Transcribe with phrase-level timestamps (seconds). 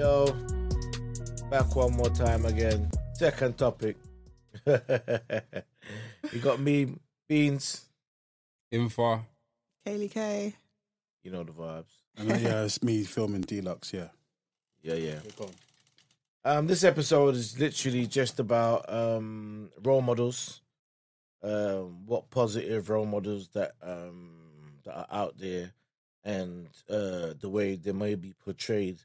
[0.00, 0.24] yo,
[1.50, 2.90] back one more time again.
[3.12, 3.98] Second topic.
[4.66, 6.94] you got me,
[7.28, 7.84] Beans.
[8.72, 9.20] Infa.
[9.86, 10.54] Kaylee K.
[11.22, 11.92] You know the vibes.
[12.16, 13.92] And then, yeah, it's me filming Deluxe.
[13.92, 14.08] Yeah.
[14.82, 15.18] Yeah, yeah.
[16.46, 20.62] Um, this episode is literally just about um role models.
[21.42, 24.30] Um, what positive role models that um
[24.84, 25.72] that are out there,
[26.24, 28.98] and uh the way they may be portrayed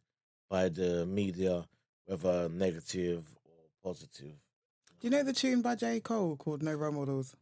[0.55, 1.65] by the media,
[2.05, 4.31] whether negative or positive.
[5.01, 5.99] Do you know the tune by J.
[5.99, 7.35] Cole called No Role Models?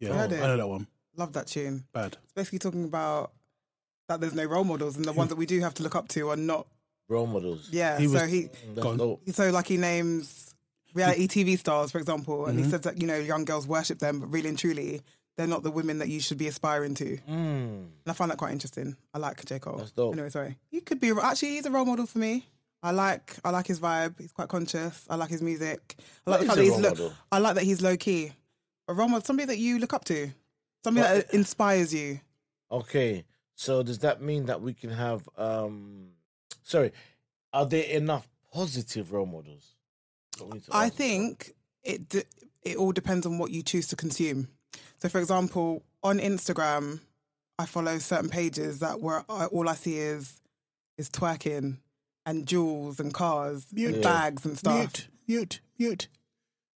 [0.00, 0.88] Yeah, I heard I know that one.
[1.16, 1.84] Love that tune.
[1.92, 2.16] Bad.
[2.24, 3.30] It's basically talking about
[4.08, 6.08] that there's no role models and the ones that we do have to look up
[6.08, 6.66] to are not.
[7.08, 7.68] Role models.
[7.70, 9.18] Yeah, He so was- he, Mm, Gone.
[9.32, 10.52] so like he names
[10.94, 12.70] reality TV stars, for example, and he Mhm.
[12.70, 15.00] says that you know young girls worship them, but really and truly,
[15.36, 17.18] they're not the women that you should be aspiring to.
[17.26, 18.10] And Mm.
[18.10, 18.96] I find that quite interesting.
[19.14, 19.78] I like J Cole.
[19.78, 20.12] That's dope.
[20.14, 20.58] Anyway, sorry.
[20.70, 22.46] He could be actually he's a role model for me.
[22.82, 24.18] I like I like his vibe.
[24.18, 25.04] He's quite conscious.
[25.08, 25.96] I like his music.
[26.26, 27.12] I like What the fact that he's model?
[27.30, 28.32] I like that he's low key.
[28.88, 30.30] A role model, somebody that you look up to,
[30.84, 32.20] somebody What- that inspires you.
[32.70, 36.08] Okay, so does that mean that we can have um
[36.62, 36.92] sorry,
[37.52, 39.76] are there enough positive role models?
[40.38, 41.52] What we need to I think
[41.84, 42.24] it d-
[42.62, 44.48] it all depends on what you choose to consume.
[45.02, 47.00] So, for example, on Instagram,
[47.58, 50.40] I follow certain pages that where I, uh, all I see is
[50.96, 51.78] is twerking
[52.24, 53.94] and jewels and cars, Mute.
[53.94, 54.76] and bags and stuff.
[54.76, 56.08] Mute, mute, mute.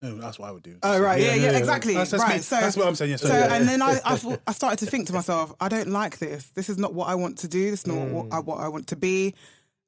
[0.01, 0.77] No, that's what I would do.
[0.81, 1.93] Oh right, yeah, yeah, exactly.
[1.93, 2.41] That's, that's right, me.
[2.41, 3.11] so that's what I'm saying.
[3.11, 3.53] Yeah, so, so, yeah.
[3.53, 6.49] and then I, I thought- I started to think to myself, I don't like this.
[6.55, 7.69] This is not what I want to do.
[7.69, 9.35] This is not what, I, what I want to be.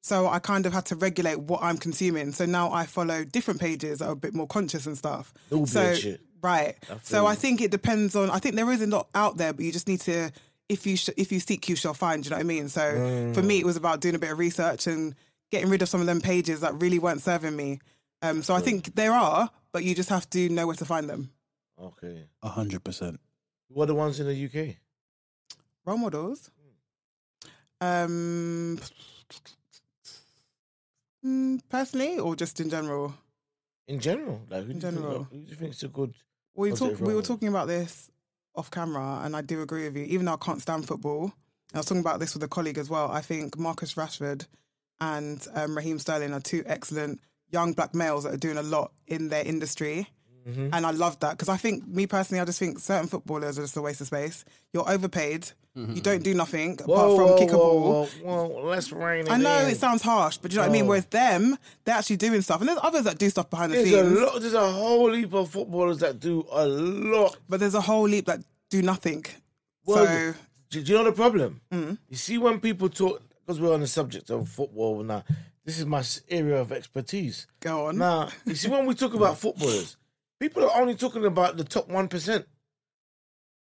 [0.00, 2.30] So I kind of had to regulate what I'm consuming.
[2.30, 5.34] So now I follow different pages that are a bit more conscious and stuff.
[5.50, 6.20] All so good shit.
[6.42, 6.76] Right.
[6.84, 8.30] feel So I think it depends on.
[8.30, 10.30] I think there is a lot out there, but you just need to.
[10.68, 12.24] If you sh- if you seek, you shall find.
[12.24, 12.68] You know what I mean?
[12.68, 15.14] So for me, it was about doing a bit of research and
[15.50, 17.80] getting rid of some of them pages that really weren't serving me.
[18.20, 21.08] Um, so I think there are, but you just have to know where to find
[21.08, 21.30] them.
[21.80, 22.24] Okay.
[22.42, 23.18] A hundred percent.
[23.68, 24.76] What are the ones in the UK?
[25.86, 26.50] role models.
[27.80, 28.78] Um,
[31.24, 33.14] mm, personally, or just in general.
[33.86, 34.42] In general?
[34.50, 35.24] Like who In do you think- general.
[35.30, 36.14] who do you think's a good
[36.58, 38.10] We talk, we were talking about this
[38.56, 40.02] off camera, and I do agree with you.
[40.06, 41.32] Even though I can't stand football, and
[41.74, 43.08] I was talking about this with a colleague as well.
[43.12, 44.44] I think Marcus Rashford
[45.00, 47.20] and um, Raheem Sterling are two excellent
[47.50, 50.08] young black males that are doing a lot in their industry.
[50.48, 50.68] Mm-hmm.
[50.72, 53.62] And I love that because I think, me personally, I just think certain footballers are
[53.62, 54.44] just a waste of space.
[54.72, 55.50] You're overpaid.
[55.76, 58.06] You don't do nothing apart from kick a ball.
[58.06, 59.70] Whoa, whoa, let's rein it I know in.
[59.70, 60.88] it sounds harsh, but do you know what I mean?
[60.88, 63.92] Whereas them, they're actually doing stuff, and there's others that do stuff behind the There's
[63.92, 64.20] a scenes.
[64.20, 64.40] lot.
[64.40, 67.36] There's a whole heap of footballers that do a lot.
[67.48, 69.24] But there's a whole heap that do nothing.
[69.86, 70.34] Well, so
[70.70, 71.60] Do, you know the problem?
[71.72, 71.96] Mm.
[72.08, 75.22] You see, when people talk, because we're on the subject of football now,
[75.64, 77.46] this is my area of expertise.
[77.60, 77.98] go on.
[77.98, 79.96] Now, you see, when we talk about footballers,
[80.40, 82.46] people are only talking about the top one percent.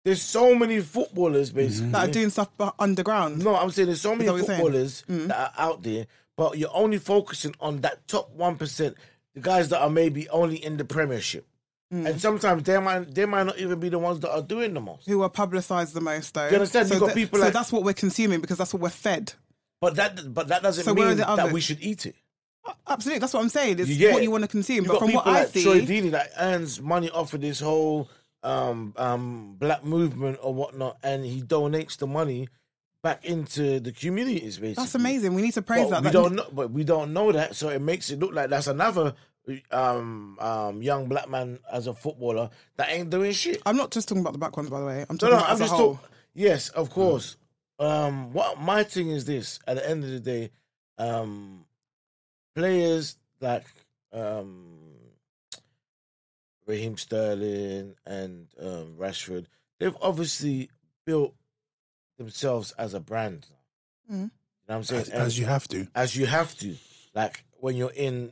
[0.04, 1.58] There's so many footballers, mm-hmm.
[1.58, 1.92] basically.
[1.92, 3.44] that are doing stuff bu- underground.
[3.44, 5.28] No, I'm saying there's so many that what you're footballers mm.
[5.28, 8.96] that are out there, but you're only focusing on that top one percent,
[9.36, 11.46] the guys that are maybe only in the Premiership,
[11.94, 12.08] mm.
[12.08, 14.82] and sometimes they might they might not even be the ones that are doing the
[14.82, 15.08] most.
[15.08, 16.48] Who are publicised the most, though?
[16.48, 16.88] You understand?
[16.88, 18.90] So, You got that- people so like- that's what we're consuming because that's what we're
[18.90, 19.34] fed.
[19.82, 22.16] But that but that doesn't So mean that we should eat it.
[22.88, 23.78] Absolutely, that's what I'm saying.
[23.80, 24.86] It's what you want to consume.
[24.86, 27.60] You but from what I like see, Troy Deeney that earns money off of this
[27.60, 28.10] whole
[28.44, 32.50] um um black movement or whatnot, and he donates the money
[33.04, 34.58] back into the communities.
[34.60, 35.34] Basically, that's amazing.
[35.34, 36.02] We need to praise But that.
[36.02, 38.50] we That- don't know, but we don't know that, so it makes it look like
[38.50, 39.16] that's another
[39.72, 43.62] um um young black man as a footballer that ain't doing shit.
[43.66, 45.06] I'm not just talking about the black ones, by the way.
[45.10, 45.96] I'm talking no, about I'm just whole.
[45.96, 46.10] talking.
[46.36, 47.38] Yes, of course.
[47.80, 50.52] Um, what my thing is this: at the end of the day,
[51.00, 51.66] um,
[52.56, 53.66] players like
[54.14, 54.78] um,
[56.66, 59.46] Raheem Sterling and um, Rashford,
[59.80, 60.70] they've obviously
[61.06, 61.34] built
[62.18, 63.48] themselves as a brand.
[64.10, 64.14] Mhm.
[64.14, 64.30] You know
[64.68, 65.02] what I'm saying?
[65.02, 65.88] As, as you have to.
[65.96, 66.76] as you have to.
[67.14, 68.32] Like when you're in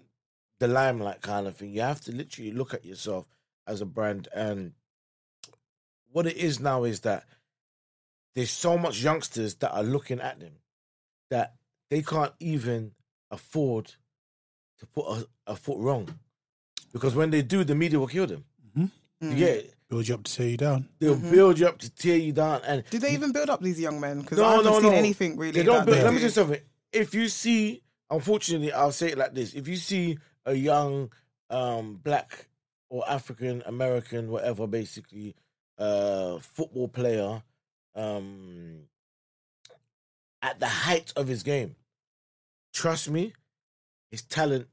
[0.60, 3.26] the limelight kind of thing, you have to literally look at yourself
[3.68, 4.28] as a brand.
[4.34, 4.74] And
[6.12, 7.26] what it is now is that
[8.36, 10.54] there's so much youngsters that are looking at them
[11.30, 11.56] that
[11.90, 12.92] they can't even
[13.32, 13.94] afford
[14.80, 16.08] to put a, a foot wrong.
[16.94, 18.46] Because when they do, the media will kill them.
[18.78, 18.90] Mhm.
[19.22, 19.76] You get it?
[19.90, 20.88] Build you up to tear you down.
[21.00, 22.62] They'll build you up to tear you down.
[22.66, 24.22] And Do they even build up these young men?
[24.22, 24.98] Because No, I haven't no, seen no.
[24.98, 25.52] anything really.
[25.52, 25.98] They don't build.
[25.98, 26.30] they Let me do.
[26.30, 26.62] tell you something.
[26.94, 31.12] If you see, unfortunately, I'll say it like this: if you see a young
[31.50, 32.48] um, black
[32.90, 35.36] or African American, whatever, basically,
[35.80, 37.42] uh, football player
[37.96, 38.82] um,
[40.42, 41.76] at the height of his game,
[42.74, 43.34] trust me,
[44.12, 44.68] his talent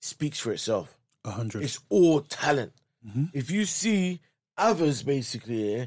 [0.00, 0.96] speaks for itself.
[1.24, 1.62] A hundred.
[1.64, 2.72] It's all talent.
[3.06, 3.30] Mhm.
[3.32, 4.20] If you see
[4.56, 5.86] others basically yeah,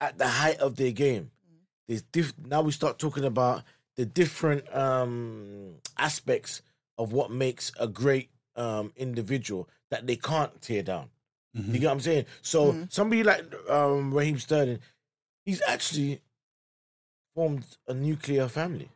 [0.00, 1.30] at the height of their game,
[1.86, 3.62] there's diff- now we start talking about
[3.96, 6.62] the different um, aspects
[6.98, 11.10] of what makes a great um, individual that they can't tear down.
[11.56, 11.72] Mhm.
[11.74, 12.26] You get what I'm saying?
[12.42, 14.80] So somebody like um, Raheem Sterling,
[15.44, 16.20] he's actually
[17.34, 18.88] formed a nuclear family.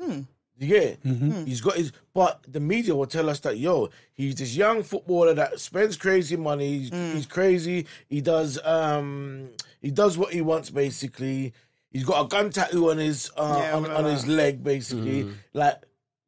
[0.00, 0.22] Hmm.
[0.60, 1.02] You get it?
[1.04, 1.46] Mhm.
[1.48, 5.32] He's got his, but the media will tell us that yo, he's this young footballer
[5.34, 6.78] that spends crazy money.
[6.80, 7.86] He's, he's crazy.
[8.08, 9.48] He does, um,
[9.80, 11.54] he does what he wants basically.
[11.90, 15.28] He's got a gun tattoo on his uh, Yeah, on, on his leg basically.
[15.54, 15.76] Like,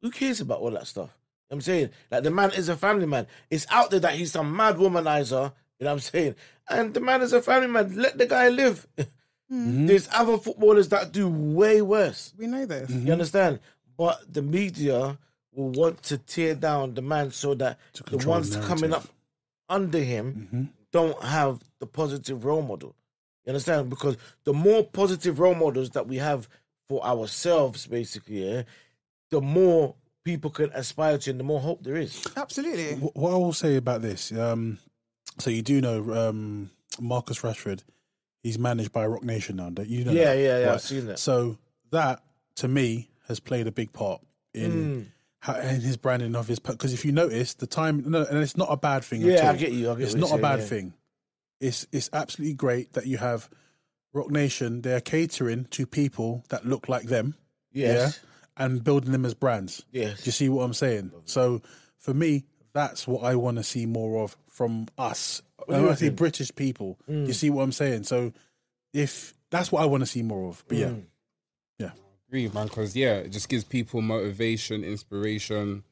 [0.01, 1.15] who cares about all that stuff?
[1.51, 3.27] I'm saying, like, the man is a family man.
[3.51, 5.53] It's out there that he's some mad womanizer.
[5.79, 6.35] You know what I'm saying?
[6.67, 7.95] And the man is a family man.
[7.95, 8.87] Let the guy live.
[9.49, 12.33] There's other footballers that do way worse.
[12.37, 12.89] We know this.
[12.89, 13.59] You understand?
[13.97, 15.17] But the media
[15.53, 17.79] will want to tear down the man so that
[18.09, 19.07] the ones the coming up
[19.69, 22.95] under him don't have the positive role model.
[23.45, 23.89] You understand?
[23.89, 26.47] Because the more positive role models that we have
[26.87, 28.63] for ourselves, basically, yeah,
[29.31, 32.25] the more people can aspire to and the more hope there is.
[32.37, 32.95] Absolutely.
[32.95, 34.79] What I will say about this, um,
[35.39, 36.69] so you do know um,
[37.01, 37.83] Marcus Rashford,
[38.43, 39.69] he's managed by Roc Nation now.
[39.69, 40.11] Don't you know?
[40.13, 40.37] Yeah, that?
[40.37, 40.73] yeah, yeah, Right.
[40.75, 41.19] I've seen that.
[41.19, 41.57] So
[41.91, 42.23] that
[42.55, 44.21] to me has played a big part
[44.55, 44.61] Mm.
[44.63, 48.37] in how, in his branding of his because if you notice the time no, and
[48.37, 49.21] it's not a bad thing.
[49.21, 50.65] Yeah, I get you, I get it's not a bad yeah.
[50.65, 50.93] thing.
[51.59, 53.49] It's it's absolutely great that you have
[54.13, 54.81] Roc Nation.
[54.81, 57.35] They're catering to people that look like them.
[57.71, 58.19] Yes.
[58.57, 59.83] Yeah, and building them as brands.
[59.91, 60.19] Yes.
[60.21, 61.11] Do you see what I'm saying?
[61.25, 61.61] So
[61.97, 65.41] for me, that's what I want to see more of from us.
[65.67, 66.09] I you want to see?
[66.11, 66.99] British people.
[67.07, 68.03] Do you see what I'm saying?
[68.03, 68.33] So
[68.93, 70.63] if that's what I want to see more of.
[70.67, 70.79] But Mm.
[70.81, 70.93] yeah.
[72.33, 75.83] Agree, man, because yeah, it just gives people motivation, inspiration,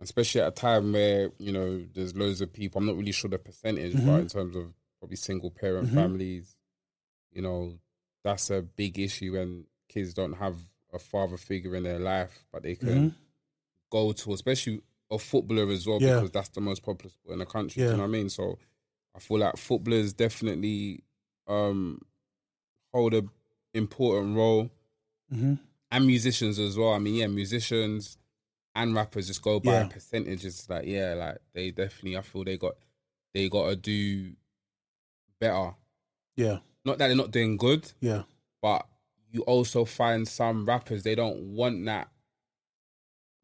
[0.00, 2.78] especially at a time where you know there's loads of people.
[2.78, 4.20] I'm not really sure the percentage, but mm-hmm.
[4.20, 5.96] in terms of probably single parent mm-hmm.
[5.96, 6.56] families,
[7.32, 7.78] you know,
[8.22, 10.56] that's a big issue when kids don't have
[10.92, 13.08] a father figure in their life, but they can mm-hmm.
[13.90, 14.80] go to, especially
[15.10, 16.14] a footballer as well, Yeah.
[16.14, 17.82] because that's the most popular sport in the country.
[17.82, 17.90] Yeah.
[17.90, 18.28] you know what I mean?
[18.28, 18.58] So
[19.14, 21.04] I feel like footballers definitely
[21.46, 22.00] um,
[22.92, 23.24] hold a
[23.74, 24.70] important role
[25.30, 25.54] hmm
[25.92, 26.92] and musicians as well.
[26.92, 28.18] I mean, yeah, musicians
[28.74, 29.84] and rappers just go by Yeah.
[29.84, 30.66] percentages.
[30.68, 32.74] Like, yeah, like they definitely, I feel they got
[33.32, 34.32] they got to do
[35.40, 35.74] better.
[36.36, 38.22] yeah, Not that they're not doing good, yeah,
[38.60, 38.86] but
[39.30, 42.08] you also find some rappers they don't want that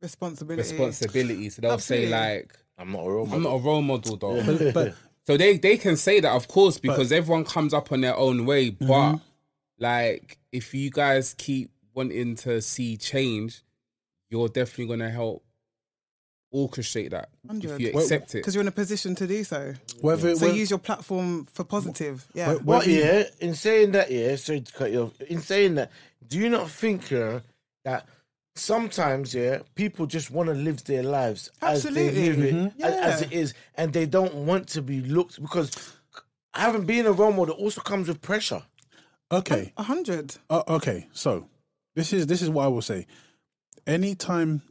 [0.01, 0.69] Responsibility.
[0.69, 2.09] responsibility, so they'll Absolutely.
[2.09, 3.57] say like, I'm not a role "I'm not model.
[3.57, 4.95] a role model, though." but, but
[5.27, 8.45] So they they can say that, of course, because everyone comes up on their own
[8.45, 8.71] way.
[8.71, 9.17] But Mm-hmm.
[9.83, 13.63] Like, if you guys keep wanting to see change,
[14.31, 15.45] you're definitely gonna help
[16.55, 18.39] orchestrate that if you accept it.
[18.39, 19.75] Because you're in a position to do so.
[20.01, 22.27] whether, So whether- use your platform for positive.
[22.35, 22.47] Yeah.
[22.53, 25.21] Wh- But whether you- yeah, in saying that, yeah, sorry to cut you off.
[25.23, 25.91] In saying that,
[26.27, 27.41] do you not think uh,
[27.85, 28.07] that
[28.55, 32.81] sometimes, yeah, people just want to live their lives as they live it, Mhm.
[32.83, 35.71] as, as it is, and they don't want to be looked because
[36.55, 38.63] having been a role model also comes with pressure.
[39.33, 40.37] Okay, A hundred.
[40.51, 41.49] Uh, okay, so
[41.95, 43.07] this is this is what I will say.
[43.87, 44.63] Anytime,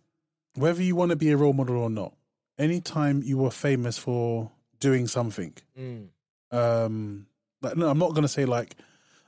[0.55, 2.13] whether you want to be a role model or not,
[2.57, 6.07] anytime you were famous for doing something, Mm.
[6.51, 7.27] um,
[7.61, 8.75] like no, I'm not gonna say like,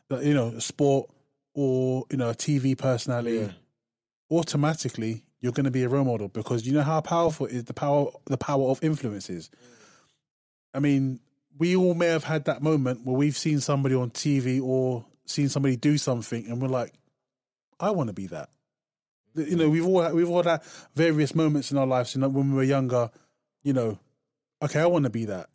[0.09, 1.09] like, you know, sport
[1.53, 3.37] or you know, a TV personality.
[3.37, 3.51] Yeah.
[4.31, 7.73] Automatically, you're going to be a role model because you know how powerful is the
[7.73, 9.51] power the power of influences.
[10.73, 11.19] I mean,
[11.59, 15.49] we all may have had that moment where we've seen somebody on TV or seen
[15.49, 16.93] somebody do something, and we're like,
[17.79, 18.49] "I want to be that."
[19.35, 20.61] You know, we've all we've all had
[20.95, 22.15] various moments in our lives.
[22.15, 23.09] You know, when we were younger,
[23.63, 23.97] you know,
[24.61, 25.49] okay, I want to be that.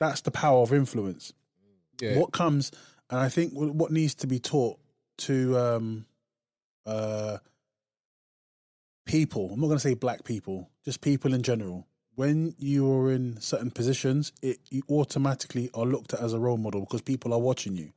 [0.00, 1.32] That's the power of influence.
[2.00, 2.18] Yeah.
[2.18, 2.70] What comes,
[3.10, 4.78] and I think what needs to be taught
[5.18, 6.06] to um,
[6.86, 7.38] uh,
[9.04, 9.50] people.
[9.52, 11.86] I'm not going to say black people, just people in general.
[12.14, 16.80] When you're in certain positions, it you automatically are looked at as a role model
[16.80, 17.92] because people are watching you.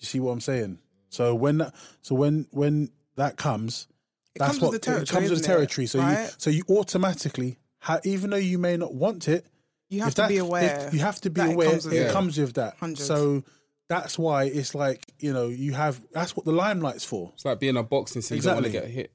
[0.00, 0.78] You see what I'm saying?
[1.10, 3.86] So when that, so when when that comes,
[4.34, 5.02] It that's comes what with the territory.
[5.02, 5.54] it comes with the isn't it?
[5.56, 5.86] territory.
[5.86, 9.44] So you so you automatically, ha- even though you may not want it,
[9.88, 10.88] You have to that- be if- aware.
[10.92, 11.70] you have to be that it aware.
[11.70, 12.12] comes with it it.
[12.12, 12.76] comes with that.
[12.76, 13.02] Hundred.
[13.04, 13.42] So
[13.88, 16.00] that's why it's like you know you have.
[16.12, 17.32] That's what the limelight's for.
[17.34, 18.90] It's like being a boxing, so you don't want to Exactly.
[18.92, 19.12] get hit.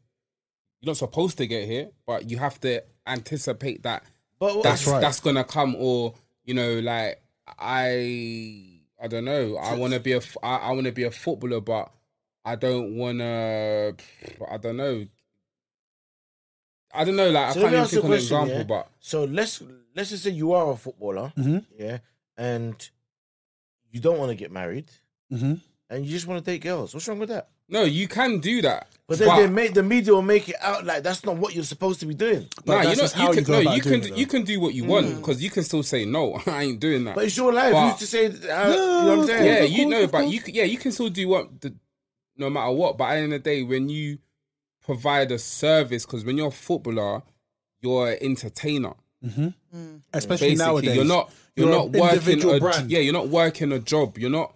[0.81, 4.03] You're not supposed to get hit, but you have to anticipate that
[4.37, 4.99] But that's right.
[5.01, 6.13] that's gonna come, or
[6.43, 7.21] you know, like
[7.57, 9.57] I, I don't know.
[9.57, 11.91] I want to be a, f- I, I want to be a footballer, but
[12.45, 13.95] I don't want to.
[14.49, 15.05] I don't know.
[16.93, 17.29] I don't know.
[17.29, 18.57] Like So I can't even think of an example.
[18.57, 18.63] Yeah?
[18.63, 19.61] But so let's
[19.95, 21.57] let's just say you are a footballer, Mm-hmm.
[21.77, 21.97] yeah,
[22.37, 22.89] and
[23.91, 24.89] you don't want to get married,
[25.31, 25.55] Mm-hmm.
[25.89, 26.93] and you just want to date girls.
[26.93, 27.49] What's wrong with that?
[27.69, 28.87] No, you can do that.
[29.07, 31.63] But then they make the media will make it out like that's not what you're
[31.63, 32.47] supposed to be doing.
[32.65, 34.43] But nah, you that's know, you how can you no, you can it, you can
[34.43, 35.15] do what you want mm.
[35.17, 36.41] because you can still say no.
[36.47, 37.15] I ain't doing that.
[37.15, 37.71] But it's your life.
[37.71, 38.29] But- Who's to say?
[38.49, 39.45] How, uh, you know what I'm saying?
[39.45, 41.75] yeah, you know, of but you c- yeah, you can still do what the
[42.35, 42.97] no matter what.
[42.97, 44.17] But at the end of the day, when you
[44.83, 47.21] provide a service, because when you're a footballer,
[47.81, 48.93] you're an entertainer.
[49.23, 49.47] Mm-hmm.
[49.75, 50.01] Mm.
[50.13, 50.95] Especially Basically, nowadays.
[50.95, 52.91] you're not you're, You're not working a, brand.
[52.91, 54.17] yeah, you're not working a job.
[54.17, 54.53] You're not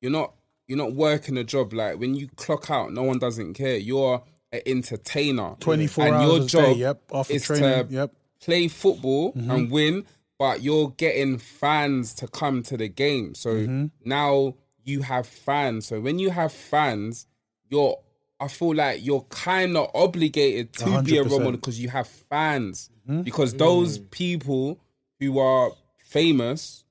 [0.00, 0.34] you're not
[0.66, 1.72] you're not working a job.
[1.72, 3.76] Like when you clock out, no one doesn't care.
[3.76, 5.56] You're an entertainer.
[5.60, 8.12] 24 and hours your a day, yep, after is training, to yep.
[8.40, 9.50] play football Mm-hmm.
[9.50, 10.04] and win,
[10.38, 13.34] but you're getting fans to come to the game.
[13.34, 13.86] So Mm-hmm.
[14.04, 14.54] now
[14.84, 15.86] you have fans.
[15.86, 17.26] So when you have fans,
[17.68, 17.98] you're
[18.40, 22.06] I feel like you're kind of obligated to be a role model because you have
[22.08, 22.90] fans.
[23.08, 23.22] Mm-hmm.
[23.22, 24.80] Because those people
[25.20, 26.83] who are famous,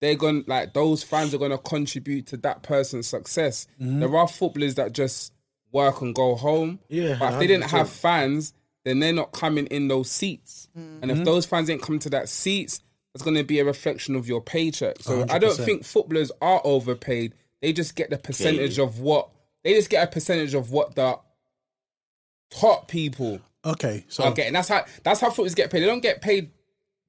[0.00, 3.66] they're going like those fans are going to contribute to that person's success.
[3.80, 4.00] Mm-hmm.
[4.00, 5.32] There are footballers that just
[5.72, 6.80] work and go home.
[6.88, 7.70] Yeah, but if they didn't 100%.
[7.70, 8.54] have fans,
[8.84, 10.68] then they're not coming in those seats.
[10.74, 11.10] And Mm-hmm.
[11.10, 12.80] if those fans ain't come to that seats,
[13.14, 15.00] it's going to be a reflection of your paycheck.
[15.00, 17.34] So I don't think footballers are overpaid.
[17.60, 19.28] They just get the percentage of what
[19.64, 21.18] they just get a percentage of what the
[22.50, 24.54] top people Okay, so are getting.
[24.54, 25.80] That's how that's how footballers get paid.
[25.82, 26.50] They don't get paid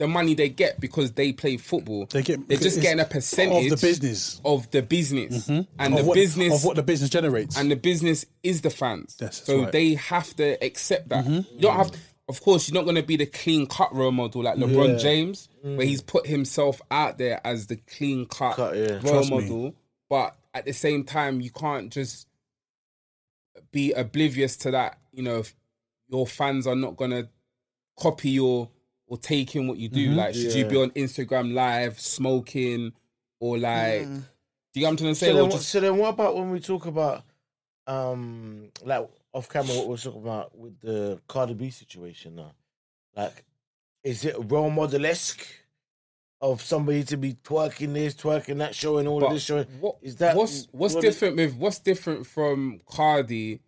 [0.01, 2.07] the money they get because they play football.
[2.07, 4.41] they get They're just getting a percentage of the business.
[4.43, 5.71] of the business, mm-hmm.
[5.77, 7.55] and of the what, business of what the business generates.
[7.55, 9.15] and the business is the fans.
[9.21, 9.71] Yes, so right.
[9.71, 11.23] they have to accept that.
[11.23, 11.53] Mm-hmm.
[11.55, 11.91] You don't have.
[12.27, 15.49] Of course, you're not going to be the clean cut role model like LeBron James,
[15.63, 15.75] mm.
[15.75, 18.93] where he's put himself out there as the clean cut, Cut, yeah.
[18.93, 19.41] role Trust me.
[19.41, 19.75] model.
[20.09, 22.27] But at the same time, you can't just
[23.71, 24.97] be oblivious to that.
[25.11, 25.53] You know, if
[26.07, 27.27] your fans are not going to
[27.99, 28.69] copy your
[29.11, 30.11] or take in what you do.
[30.11, 32.93] Like, should you be on Instagram live smoking
[33.41, 34.07] or like?
[34.07, 35.27] Do you get what I'm trying to say?
[35.27, 37.23] So then, what, just- so then, what about when we talk about,
[37.87, 42.53] um, like off camera, what we're talking about with the Cardi B situation now?
[43.17, 43.43] Like,
[44.01, 45.45] is it role model esque
[46.39, 49.65] of somebody to be twerking this, twerking that, showing all of But this, showing?
[49.81, 53.59] what, is that what's what's what is- different with what's different from Cardi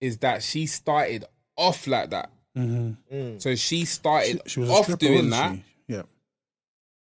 [0.00, 1.24] is that she started
[1.56, 2.30] off like that.
[2.56, 2.96] Mhm.
[3.12, 3.42] Mm.
[3.42, 5.64] So she started she, she was off stripper, doing that, she?
[5.88, 6.02] Yeah.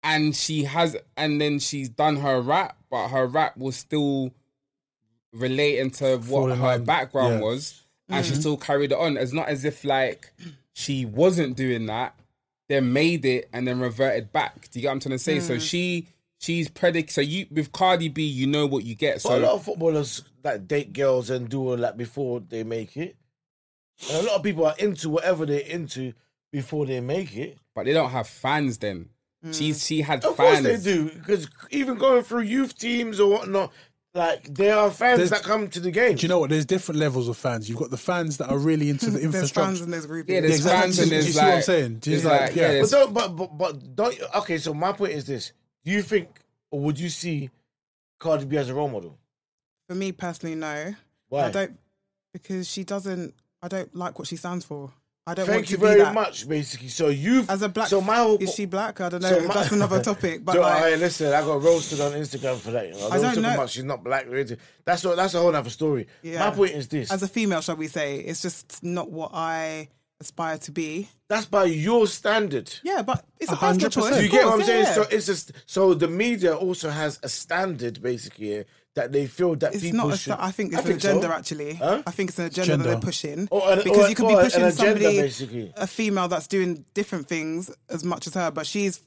[0.04, 4.32] and she has, and then she's done her rap, but her rap was still
[5.34, 7.42] relating to what Falling her line, background yeah.
[7.42, 9.18] was, and she still carried it on.
[9.18, 10.34] It's not as if like
[10.74, 12.16] she wasn't doing that,
[12.70, 14.70] then made it and then reverted back.
[14.72, 15.40] Do you get what I'm trying to say?
[15.40, 16.08] So she.
[16.40, 17.10] She's predic.
[17.10, 19.24] So you with Cardi B, you know what you get.
[19.24, 22.98] But a lot of footballers that date girls and do all that before they make
[22.98, 23.16] it.
[24.10, 26.14] And a lot of people are into whatever they're into
[26.52, 27.58] before they make it.
[27.76, 28.78] but they don't have fans.
[28.78, 29.10] Then
[29.52, 29.88] she's mm.
[29.88, 30.62] she had Of fans.
[30.62, 33.72] course they do, because even going through youth teams or whatnot,
[34.16, 36.16] like there are fans There's- that come to the game.
[36.16, 36.50] Do you know what?
[36.52, 37.68] There's different levels of fans.
[37.68, 39.68] You've got the fans that are really into the There's infrastructure.
[39.70, 40.30] fans and there's groupies.
[40.30, 40.82] Yeah, there's exactly.
[40.82, 41.96] fans and Do you there's see like, what I'm saying?
[42.00, 42.72] Do you like- like, yeah.
[42.74, 44.20] yeah, But don't, but, but but don't.
[44.36, 45.52] Okay, so my point is this:
[45.86, 46.30] Do you think,
[46.72, 47.50] or would you see
[48.20, 49.18] Cardi B as a role model?
[49.90, 50.94] For me personally, no.
[51.30, 51.46] Why?
[51.46, 51.80] I don't
[52.34, 53.34] because she doesn't.
[53.64, 54.92] I don't like what she stands for.
[55.26, 56.50] I don't Thank want you to be very much.
[56.50, 59.00] Basically, so you As a black, So my whole is she black?
[59.00, 59.30] I don't know.
[59.30, 60.44] so my- That's another topic.
[60.44, 62.88] But like, hey, listen, I got roasted on Instagram for that.
[62.90, 63.54] You know, I I don't know.
[63.54, 64.26] about she's not black.
[64.28, 64.58] really.
[64.84, 65.16] That's what.
[65.16, 66.08] That's a whole other story.
[66.24, 66.40] Yeah.
[66.50, 69.88] My point is this: as a female, shall we say, it's just not what I
[70.20, 71.08] aspire to be.
[71.30, 72.74] that's by your standard.
[72.84, 74.22] Yeah, but it's a personal hundred choice.
[74.24, 74.84] you get what I'm saying?
[74.84, 74.94] yeah.
[74.94, 79.74] So it's just so the media also has a standard basically that they feel that
[79.74, 80.14] it's people not.
[80.14, 80.34] A, should.
[80.34, 81.10] I think it's an so.
[81.10, 81.34] agenda.
[81.34, 82.04] Actually, Huh?
[82.06, 84.36] I think it's an agenda, that they're pushing Or an- because or- you could be
[84.36, 85.74] pushing agenda, somebody, basically.
[85.76, 89.02] a female that's doing different things as much as her, but she's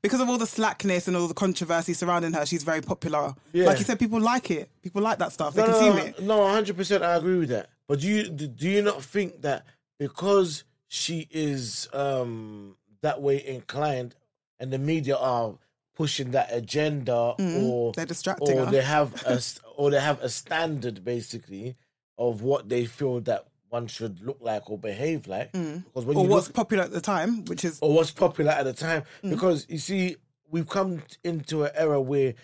[0.00, 2.44] because of all the slackness and all the controversy surrounding her.
[2.46, 3.34] She's very popular.
[3.52, 3.66] Yeah.
[3.66, 4.68] Like you said, people like it.
[4.82, 5.54] People like that stuff.
[5.54, 6.20] They No, consume no, it.
[6.22, 7.02] no, no, hundred percent.
[7.04, 7.68] I agree with that.
[7.88, 9.64] But do you do you not think that
[9.98, 14.14] because she is um that way inclined,
[14.58, 15.54] and the media are
[15.94, 17.90] pushing that agenda, or Mm-hmm.
[17.92, 18.70] They're distracting or her.
[18.70, 19.40] they have a
[19.76, 21.76] or they have a standard basically
[22.18, 25.52] of what they feel that one should look like or behave like.
[25.52, 26.20] Because when Mm.
[26.20, 28.72] Or you what's look, popular at the time, which is or what's popular at the
[28.74, 29.02] time.
[29.24, 29.30] Mm.
[29.30, 30.16] Because you see,
[30.50, 32.34] we've come into an era where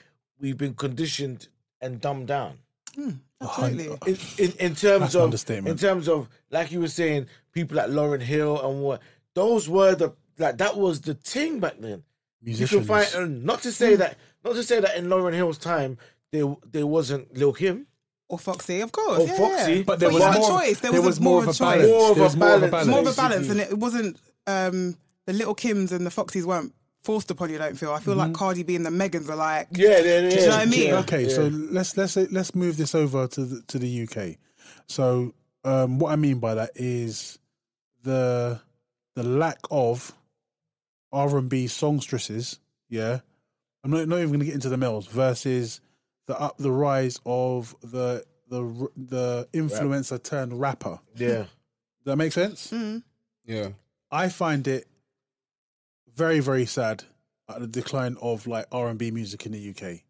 [0.40, 1.49] we've been conditioned
[1.81, 2.59] and dumbed down.
[3.40, 3.87] absolutely.
[4.07, 7.88] In, in, in terms That's of in terms of like you were saying, people like
[7.90, 9.00] Lauryn Hill and what
[9.35, 12.02] those were the like that was the thing back then.
[12.42, 15.99] You can find not to say that not to say that in Lauryn Hill's time
[16.33, 17.87] there there wasn't Lil Kim.
[18.30, 19.21] Or Foxy, of course.
[19.21, 19.73] Or yeah, Foxy.
[19.76, 19.83] yeah.
[19.87, 20.80] But there you was had a more- choice.
[20.80, 21.78] There, there was, was a, more more of of a a choice.
[21.78, 21.88] balance.
[21.88, 22.71] More of a was more of a balance.
[22.71, 22.88] balance.
[22.88, 24.16] more of a balance, and it wasn't
[24.47, 27.57] um, the little Kims and the Foxys weren't forced upon you.
[27.57, 27.90] I don't feel.
[27.90, 28.21] I feel Mm-hmm.
[28.21, 29.68] like Cardi B and the Megans are like.
[29.73, 30.28] Yeah, yeah, yeah.
[30.28, 30.88] you know what I mean?
[30.88, 31.28] yeah, Okay, yeah.
[31.35, 34.37] so let's let's let's move this over to the, to the UK.
[34.88, 35.33] So
[35.64, 37.38] um, what I mean by that is
[38.02, 38.61] the
[39.14, 40.12] the lack of
[41.12, 42.58] R and B songstresses.
[42.88, 43.20] Yeah,
[43.84, 45.80] I'm not, not even going to get into the males versus
[46.26, 51.00] the up the rise of the the the influencer turned rapper.
[51.16, 51.44] yeah.
[52.04, 52.70] Does that make sense?
[52.70, 53.02] Mm.
[53.44, 53.68] Yeah.
[54.10, 54.86] I find it
[56.14, 57.04] very very sad
[57.48, 60.00] at the decline of like R and B music in the UK.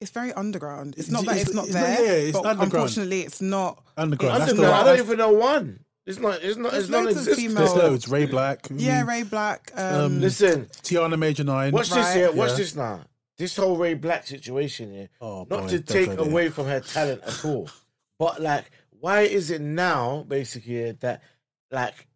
[0.00, 0.94] It's very underground.
[0.98, 2.04] It's It's- not that it's- it's, not it's not- there.
[2.04, 2.72] yeah, it's but underground.
[2.74, 3.82] Unfortunately, it's not.
[3.96, 4.34] Underground.
[4.34, 4.70] I that's don't the know.
[4.70, 5.83] right- I don't even know one.
[6.06, 6.42] It's not.
[6.42, 6.72] It's not.
[6.72, 7.54] There's It's loads of non-existent.
[7.56, 8.08] There's loads.
[8.08, 8.72] Ray BLK.
[8.76, 9.78] Yeah, mm, Ray BLK.
[9.78, 11.72] Um, Um, Listen, Tiana Major Nine.
[11.72, 12.16] watch this Right.
[12.16, 12.32] here.
[12.32, 12.56] Watch Yeah.
[12.56, 13.04] this now.
[13.38, 15.08] This whole Ray BLK situation here.
[15.20, 16.26] Oh, not boy, to take go there.
[16.30, 17.68] away from her talent at all,
[18.18, 18.70] but like,
[19.00, 21.22] why is it now basically that
[21.70, 22.06] like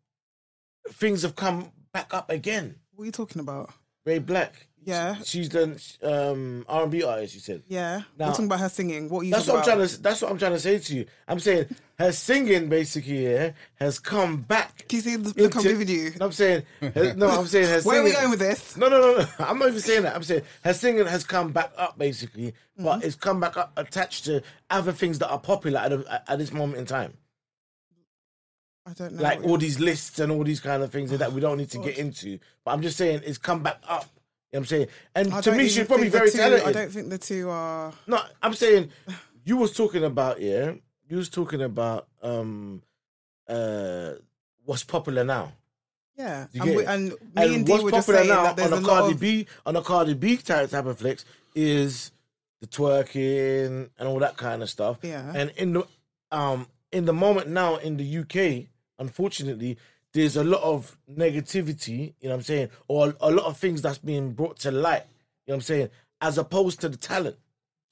[0.91, 2.77] things have come back up again?
[2.95, 3.71] what are you talking about?
[4.05, 4.51] Ray BLK.
[4.89, 5.17] Yeah.
[5.23, 7.35] she's done um R and B artist.
[7.35, 7.63] You said.
[7.69, 9.09] Yeah, Now- we're talking about her singing.
[9.11, 10.03] What you That's what I'm trying to.
[10.03, 11.05] That's what I'm trying to say to you.
[11.29, 11.67] I'm saying
[11.99, 14.89] her singing basically yeah, has come back.
[14.89, 16.13] Can you see the look I'm into- giving you?
[16.19, 16.63] No, I'm saying.
[16.81, 18.77] her- No, I'm saying her Where are we going with this?
[18.79, 19.27] No, no, no, no.
[19.41, 20.15] I'm not even saying that.
[20.17, 22.85] I'm saying her singing has come back up basically, Mm-hmm.
[22.85, 24.41] but it's come back up attached to
[24.71, 27.13] other things that are popular at, a, at this moment in time,
[28.87, 29.23] I don't know.
[29.23, 31.79] like all these lists and all these kind of things that we don't need to
[31.79, 32.39] get into.
[32.65, 34.07] But I'm just saying it's come back up.
[34.53, 36.67] You know what I'm saying, and I to me, she's probably very two- talented.
[36.69, 37.93] I don't think the two are.
[38.07, 38.91] No, I'm saying
[39.45, 40.73] you was talking about yeah.
[41.09, 42.83] You was talking about um
[43.47, 44.13] uh
[44.65, 45.53] what's popular now.
[46.17, 48.85] Yeah, and, we, and me And and what's were popular now that on a a
[48.85, 49.21] Cardi of.
[49.21, 51.25] B on a Cardi B type type of flex
[51.55, 52.11] is
[52.61, 54.99] the twerking and all that kind of stuff.
[55.03, 55.31] Yeah.
[55.35, 55.87] And in the
[56.33, 58.67] um in the moment now in the UK,
[58.99, 59.79] unfortunately,
[60.15, 63.83] there's a lot of negativity, you know what I'm saying, or a lot of things
[63.83, 65.05] that's being brought to light,
[65.47, 65.89] you know what I'm saying,
[66.21, 67.37] as opposed to the talent.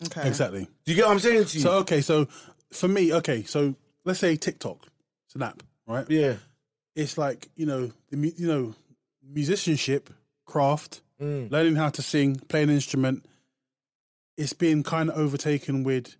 [0.07, 0.27] Okay.
[0.29, 0.65] Exactly.
[0.85, 1.63] Do you get what I'm saying to you?
[1.63, 2.27] So okay, so
[2.73, 3.75] for me, okay, so
[4.05, 4.79] let's say TikTok,
[5.27, 6.07] it's an app, right?
[6.11, 6.35] yeah.
[6.95, 8.75] It's like you know, the mu- you know,
[9.23, 10.11] musicianship,
[10.47, 11.51] craft, Mm.
[11.51, 13.25] learning how to sing, play an instrument.
[14.37, 16.15] It's being kind of overtaken with.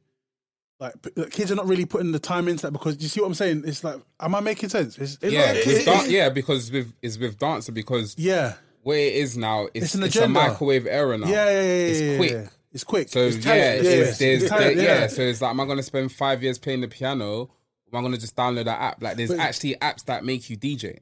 [0.79, 3.21] Like p- like, kids are not really putting the time into that because you see
[3.21, 3.63] what I'm saying.
[3.67, 4.99] It's like, am I making sense?
[4.99, 8.15] It's, It's Yeah, not- it- with it- dan- yeah, because with it's with dancer because
[8.19, 11.27] yeah, where it is now, it's, It's an it's a microwave era now.
[11.29, 11.87] yeah, yeah, yeah, yeah.
[11.87, 12.31] It's yeah, quick.
[12.33, 12.49] yeah.
[12.73, 13.09] It's quick.
[13.09, 14.83] So It's yeah, it's, yeah, it's- it's there's there- yeah.
[14.83, 15.07] yeah.
[15.07, 17.25] So it's like, am I going to spend five years playing the piano?
[17.43, 17.49] Or
[17.93, 19.03] am I going to just download that app?
[19.03, 20.99] Like, there's actually apps that make you DJ.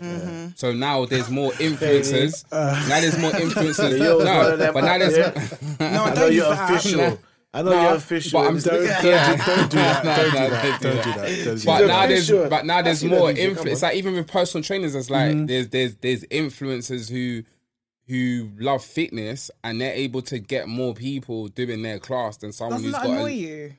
[0.00, 0.48] Mm-hmm.
[0.56, 2.44] So now there's more influencers.
[2.52, 3.98] Uh, now there's more influencers.
[3.98, 4.26] Yo, one
[4.58, 5.32] no, but now there's yeah.
[5.92, 7.18] No, I I know don't use you're official.
[7.54, 8.40] I know No, you're official.
[8.40, 9.36] but I'm This don't, don't, Yeah.
[9.36, 10.04] do, don't do that.
[10.04, 10.80] Don't do that.
[10.80, 11.16] don't do that.
[11.16, 11.44] that.
[11.44, 11.86] Don't do But that.
[11.86, 12.48] now there's official.
[12.48, 13.70] but now there's see more influence.
[13.72, 15.46] It's like even with personal trainers, it's like Mm-hmm.
[15.46, 17.42] there's there's there's influencers who
[18.08, 22.82] who love fitness and they're able to get more people doing their class than someone
[22.82, 23.72] Doesn't who's that got annoy a, you?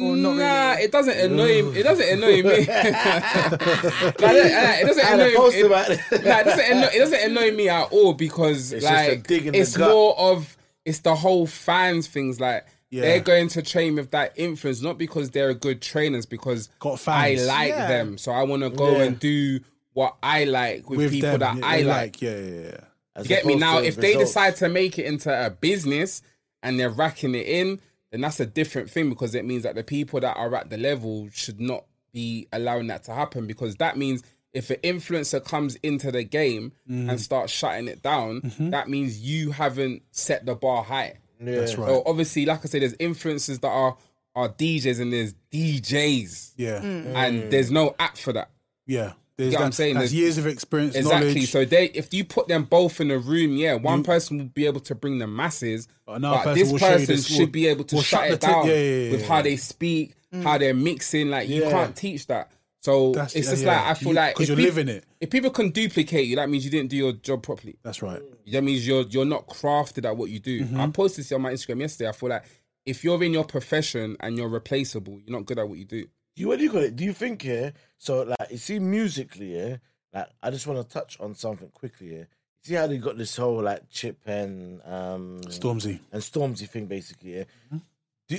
[0.00, 0.82] Or not nah, really?
[0.84, 1.78] it doesn't annoy me.
[1.80, 2.42] It doesn't annoy me.
[2.42, 6.00] Like, it doesn't annoy a post it, about it.
[6.10, 9.76] doesn't annoy, it doesn't annoy me at all because It's like dig in the it's
[9.76, 13.02] more of it's the whole fans things like Yeah.
[13.02, 17.34] they're going to train with that influence not because they're good trainers because Got I
[17.34, 17.86] like Yeah.
[17.88, 19.02] them so I want to go Yeah.
[19.04, 19.60] and do
[19.92, 22.22] what I like with, with people them, that yeah, I they like.
[22.22, 22.80] Yeah, yeah, yeah.
[23.16, 23.80] As You get me now?
[23.80, 26.22] to If they decide to make it into a business
[26.62, 29.82] and they're racking it in, then that's a different thing because it means that the
[29.84, 33.98] people that are at the level should not be allowing that to happen because that
[33.98, 34.22] means
[34.54, 37.10] if an influencer comes into the game Mm.
[37.10, 38.70] and starts shutting it down, Mm-hmm.
[38.70, 41.18] that means you haven't set the bar high.
[41.40, 41.56] Yeah.
[41.60, 41.88] That's right.
[41.88, 43.96] So obviously, like I said, there's influencers that are
[44.34, 47.04] are DJs and there's DJs, Yeah, mm.
[47.06, 47.14] Mm.
[47.14, 48.50] and there's no app for that.
[48.86, 49.12] yeah.
[49.36, 49.94] There's get what that, I'm saying?
[49.94, 51.28] There's- years of experience, Exactly.
[51.34, 51.52] knowledge.
[51.52, 54.66] So they, if you put them both in a room, yeah, one person will be
[54.66, 57.38] able to bring the masses, But but person this will show you person this- should
[57.38, 59.20] will- be able to will shut shut it the tip- down yeah, yeah, yeah, with
[59.20, 59.26] yeah.
[59.28, 60.58] how they speak, how mm.
[60.58, 61.30] they're mixing.
[61.30, 62.50] Like you can't teach that.
[62.80, 63.76] So That's- it's yeah, just yeah.
[63.76, 65.04] like I feel You- like 'cause if you're peop- living it.
[65.20, 67.76] If people can duplicate you, that means you didn't do your job properly.
[67.82, 68.22] That's right.
[68.52, 70.62] That means you're you're not crafted at what you do.
[70.64, 70.80] Mm-hmm.
[70.80, 72.08] I posted this on my Instagram yesterday.
[72.08, 72.44] I feel like
[72.86, 76.06] if you're in your profession and you're replaceable, you're not good at what you do.
[76.36, 76.94] you what do you call it?
[76.94, 77.72] Do you think here?
[77.98, 79.78] So like you see musically, yeah.
[80.14, 82.28] Like I just want to touch on something quickly here.
[82.62, 85.98] You see how they got this whole like chip and um Stormzy.
[86.12, 87.44] and Stormzy thing basically, yeah.
[88.28, 88.38] Do,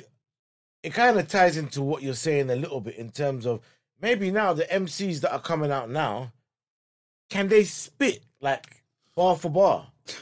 [0.81, 3.59] it kind of ties into what you're saying a little bit in terms of
[4.01, 6.31] maybe now the MCs that are coming out now,
[7.29, 8.83] can they spit like
[9.15, 9.87] bar for bar?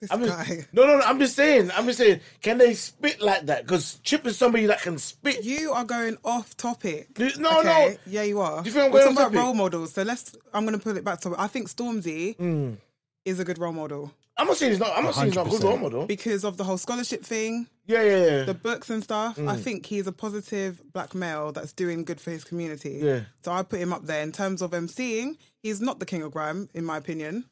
[0.00, 0.66] This I'm just, guy.
[0.72, 1.04] no, no, no.
[1.04, 1.70] I'm just saying.
[1.76, 2.18] I'm just saying.
[2.40, 3.62] Can they spit like that?
[3.62, 5.44] Because Chip is somebody that can spit.
[5.44, 7.16] You are going off topic.
[7.38, 7.62] No, okay?
[7.62, 7.94] no.
[8.06, 8.64] Yeah, you are.
[8.64, 9.92] Do you think I'm We're going talking about role models.
[9.92, 10.34] So let's.
[10.52, 11.36] I'm going to pull it back to.
[11.38, 12.78] I think Stormzy Mm.
[13.24, 14.96] is a good role model I'm not saying he's not.
[14.96, 15.64] I'm not saying he's not a good 100%.
[15.64, 16.06] role model.
[16.06, 18.42] because of the whole scholarship thing, Yeah, yeah, yeah.
[18.44, 19.38] the books and stuff.
[19.38, 19.60] I Mm.
[19.60, 23.00] think he's a positive black male that's doing good for his community.
[23.02, 23.20] Yeah.
[23.44, 25.36] So I put him up there in terms of MCing.
[25.62, 27.44] He's not the king of grime, in my opinion.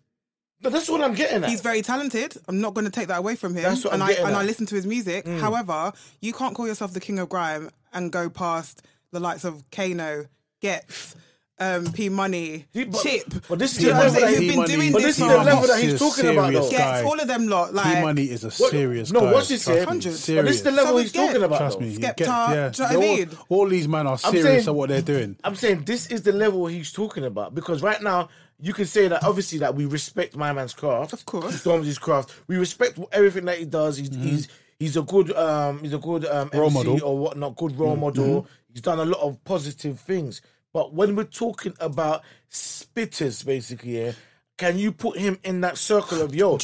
[0.62, 1.48] But that's what I'm getting at.
[1.50, 2.36] He's very talented.
[2.48, 3.62] I'm not going to take that away from him.
[3.62, 4.38] That's what and I'm I getting and at.
[4.38, 4.42] Mm.
[4.42, 5.26] I listen to his music.
[5.26, 9.62] However, you can't call yourself the king of grime and go past the likes of
[9.70, 10.26] Kano,
[10.62, 11.14] Ghetts,
[11.60, 13.24] um, P Money, but- Chip.
[13.48, 14.34] but this is you the know what I'm level saying?
[14.34, 16.70] that Who've been doing this this is the level that he's He's talking about, serious
[16.70, 16.76] though.
[16.78, 17.74] Ghetts, all of them lot.
[17.74, 19.32] Like P Money is a What- serious no, guy.
[19.32, 19.78] what's this Trust
[20.26, 20.42] here?
[20.42, 21.26] But this is the level So he's Get.
[21.26, 21.58] talking about.
[21.58, 21.84] Trust though.
[21.84, 21.92] me.
[21.92, 22.46] you Skepta, get- yeah.
[22.46, 23.30] do you know what I They're all- mean?
[23.48, 25.36] All, these men are I'm serious saying- at what they're doing.
[25.44, 28.28] I'm saying this is the level he's talking about because right now
[28.62, 31.62] you can say that obviously that we respect my man's craft, Of course.
[31.64, 32.32] Stormzy's craft.
[32.46, 33.96] We respect everything that he does.
[33.98, 36.58] He's he's he's a good um he's a good um Mm-hmm.
[36.58, 36.96] Role MC model.
[36.96, 37.06] Mm-hmm.
[37.06, 38.46] or whatnot, good role model.
[38.72, 40.40] He's done a lot of positive things.
[40.72, 44.12] But when we're talking about spitters, basically, yeah,
[44.58, 46.58] can you put him in that circle of yo,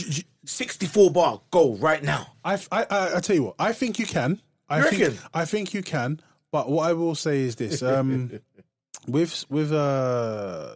[0.45, 2.27] 64 bar, go right now?
[2.45, 4.41] I, I, I, I tell you what, I think you can.
[4.69, 5.19] I You think, reckon?
[5.35, 6.21] I think you can.
[6.53, 8.31] But what I will say is this: um,
[9.09, 10.71] with with uh,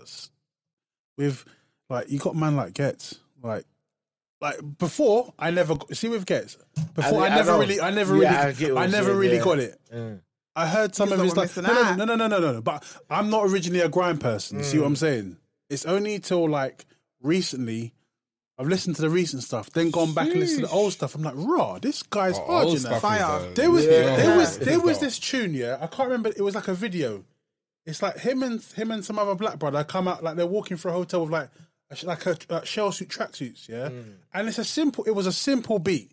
[1.17, 1.45] with
[1.89, 3.65] like you got man like Ghetts, like
[4.41, 6.57] like before I never see with Ghetts
[6.95, 7.61] before I- I, I never know.
[7.61, 9.45] really I never Yeah, really I, you're never saying, really yeah.
[9.45, 9.81] got it.
[9.93, 10.21] Mm.
[10.57, 12.53] I heard some You of his were like no, no, no no no no no
[12.55, 14.63] no but I'm not originally a grind person.
[14.65, 14.89] See what Mm.
[14.89, 15.37] I'm saying?
[15.69, 16.87] It's only till like
[17.23, 17.93] recently
[18.59, 21.15] I've listened to the recent stuff, then gone back and listened to the old stuff.
[21.15, 22.99] I'm like, raw, this guy's Oh, hard, old you know.
[23.01, 23.49] Fire.
[23.55, 24.17] There was Yeah.
[24.17, 25.79] there was there was this tune, yeah.
[25.81, 26.29] I can't remember.
[26.29, 27.25] It was like a video.
[27.87, 30.77] It's like him and him and some other black brother come out like they're walking
[30.77, 31.49] through a hotel with like
[31.91, 33.89] a, like a, uh shell suit tracksuits, yeah.
[34.35, 35.05] And it's a simple.
[35.05, 36.11] It was a simple beat.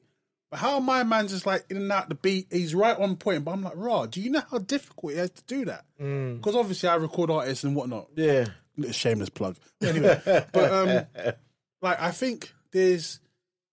[0.58, 3.46] How my man's just like in and out the beat, he's right on point.
[3.46, 4.06] But I'm like, raw.
[4.06, 5.86] Do you know how difficult it is to do that?
[5.98, 8.08] Because obviously I record artists and whatnot.
[8.16, 8.46] Yeah.
[8.76, 9.58] Little shameless plug.
[9.82, 11.06] Anyway, but um,
[11.82, 13.20] like I think there's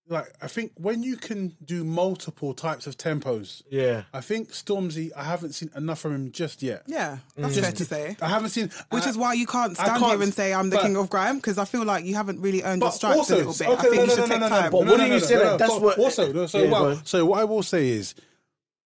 [0.07, 4.03] like I think when you can do multiple types of tempos, Yeah.
[4.13, 6.83] I think Stormzy, I haven't seen enough from him just yet.
[6.87, 7.61] Yeah, that's Mm.
[7.61, 8.17] fair to say.
[8.21, 10.69] I haven't seen, Which I- is why you can't stand can't- here and say I'm
[10.69, 13.17] the but- king of grime because I feel like you haven't really earned your stripes
[13.17, 13.67] also, a little bit.
[13.67, 14.71] okay, I think no, you no, should no, take no, no, time.
[14.71, 15.57] But no, what no, do you no, say no, that- no.
[15.57, 17.05] that's what- Also, no, so Yeah, what, go on.
[17.05, 18.13] so what I will say is,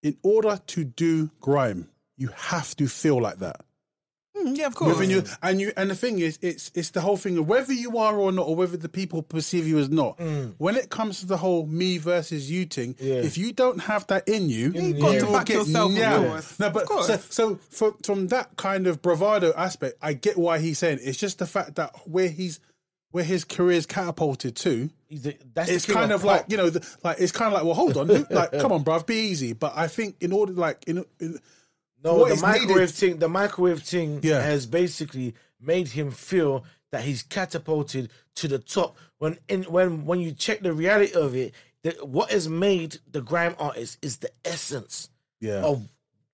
[0.02, 3.62] in order to do grime, you have to feel like that.
[4.46, 4.98] Mm, yeah, of course.
[4.98, 7.74] Within you, and you, and the thing is, it's it's the whole thing of whether
[7.74, 10.20] you are or not, or whether the people perceive you as not.
[10.58, 13.16] When it comes to the whole me versus you thing, Yeah.
[13.16, 15.98] if you don't have that in you, You've got you to back get yourself, of
[15.98, 16.28] nailed.
[16.28, 16.60] course.
[16.60, 17.08] No, but Of course.
[17.08, 21.00] so so from from that kind of bravado aspect, I get why he's saying.
[21.02, 22.60] It's just the fact that where he's
[23.12, 26.28] where his career's catapulted to, He's the, that's it's kind of pop.
[26.28, 28.84] like you know, the, like it's kind of like, well, hold on, like, come on,
[28.84, 29.54] bruv, be easy.
[29.54, 31.40] But I think in order, like, in, in
[32.04, 33.18] No, what the microwave needed- thing.
[33.20, 34.42] The microwave thing Yeah.
[34.42, 38.98] has basically made him feel that he's catapulted to the top.
[39.18, 43.22] When in when when you check the reality of it, the, what has made the
[43.22, 45.10] grime artist is the essence
[45.42, 45.88] yeah, of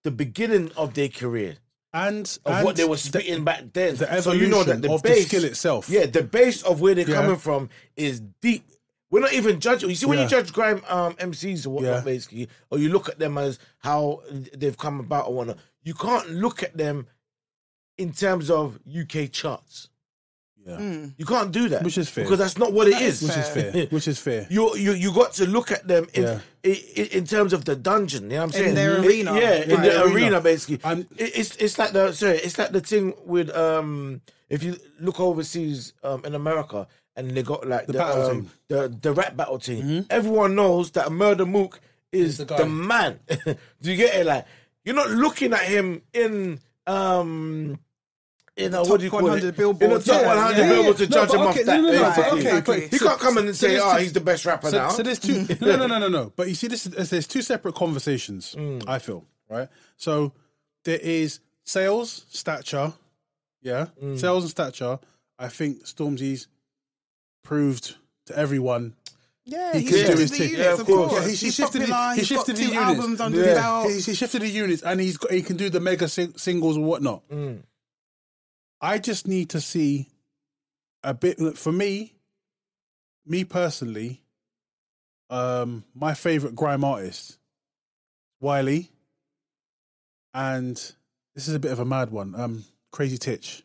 [0.03, 1.57] the beginning of their career
[1.93, 3.95] and of and what they were the- spitting back then.
[3.95, 5.89] the so you know that the of the base, skill itself.
[5.89, 7.15] yeah, the base of where they're Yeah.
[7.21, 8.63] coming from is deep.
[9.11, 9.89] We're not even judging.
[9.89, 10.23] You see, when Yeah.
[10.25, 12.01] you judge grime um, MCs or whatnot, Yeah.
[12.01, 14.21] basically, or you look at them as how
[14.57, 17.07] they've come about or whatnot, you can't look at them
[17.97, 19.89] in terms of UK charts.
[20.65, 20.77] Yeah.
[20.77, 21.13] Mm.
[21.17, 22.23] You can't do that, Which is fair.
[22.23, 23.21] because that's not what it That is.
[23.21, 23.85] is which is fair.
[23.91, 24.47] Which is fair.
[24.49, 26.39] You you you got to look at them in Yeah.
[26.63, 28.23] in, in terms of the dungeon.
[28.23, 28.73] You know what I'm saying?
[28.75, 29.35] their It- arena.
[29.39, 30.15] yeah, in the Arena.
[30.15, 30.79] arena, basically.
[30.83, 34.77] And- It- it's it's like the sorry, it's like the thing with um if you
[34.99, 38.51] look overseas um in America and they got like the battle um, team.
[38.67, 40.05] the the rap battle team.
[40.09, 41.79] Everyone knows that Murda Mook
[42.11, 42.63] is the the, guy.
[42.65, 43.19] man.
[43.81, 44.25] Do you get it?
[44.25, 44.45] Like
[44.83, 47.79] you're not looking at him in um.
[48.57, 49.41] In a, what do you call 100 it?
[49.41, 50.69] In the billboards, top yeah, 100 yeah.
[50.69, 51.75] billboards to No, judge but him okay, off that.
[51.75, 52.43] no, no, no, basically.
[52.53, 52.97] but okay, He okay.
[52.99, 54.89] can't come in and So say, there's "Oh, two- he's the best rapper So, now."
[54.91, 55.45] so there's two.
[55.59, 56.31] no, no, no, no, no.
[56.37, 58.55] But you see, this is, there's two separate conversations.
[58.57, 58.87] Mm.
[58.87, 59.67] I feel right.
[59.97, 60.31] So
[60.85, 62.93] there is sales, stature.
[63.61, 64.17] Yeah, Mm.
[64.17, 64.99] sales and stature.
[65.37, 66.47] I think Stormzy's
[67.45, 68.93] proved to everyone
[69.47, 70.49] Yeah, He he, can do his the thing.
[70.49, 71.09] units, Yeah, of of course.
[71.11, 71.13] course.
[71.21, 72.11] Yeah, he- he's he shifted the- popular.
[72.13, 72.81] he he's shifted got the units.
[72.81, 73.45] albums under Yeah.
[73.45, 73.89] his belt.
[73.91, 76.75] He, he shifted the units and he's got, he can do the mega sing- singles
[76.77, 77.21] and whatnot.
[77.29, 77.61] Mm.
[78.81, 80.09] I just need to see
[81.03, 82.15] a bit for me,
[83.25, 84.21] me personally.
[85.29, 87.37] Um, my favorite grime artist,
[88.41, 88.91] Wiley,
[90.33, 90.75] and
[91.35, 92.33] this is a bit of a mad one.
[92.35, 93.63] Um, Crazy Titch.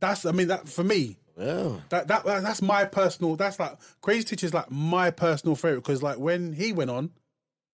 [0.00, 1.16] That's I mean that for me.
[1.36, 3.36] Well, That, that that- that's my personal.
[3.36, 7.10] That's like Crazy Titch is like my personal favorite because like when he went on,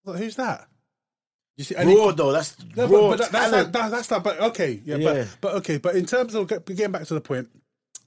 [0.04, 0.68] like, who's that?
[1.56, 2.32] You see, and he- raw though.
[2.32, 5.12] That's No, raw but, but that, that's like, that, that's like, but okay, yeah, Yeah.
[5.12, 7.48] But, but okay, but in terms of getting back to the point,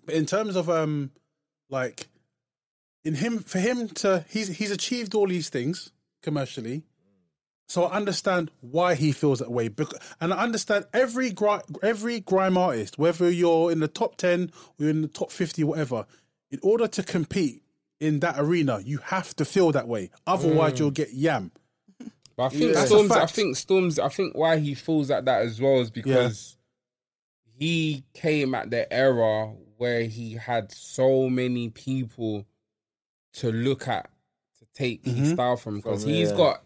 [0.06, 1.12] but in terms of um,
[1.70, 2.08] like,
[3.06, 5.91] in him for him to he's he's achieved all these things
[6.22, 6.84] commercially,
[7.67, 9.69] so I understand why he feels that way,
[10.21, 14.73] and I understand every gri- every grime artist, whether you're in the top ten or
[14.80, 16.06] you're in the top fifty, whatever,
[16.51, 17.63] in order to compete
[17.99, 21.51] in that arena, you have to feel that way, otherwise you'll get yam.
[22.38, 23.12] But I think That's a Storms.
[23.12, 23.99] I think Storms.
[23.99, 26.58] I think why he feels like that as well is because
[27.58, 32.45] he came at the era where he had so many people
[33.36, 34.10] to look at
[34.60, 35.17] to take Mm-hmm.
[35.17, 36.38] his style from because From, he's yeah.
[36.38, 36.63] got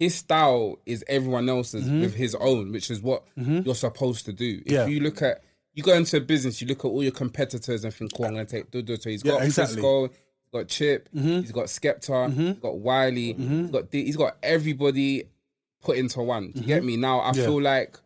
[0.00, 2.00] his style is everyone else's Mm-hmm.
[2.00, 3.60] with his own, which is what mm-hmm.
[3.64, 4.60] you're supposed to do.
[4.66, 4.86] If Yeah.
[4.86, 7.94] you look at you go into a business, you look at all your competitors and
[7.94, 9.74] think, "Cool, I'm going to take Dudu." So he's Yeah, got exactly.
[9.76, 11.40] Frisco, he's got Chip, mm-hmm.
[11.42, 12.40] he's got Skepta, mm-hmm.
[12.48, 15.24] he's got Wiley, he's got D- he's got everybody
[15.82, 16.50] put into one.
[16.50, 16.96] Do you get me?
[16.96, 17.44] Now I Yeah.
[17.44, 17.96] feel like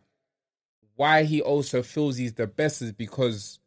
[0.95, 3.59] why he also feels he's the best is because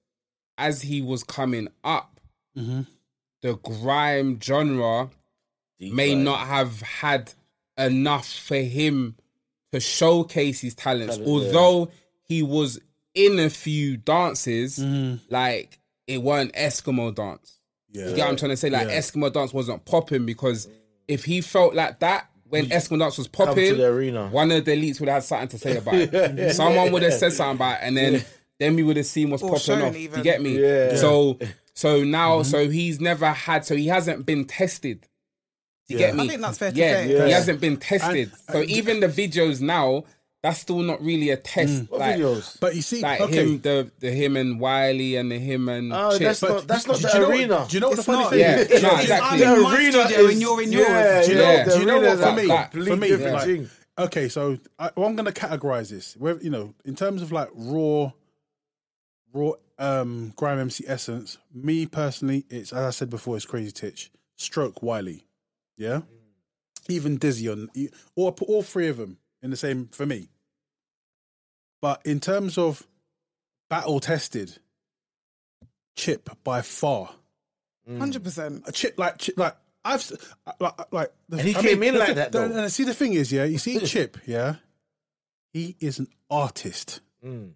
[0.57, 2.21] as he was coming up,
[2.55, 5.11] the grime genre
[5.79, 6.25] Deep may dive.
[6.25, 7.33] not have had
[7.79, 9.17] enough for him
[9.73, 11.17] to showcase his talents.
[11.17, 11.33] Talent, yeah.
[11.59, 11.91] Although
[12.23, 12.81] he was
[13.15, 15.17] in a few dances, Mm-hmm.
[15.33, 17.59] like it weren't Eskimo dance.
[17.93, 18.09] Yeah.
[18.09, 18.71] You get what I'm trying to say?
[18.71, 18.99] Like Yeah.
[18.99, 20.69] Eskimo dance wasn't popping because
[21.07, 24.29] if he felt like that when Eskimo dance was Come to popping, the arena.
[24.29, 26.55] one of the elites would have had something to say about it.
[26.55, 28.25] Someone would have said something about it, and then
[28.59, 29.95] then we would have seen what's Or popping shown off.
[29.97, 30.19] Even.
[30.19, 30.59] you get me?
[30.59, 30.97] Yeah.
[30.97, 31.39] So
[31.75, 35.07] so now so he's never had so he hasn't been tested.
[35.89, 36.07] Do you Yeah.
[36.09, 36.25] get me?
[36.25, 37.25] I think that's fair to yeah, say.
[37.27, 38.31] he hasn't been tested.
[38.51, 40.05] so even the videos now,
[40.43, 41.91] that's still not really a test.
[41.91, 42.61] What like, videos?
[42.61, 43.43] But you see, like okay.
[43.55, 46.21] him, the the him and Wiley and the him and Oh, Chip.
[46.21, 47.67] that's But not that's do- not do the you know- arena.
[47.69, 48.31] Do you know what the funny not.
[48.31, 48.83] thing Yeah, is?
[48.83, 49.39] no, exactly.
[49.39, 50.89] The arena is- and you're in yours.
[50.89, 51.65] Yeah, Do you know, Yeah.
[51.65, 52.43] do you know what for me?
[52.43, 53.35] is a for me, different
[53.97, 56.15] like, okay, so I, well, I'm going to categorize this.
[56.17, 58.13] Where you know, in terms of like raw,
[59.33, 61.39] raw um grime MC essence.
[61.53, 65.25] Me personally, it's as I said before, it's Crazy Titch, Stroke Wiley,
[65.79, 66.01] yeah,
[66.89, 67.71] even Dizzee on,
[68.17, 70.29] or put all three of them in the same for me.
[71.81, 72.87] But in terms of
[73.71, 74.59] battle tested,
[75.97, 77.11] Chip by far.
[77.99, 78.65] Hundred percent.
[78.67, 80.05] a chip like chip like I've
[80.61, 82.59] like like the, And he I came in like thi- that, the- though.
[82.65, 84.57] And see the thing is, yeah, you see Chip, yeah,
[85.55, 87.01] he is an artist.
[87.25, 87.53] Mm.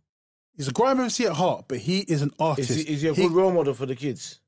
[0.56, 2.70] He's a grime MC at heart, but he is an artist.
[2.70, 4.40] Is he, is he a He- good role model for the kids?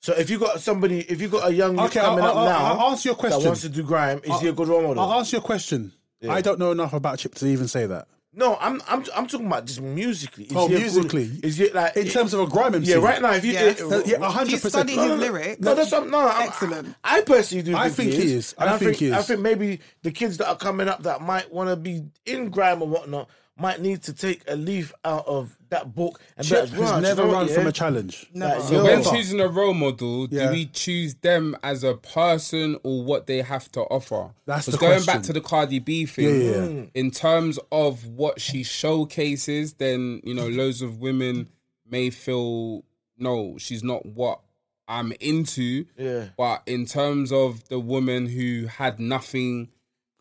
[0.00, 2.44] So if you got somebody, if you got a young Okay, coming I'll, up I'll-
[2.46, 3.44] now I'll answer your that question.
[3.44, 5.02] wants to do grime, is he a good role model?
[5.02, 5.92] I'll answer your question.
[6.28, 8.06] I don't know enough about Chip to even say that.
[8.32, 10.44] no, I'm I'm I'm talking about just musically.
[10.44, 11.30] Is Oh, he a good- musically.
[11.42, 13.80] is it like In terms of a grime MC, Yeah, right now if you Yes.
[13.82, 14.72] uh, yeah, Do hundred percent.
[14.88, 15.60] study his lyrics?
[15.60, 16.28] No, that's what, no.
[16.28, 16.94] I'm, Excellent.
[17.04, 17.76] I personally do.
[17.76, 18.54] I Think, think he is.
[18.58, 19.12] And I think he is.
[19.12, 22.48] I think maybe the kids that are coming up that might want to be in
[22.50, 26.48] grime or whatnot might need to take a leaf out of that book and be
[26.48, 27.54] Chip like, "Wow, has do never run yeah?
[27.54, 28.26] from a challenge.
[28.34, 28.60] Never.
[28.62, 30.46] So when choosing a role model, Yeah.
[30.46, 34.30] do we choose them as a person or what they have to offer?
[34.46, 35.14] That's 'Cause the going question.
[35.14, 36.24] back to the Cardi B thing.
[36.24, 36.82] Yeah, yeah, yeah.
[36.94, 41.48] In terms of what she showcases, then you know, loads of women
[41.88, 42.84] may feel
[43.18, 44.40] no, she's not what
[44.88, 45.84] I'm into.
[45.96, 46.28] Yeah.
[46.36, 49.68] But in terms of the woman who had nothing.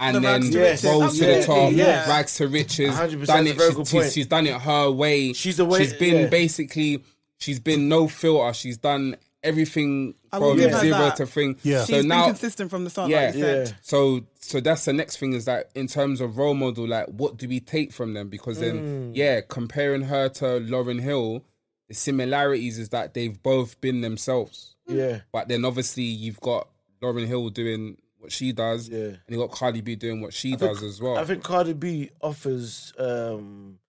[0.01, 0.83] And The then rags to riches.
[0.85, 2.07] rose to the top, yeah.
[2.09, 3.59] rags to riches, 100% done it.
[3.59, 5.33] She's, she's, she's done it her way.
[5.33, 6.27] She's the way- She's been yeah.
[6.27, 7.03] basically
[7.37, 8.53] she's been no filter.
[8.53, 11.15] She's done everything from give zero that.
[11.17, 11.57] to thing.
[11.63, 11.79] Yeah.
[11.85, 13.67] She's So been now, consistent from the start, yeah, like you said.
[13.67, 13.73] Yeah.
[13.81, 17.37] so so that's the next thing is that in terms of role model, like what
[17.37, 18.29] do we take from them?
[18.29, 19.15] Because then, mm.
[19.15, 21.43] yeah, comparing her to Lauryn Hill,
[21.87, 24.75] the similarities is that they've both been themselves.
[24.89, 24.95] Mm.
[24.97, 25.19] Yeah.
[25.31, 26.67] But then obviously you've got
[27.01, 28.97] Lauryn Hill doing what she does, Yeah.
[28.99, 31.17] and you got Cardi B doing what she I think- does as well.
[31.17, 33.79] I think Cardi B offers um,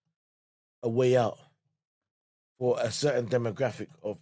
[0.82, 1.38] a way out
[2.58, 4.18] for a certain demographic of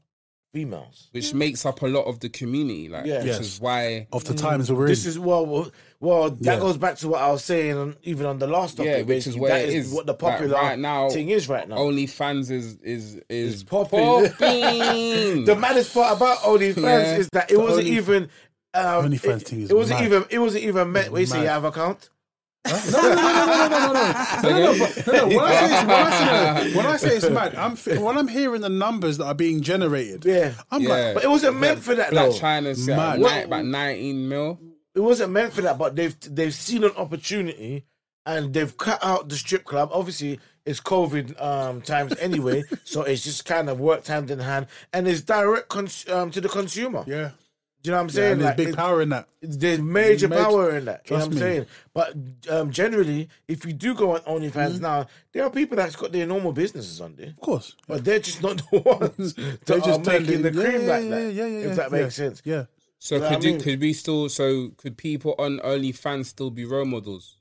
[0.54, 1.08] females.
[1.12, 3.18] which makes up a lot of the community, like Yeah.
[3.18, 3.40] which Yes.
[3.40, 4.88] is why Of the times we're in.
[4.88, 6.58] This is well, well, well that Yeah.
[6.58, 8.90] goes back to what I was saying, on, even on the last topic.
[8.90, 9.92] Yeah, which is where That it is.
[9.92, 11.76] what the Like, popular right now, thing is right now.
[11.76, 14.00] OnlyFans is is is It's popping.
[14.30, 15.44] popping.
[15.44, 17.16] the maddest part about OnlyFans Yeah.
[17.18, 18.30] is that it wasn't Only- even.
[18.74, 20.06] Um, OnlyFans it, thing is it wasn't mad.
[20.06, 20.24] even.
[20.30, 21.12] It wasn't even meant.
[21.12, 21.50] Wait, you say you mad.
[21.52, 22.10] have account.
[22.66, 25.36] no, no, no, no, no, no, no, no, no, no, but- no, no.
[25.36, 26.10] When I say it's, when I
[26.68, 29.34] say, when I say it's mad, I'm fi- when I'm hearing the numbers that are
[29.34, 30.24] being generated.
[30.24, 30.52] Yeah.
[30.70, 30.88] I'm Yeah.
[30.88, 32.36] like, But it wasn't meant for that Black though.
[32.38, 33.18] China set Mad.
[33.20, 34.60] about, nine, about nineteen mil.
[34.94, 35.78] It wasn't meant for that.
[35.78, 37.84] But they've they've seen an opportunity
[38.26, 39.88] and they've cut out the strip club.
[39.92, 44.66] Obviously, it's COVID um, times anyway, so it's just kind of worked hand in hand,
[44.92, 47.04] and it's direct cons- um, to the consumer.
[47.06, 47.30] Yeah.
[47.82, 48.32] Do you know what I'm Yeah, saying?
[48.32, 49.28] and there's Like, big power in that.
[49.40, 51.02] There's major Major- power in that.
[51.08, 51.38] You know Trust what I'm me.
[51.40, 51.66] saying?
[51.94, 52.14] But
[52.50, 54.82] um, generally, if you do go on OnlyFans Mm-hmm.
[54.82, 57.28] now, there are people that's got their normal businesses on there.
[57.28, 57.76] Of course.
[57.86, 60.82] But they're just not the ones that They are just turned making the it- cream
[60.82, 61.32] yeah, like yeah, that.
[61.32, 61.66] Yeah, yeah, yeah.
[61.70, 61.98] if that yeah.
[62.02, 62.42] makes sense.
[62.44, 62.64] Yeah.
[62.98, 63.60] So You know could what I mean?
[63.60, 67.36] could we still so could people on OnlyFans still be role models?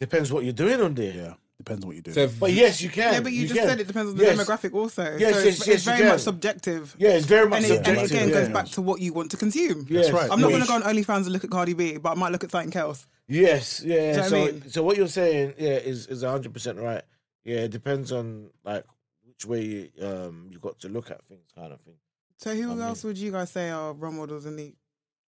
[0.00, 1.12] Depends what you're doing on there.
[1.14, 1.34] Yeah.
[1.64, 2.12] Depends on what you do.
[2.12, 3.12] So But yes, you can.
[3.14, 3.68] Yeah, but you, just can.
[3.68, 4.36] said it depends on the Yes.
[4.38, 5.02] demographic also.
[5.16, 6.08] Yes, so yes, it's, yes, it's you very can.
[6.08, 6.96] much subjective.
[6.98, 8.34] Yeah, it's very much And it, and it again yeah.
[8.34, 9.86] goes back to what you want to consume.
[9.88, 10.10] Yes.
[10.10, 10.28] right.
[10.30, 12.32] I'm not going to go on OnlyFans and look at Cardi B, but I might
[12.32, 13.06] look at something else.
[13.28, 13.94] Yes, yeah.
[13.94, 14.68] you know what I so, mean?
[14.68, 17.02] so what you're saying, yeah, is is hundred percent right.
[17.44, 18.84] Yeah, it depends on like
[19.24, 21.94] which way you, um you got to look at things, kind of thing.
[22.38, 24.74] So who I mean- else would you guys say are role models in the?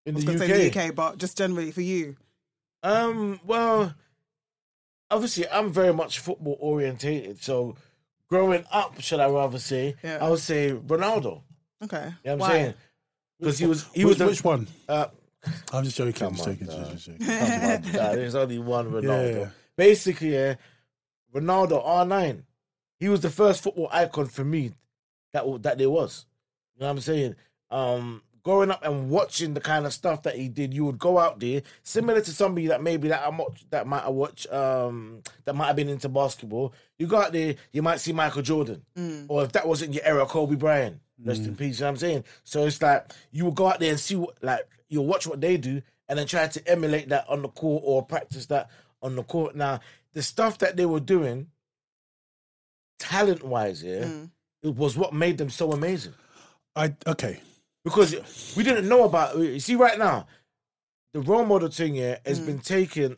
[0.07, 2.17] In I was the going UK, to say the UK, but just generally for you.
[2.83, 3.95] um, well,
[5.15, 7.43] obviously, I'm very much football orientated.
[7.43, 7.77] So,
[8.29, 10.19] growing up, should I rather say, Yeah.
[10.21, 11.43] I would say Ronaldo.
[11.83, 12.13] Okay.
[12.25, 12.49] You know what I'm Why?
[12.51, 12.75] saying?
[13.39, 14.67] Because he was he which, was the, which one?
[14.89, 15.07] uh,
[15.73, 16.13] I'm just joking.
[16.15, 16.91] Come just on, joking, dog.
[16.93, 17.27] just joking.
[17.27, 19.41] Come on, there's only one Ronaldo.
[19.41, 19.49] Yeah.
[19.77, 20.55] Basically, yeah,
[21.35, 22.43] Ronaldo R9.
[23.01, 24.73] He was the first football icon for me
[25.33, 26.25] that that there was.
[26.77, 27.35] You know what I'm saying?
[27.71, 31.19] Um, growing up and watching the kind of stuff that he did, you would go
[31.19, 35.23] out there, similar to somebody that maybe that I watch, that might have watched, um,
[35.45, 36.73] that might have been into basketball.
[36.99, 39.27] You go out there, you might see Michael Jordan, mm.
[39.29, 41.01] or if that wasn't your era, Kobe Bryant.
[41.25, 41.59] Rest in mm.
[41.59, 41.79] peace.
[41.79, 42.25] You know what I'm saying?
[42.43, 45.41] So it's like you will go out there and see what, like you'll watch what
[45.41, 48.69] they do, and then try to emulate that on the court or practice that
[49.01, 49.55] on the court.
[49.55, 49.81] Now,
[50.13, 51.47] the stuff that they were doing,
[52.99, 54.31] talent wise, yeah, mm.
[54.63, 56.15] it was what made them so amazing
[56.77, 57.41] I okay.
[57.85, 59.37] Because we didn't know about.
[59.37, 60.27] You see, right now,
[61.13, 63.17] the role model thing here has been taken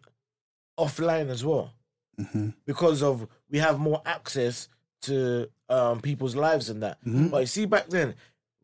[0.78, 1.72] offline as well
[2.20, 2.48] Mm-hmm.
[2.64, 4.68] because of we have more access
[5.02, 6.96] to um, people's lives and that.
[7.04, 8.14] But you see, back then,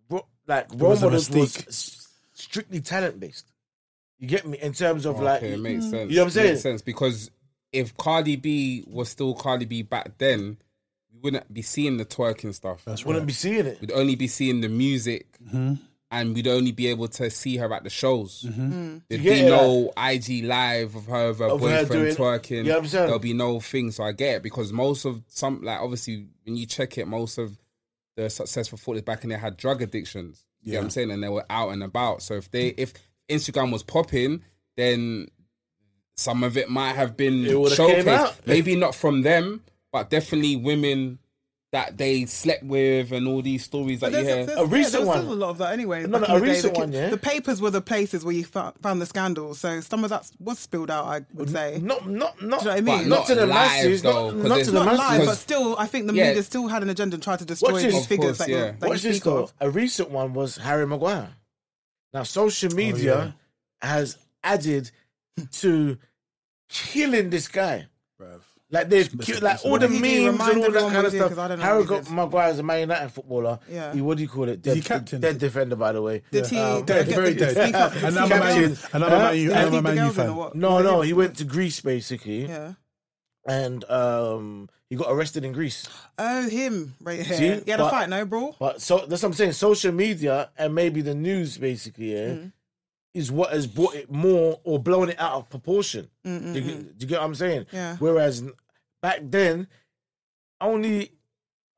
[0.09, 1.05] ro- like role Mm-hmm.
[1.13, 3.53] was models was strictly talent based.
[4.19, 6.11] You get me in terms of like okay, it makes sense.
[6.11, 6.49] You know what I'm saying?
[6.53, 7.31] Makes sense because
[7.73, 10.57] if Cardi B was still Cardi B back then,
[11.13, 12.83] we wouldn't be seeing the twerking stuff.
[12.87, 13.09] That's right.
[13.09, 13.83] wouldn't be seeing it.
[13.83, 15.75] We'd only be seeing the music, Mm-hmm.
[16.13, 18.45] And we'd only be able to see her at the shows.
[18.47, 18.73] Mm-hmm.
[18.73, 19.03] Mm.
[19.09, 22.15] There'd You be get no IG live of her, of her Of her boyfriend doing-
[22.15, 22.51] twerking.
[22.51, 23.07] You know what I'm saying?
[23.07, 23.91] There'll be no thing.
[23.91, 27.39] So I get it because most of some, like obviously, when you check it, most
[27.39, 27.59] of
[28.17, 30.45] the successful footballers back in there had drug addictions.
[30.61, 31.11] You know what I'm saying?
[31.11, 32.21] And they were out and about.
[32.21, 32.75] So if they, mm.
[32.77, 32.93] if
[33.31, 34.43] Instagram was popping,
[34.77, 35.29] then
[36.15, 38.47] some of it might have been It would've came showcased.
[38.47, 41.21] Maybe not from them, but definitely women
[41.73, 44.45] that they slept with and all these stories that you hear.
[44.45, 45.19] there's, A recent there was one.
[45.21, 46.03] still a lot of that anyway.
[46.07, 46.51] No, no, a the day.
[46.53, 47.09] recent the, one, yeah.
[47.09, 49.59] The papers were the places where you found the scandals.
[49.61, 51.81] So some of that was spilled out, I would say.
[51.83, 53.09] Not, not, not, Do you know what I mean?
[53.09, 54.03] not not to the live, masses.
[54.03, 55.19] though, Not, 'cause not to the not masses.
[55.19, 56.27] live, but still, I think the Yeah.
[56.29, 57.93] media still had an agenda and tried to destroy Watch this.
[57.95, 58.67] these Of figures course, that, yeah.
[58.67, 59.51] you, that Watch this though.
[59.61, 61.31] A recent one was Harry Maguire.
[62.13, 63.35] Now, social oh, media
[63.81, 64.91] has added
[65.53, 65.97] to
[66.69, 67.87] killing this guy.
[68.21, 68.41] Bruv.
[68.73, 70.33] Like Listen, killed, like all the What did he do?
[70.33, 71.29] memes and all that kind of stuff.
[71.29, 73.59] did, I don't know Harry got is a Man United footballer.
[73.69, 73.93] Yeah.
[73.93, 74.63] He, what do you call it?
[74.63, 75.21] Dead, he captain?
[75.21, 76.23] Dead defender, by the way.
[76.31, 76.59] Did he?
[76.59, 77.51] Um, Dead, very dead.
[77.55, 79.57] speak up- And I'm speak a up- Man U, and I'm a Man U, Did
[79.59, 80.61] and he I'm a keep the Man U girls in or fan.
[80.61, 82.73] No, no, he- went to Greece basically, Yeah.
[83.47, 85.87] and um, he got arrested in Greece.
[86.19, 87.37] Oh, him right here.
[87.37, 87.65] See?
[87.67, 88.57] he had a fight, no, bro.
[88.59, 89.53] But so that's what I'm saying.
[89.53, 92.53] Social media and maybe the news, basically, yeah, Mm.
[93.15, 96.09] is what has brought it more or blown it out of proportion.
[96.25, 97.67] Do you, get, do you get what I'm saying?
[97.73, 97.97] Yeah.
[97.99, 98.43] Whereas
[99.03, 99.67] back then,
[100.61, 101.13] only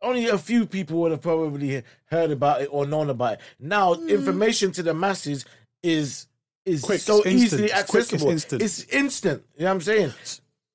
[0.02, 3.40] only a few people would have probably heard about it or known about it.
[3.58, 4.10] Now, Mm.
[4.10, 5.44] information to the masses
[5.82, 6.26] is
[6.66, 7.34] is Quick, so instant.
[7.34, 8.30] easily It's it's accessible.
[8.30, 8.62] instant.
[8.62, 9.42] It's instant.
[9.56, 10.12] You know what I'm saying?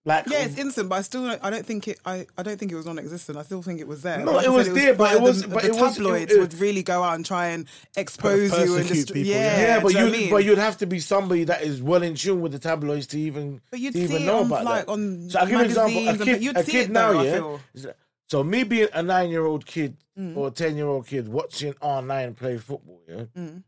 [0.06, 2.00] Like Yeah, it's instant, but I still don't, I don't think it.
[2.06, 3.38] I, I don't think it was non-existent.
[3.38, 4.20] I still think it was there.
[4.24, 6.32] No, Like it I was said, there, but it the- was- the, but it tabloids
[6.32, 9.36] it- it- would really go out and try and expose you and dist- people, yeah,
[9.36, 9.62] yeah.
[9.76, 10.30] Yeah, but you, I mean?
[10.30, 13.20] but you'd have to be somebody that is well in tune with the tabloids to
[13.20, 14.92] even But you'd to even see it know on, about like, that.
[14.92, 16.08] on so I'll give you an example.
[16.10, 17.34] A kid, a kid it now, though, yeah.
[17.34, 17.62] feel.
[17.74, 20.36] is that- So me being a nine year old kid Mm.
[20.36, 23.24] or a ten year old kid watching R nine play football, yeah.
[23.38, 23.64] Mm.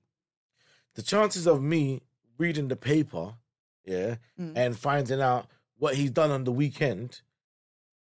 [0.95, 2.01] The chances of me
[2.37, 3.35] reading the paper,
[3.85, 4.53] yeah, Mm.
[4.55, 5.47] and finding out
[5.81, 7.21] what he's done on the weekend,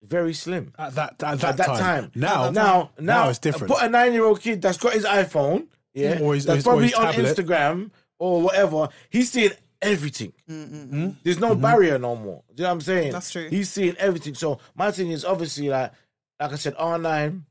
[0.03, 0.73] very slim.
[0.77, 1.77] At that, at that, At that time.
[1.77, 2.11] time.
[2.13, 3.71] Now, Now, now, it's different.
[3.71, 6.69] Put a nine-year-old kid that's got his iPhone, yeah, mm, Or his- that's his- or
[6.71, 7.37] probably his on tablet.
[7.37, 8.89] Instagram or whatever.
[9.09, 9.51] He's seeing
[9.81, 10.33] everything.
[10.49, 11.15] Mm-mm.
[11.23, 11.61] There's no mm-hmm.
[11.61, 12.43] barrier no more.
[12.53, 13.11] Do you know what I'm saying?
[13.13, 13.47] That's true.
[13.47, 14.35] He's seeing everything.
[14.35, 15.93] So my thing is obviously like,
[16.37, 17.43] like I said, R9,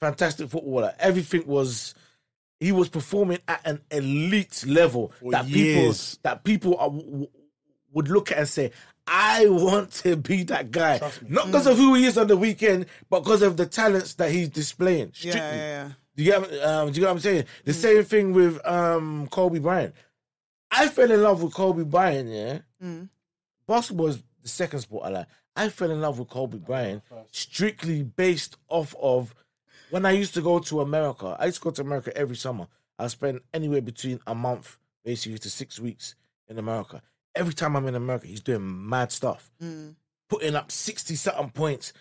[0.00, 0.94] fantastic footballer.
[0.98, 1.94] Everything was.
[2.60, 6.14] He was performing at an elite level For that years.
[6.16, 7.28] people that people are, w- w-
[7.92, 8.70] would look at and say,
[9.06, 10.98] I want to be that guy,
[11.28, 14.30] not because of who he is on the weekend, but because of the talents that
[14.30, 15.12] he's displaying.
[15.16, 15.40] Yeah, Strictly.
[15.58, 15.90] yeah, yeah.
[16.16, 17.44] Do you get, um, do you get what I'm saying?
[17.64, 19.94] The same thing with um, Kobe Bryant.
[20.70, 22.28] I fell in love with Kobe Bryant.
[22.30, 23.08] Yeah, Mm.
[23.66, 25.26] basketball is the second sport I like.
[25.56, 29.34] I fell in love with Kobe Bryant strictly based off of
[29.90, 31.36] when I used to go to America.
[31.38, 32.66] I used to go to America every summer.
[32.98, 36.14] I spent anywhere between a month, basically, to six weeks
[36.48, 37.02] in America.
[37.34, 39.96] Every time I'm in America, he's doing mad stuff, Mm.
[40.28, 41.92] putting up sixty something points.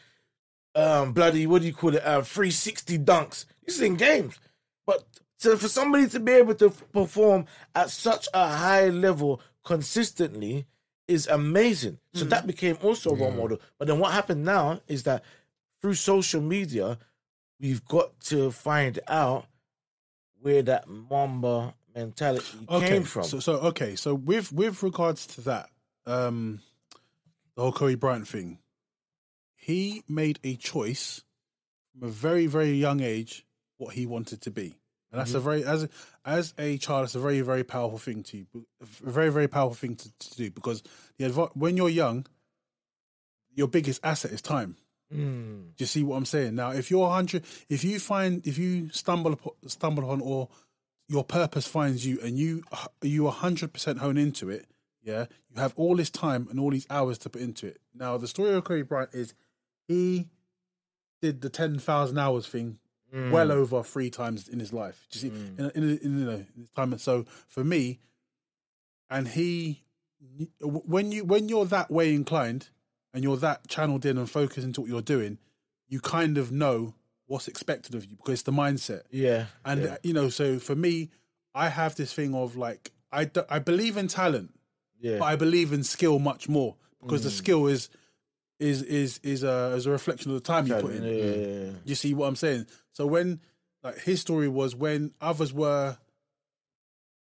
[0.75, 2.03] Um, bloody, what do you call it?
[2.05, 3.45] Uh, three sixty dunks.
[3.65, 4.39] He's in games,
[4.85, 5.03] but
[5.37, 10.65] so for somebody to be able to f- perform at such a high level consistently
[11.07, 11.99] is amazing.
[12.13, 13.59] So that became also a role model.
[13.77, 15.23] But then what happened now is that
[15.81, 16.97] through social media,
[17.59, 19.45] we've got to find out
[20.41, 23.23] where that Mamba mentality came from.
[23.23, 25.69] So, so okay, so with with regards to that,
[26.05, 26.61] um,
[27.55, 28.59] the whole Kobe Bryant thing,
[29.55, 31.21] he made a choice
[31.91, 33.45] from a very very young age
[33.77, 34.75] what he wanted to be,
[35.11, 35.87] and that's a very as
[36.25, 38.45] as a child, it's a very very powerful thing to
[38.81, 40.83] a very very powerful thing to, to do because
[41.17, 42.25] the adv- when you're young,
[43.53, 44.77] your biggest asset is time.
[45.13, 45.75] Mm.
[45.75, 46.55] Do you see what I'm saying?
[46.55, 50.49] Now, if you're hundred, if you find, if you stumble upon, stumble upon, or
[51.13, 52.63] your purpose finds you, and you
[53.03, 54.65] you hundred percent hone into it,
[55.03, 57.79] yeah, you have all this time and all these hours to put into it.
[57.93, 59.35] Now, the story of Kobe Bryant is
[59.87, 60.27] he
[61.21, 62.79] did the ten thousand hours thing
[63.13, 63.29] mm.
[63.29, 65.05] well over three times in his life.
[65.11, 65.59] Do you see, mm.
[65.59, 66.91] in, in, in, you know, in time.
[66.91, 67.99] And so for me,
[69.07, 69.83] and he,
[70.61, 72.69] when you when you're that way inclined
[73.13, 75.37] and you're that channeled in and focused into what you're doing,
[75.87, 76.95] you kind of know
[77.33, 79.01] what's expected of you because it's the mindset.
[79.11, 79.45] Yeah.
[79.65, 81.09] And uh, you know, so for me,
[81.55, 84.51] I have this thing of like I I believe in talent,
[84.99, 85.17] Yeah.
[85.19, 87.89] but I believe in skill much more because the skill is
[88.59, 91.03] is is is a is a reflection of the time you put in.
[91.03, 91.71] yeah, yeah, yeah.
[91.85, 92.67] You see what I'm saying?
[92.93, 93.41] So when
[93.83, 95.97] like his story was when others were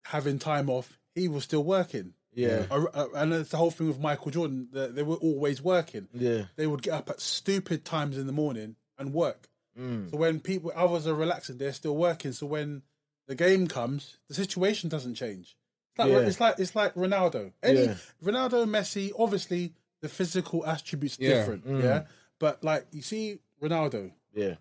[0.05, 2.15] having time off, he was still working.
[2.35, 2.67] Yeah.
[3.15, 4.69] And it's the whole thing with Michael Jordan.
[4.73, 6.09] They were always working.
[6.13, 6.45] Yeah.
[6.57, 9.49] They would get up at stupid times in the morning and work.
[9.79, 10.11] Mm.
[10.11, 12.33] So when people others are relaxing, they're still working.
[12.33, 12.83] So when
[13.27, 15.57] the game comes, the situation doesn't change.
[15.93, 16.19] It's like Yeah.
[16.21, 17.53] it's like it's like Ronaldo.
[17.63, 17.95] Any Yeah.
[18.25, 21.31] Ronaldo, Messi, obviously the physical attributes Yeah.
[21.35, 21.65] different.
[21.67, 22.05] Yeah,
[22.39, 24.55] but like you see Ronaldo, Yeah.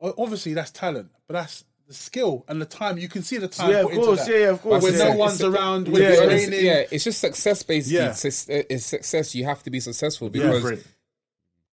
[0.00, 2.96] obviously that's talent, but that's the skill and the time.
[2.98, 4.24] You can see the time Yeah, of put into course.
[4.24, 4.30] that.
[4.32, 4.82] Yeah, yeah, of course.
[4.82, 6.64] When It's no one's it's around, to when be it's honest, raining.
[6.66, 7.98] yeah, it's just success basically.
[7.98, 8.10] Yeah.
[8.10, 9.34] It's, it's success.
[9.34, 10.86] You have to be successful because Different.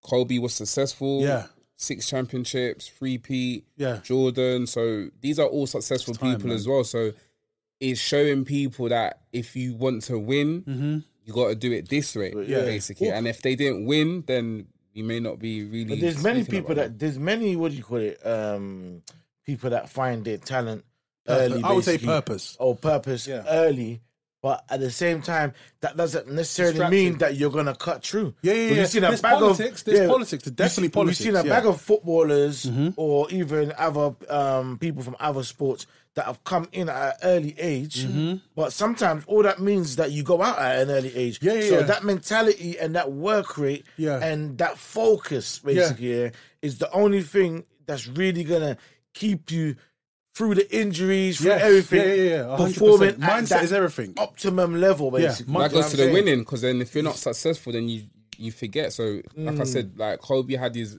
[0.04, 1.22] Kobe was successful.
[1.22, 1.48] Yeah.
[1.82, 3.64] Six championships, three P.
[3.76, 4.00] Yeah.
[4.04, 4.68] Jordan.
[4.68, 6.56] So these are all successful time, people man.
[6.58, 6.84] as well.
[6.84, 7.12] So
[7.80, 10.98] it's showing people that if you want to win, Mm-hmm.
[11.26, 12.62] you got to do it this way, Yeah.
[12.62, 13.10] basically.
[13.10, 15.86] And if they didn't win, then you may not be really.
[15.96, 18.24] But there's many people about that there's many what do you call it?
[18.26, 19.02] Um,
[19.46, 20.86] people that find their talent
[21.26, 21.52] Purpose.
[21.52, 21.64] early.
[21.64, 22.58] I would say purpose.
[22.60, 23.44] or purpose Yeah.
[23.48, 24.02] early.
[24.42, 28.34] But at the same time, that doesn't necessarily mean that you're gonna cut through.
[28.42, 28.74] Yeah, yeah, yeah.
[28.82, 31.26] You've seen a There's bag politics, Of, there's yeah, politics, there's definitely we've, politics, We've
[31.26, 31.42] seen a yeah.
[31.42, 31.50] Mm-hmm.
[31.50, 35.86] bag of footballers or even other um, people from other sports
[36.16, 38.08] that have come in at an early age.
[38.56, 41.40] But sometimes all that means is that you go out at an early age.
[41.40, 41.48] Mm-hmm.
[41.48, 41.86] Yeah, yeah, so yeah.
[41.86, 44.18] that mentality and that work rate Yeah.
[44.24, 46.30] and that focus basically yeah,
[46.62, 48.78] is the only thing that's really gonna
[49.14, 49.76] keep you
[50.36, 51.62] through the injuries, through Yes.
[51.64, 52.58] everything, Yeah, yeah, yeah.
[52.58, 52.74] 100%.
[52.74, 54.14] performing at Mindset that is everything.
[54.18, 55.54] optimum level, basically.
[55.54, 57.90] Yeah, that You know goes to the winning because then if you're not successful, then
[57.90, 58.04] you
[58.38, 58.92] you forget.
[58.94, 59.62] So like Mm.
[59.62, 60.98] I said, like Kobe had these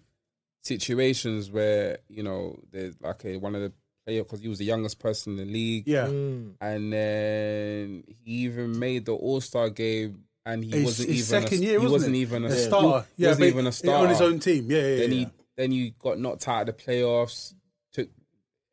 [0.63, 3.73] situations where you know there's like a, one of the
[4.07, 6.07] players because he was the youngest person in the league, Yeah.
[6.07, 6.53] Mm.
[6.61, 11.43] and then he even made the All Star game, and he His- wasn't his even
[11.43, 12.19] second a, year, he wasn't wasn't it?
[12.19, 13.07] even a, A he.
[13.17, 14.71] Yeah, wasn't but even a starter on his own team.
[14.71, 14.97] Yeah, yeah, yeah.
[14.99, 15.19] Then yeah.
[15.19, 15.27] he
[15.57, 17.59] then you got knocked out of the playoffs, took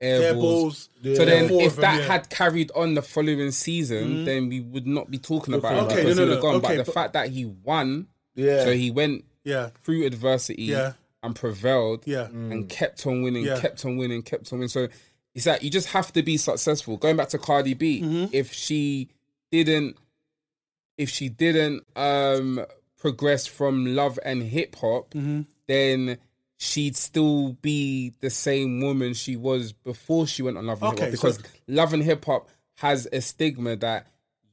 [0.02, 0.90] air, Air balls.
[1.04, 1.18] balls.
[1.18, 2.00] So then, if of them, that yeah.
[2.02, 2.12] Mm-hmm.
[2.12, 5.96] had carried on the following season, then we would not be talking about him Okay,
[6.04, 6.56] because no, he would have gone.
[6.56, 8.64] okay, but the but- fact that he won, Yeah.
[8.64, 10.94] so he went Yeah, through adversity Yeah.
[11.24, 12.28] and prevailed, yeah.
[12.28, 13.60] and kept on winning, Yeah.
[13.60, 14.70] kept on winning, kept on winning.
[14.70, 14.88] So
[15.36, 16.98] it's like you just have to be successful.
[16.98, 18.26] Going back to Cardi B, Mm-hmm.
[18.34, 19.10] if she
[19.52, 19.98] didn't,
[20.98, 22.66] if she didn't um
[22.98, 25.42] progress from love and hip hop, Mm-hmm.
[25.68, 26.18] then
[26.62, 31.06] she'd still be the same woman she was before she went on love and Okay,
[31.10, 34.08] hip hop so- because love and hip hop has a stigma that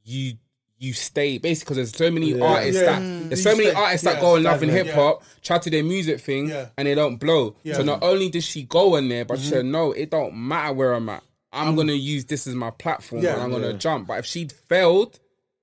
[0.05, 0.35] you.
[0.79, 2.87] You stay basically because there's so many artists Yeah.
[2.91, 3.29] that Mm.
[3.31, 5.57] there's You so many stay- artists yeah, that go on love and hip hop, try
[5.57, 6.67] to their music thing, Yeah.
[6.77, 7.57] and they don't blow.
[7.63, 7.77] Yeah.
[7.79, 9.43] So not only did she go in there, but Mm-hmm.
[9.45, 11.23] she said, "No, it don't matter where I'm at.
[11.51, 13.33] I'm gonna use this as my platform, Yeah.
[13.33, 15.19] and I'm gonna jump." But if she'd failed,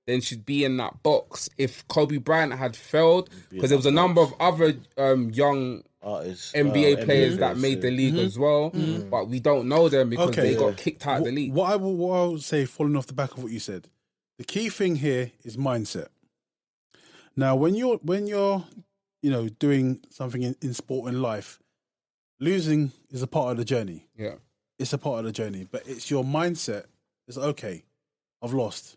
[0.06, 1.48] then she'd be in that box.
[1.58, 6.52] If Kobe Bryant had failed, because there was a number of other um, young Artists,
[6.52, 7.96] NBA uh, players that made the yeah.
[7.96, 8.70] league as well,
[9.10, 10.42] but we don't know them because Okay.
[10.42, 10.58] they Yeah.
[10.58, 11.52] got kicked out of the league.
[11.54, 13.88] What I will, what I would say, falling off the back of what you said,
[14.36, 16.08] the key thing here is mindset.
[17.36, 18.64] Now, when you're when you're
[19.22, 21.58] you know doing something in, in sport and life,
[22.38, 24.06] losing is a part of the journey.
[24.16, 24.34] Yeah,
[24.78, 26.84] It's a part of the journey, but it's your mindset.
[27.26, 27.84] It's okay.
[28.42, 28.96] I've lost.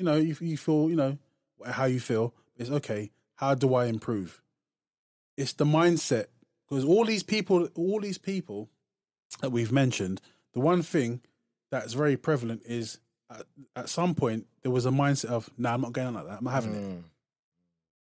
[0.00, 1.18] You know, you, you feel you know
[1.70, 2.32] how you feel.
[2.56, 3.10] It's okay.
[3.34, 4.40] How do I improve?
[5.36, 6.28] It's the mindset
[6.66, 8.70] because all these people, all these people
[9.42, 10.22] that we've mentioned,
[10.54, 11.20] the one thing
[11.70, 12.98] that's very prevalent is
[13.30, 13.42] at,
[13.76, 16.38] at some point there was a mindset of, "No, nah, I'm not going like that.
[16.38, 17.02] I'm not having Mm.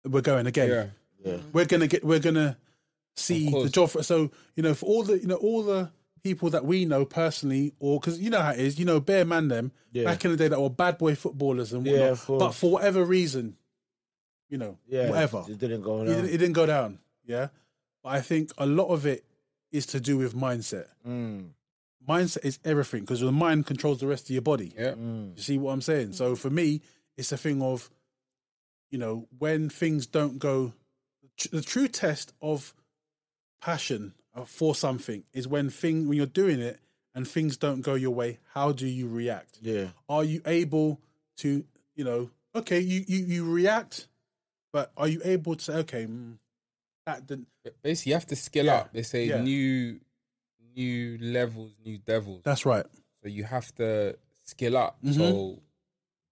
[0.04, 0.10] it.
[0.10, 0.68] We're going again.
[0.68, 0.86] yeah,
[1.32, 1.38] Yeah.
[1.54, 2.04] We're gonna get.
[2.04, 2.58] We're gonna
[3.16, 3.88] see the job.
[3.88, 5.90] For, so you know, for all the you know all the
[6.22, 9.24] people that we know personally, or because you know how it is, you know, bear
[9.24, 10.04] man them Yeah.
[10.04, 12.18] back in the day that were bad boy footballers and whatnot.
[12.18, 12.38] course.
[12.40, 13.56] but for whatever reason,
[14.48, 15.08] you know, Yeah.
[15.10, 16.24] whatever, It didn't go it, down.
[16.24, 16.98] it didn't go down.
[17.24, 17.48] Yeah,
[18.02, 19.24] but I think a lot of it
[19.70, 20.86] is to do with mindset.
[21.06, 21.50] Mm.
[22.08, 24.72] Mindset is everything because the mind controls the rest of your body.
[24.76, 24.92] yeah.
[24.94, 25.36] Mm.
[25.36, 26.14] You see what I'm saying?
[26.14, 26.80] So for me,
[27.18, 27.90] it's a thing of,
[28.90, 30.72] you know, when things don't go,
[31.52, 32.72] the true test of
[33.60, 34.14] passion
[34.44, 36.78] for something is when thing when you're doing it
[37.14, 38.38] and things don't go your way.
[38.54, 39.58] How do you react?
[39.62, 39.88] Yeah.
[40.08, 41.00] Are you able
[41.38, 41.64] to,
[41.94, 44.08] you know, okay, you you you react,
[44.72, 46.38] but are you able to say, okay, mm,
[47.06, 47.48] that didn't.
[47.82, 48.92] Basically, you have to skill Yeah, up.
[48.92, 49.42] They say yeah.
[49.42, 49.98] new,
[50.76, 52.42] new levels, new devils.
[52.44, 52.86] That's right.
[53.22, 54.98] So you have to skill up.
[55.02, 55.14] Mhm.
[55.14, 55.62] So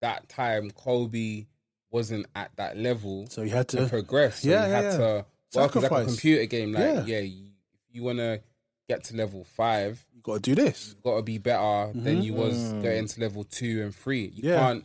[0.02, 1.46] that time, Kobe
[1.90, 3.88] wasn't at that level So you had to to.
[3.88, 4.42] progress.
[4.42, 4.96] So Yeah, you yeah, had yeah.
[4.98, 6.06] to work it's like a Sacrifice.
[6.06, 6.72] computer game.
[6.72, 7.04] Like, Yeah.
[7.06, 7.52] yeah, you, if
[7.90, 8.40] you want to
[8.88, 10.88] get to level five, You got to do this.
[10.94, 12.24] you've got to be better than Mhm.
[12.24, 12.82] you was Mm.
[12.82, 14.32] getting to level two and three.
[14.34, 14.58] You Yeah.
[14.58, 14.84] can't.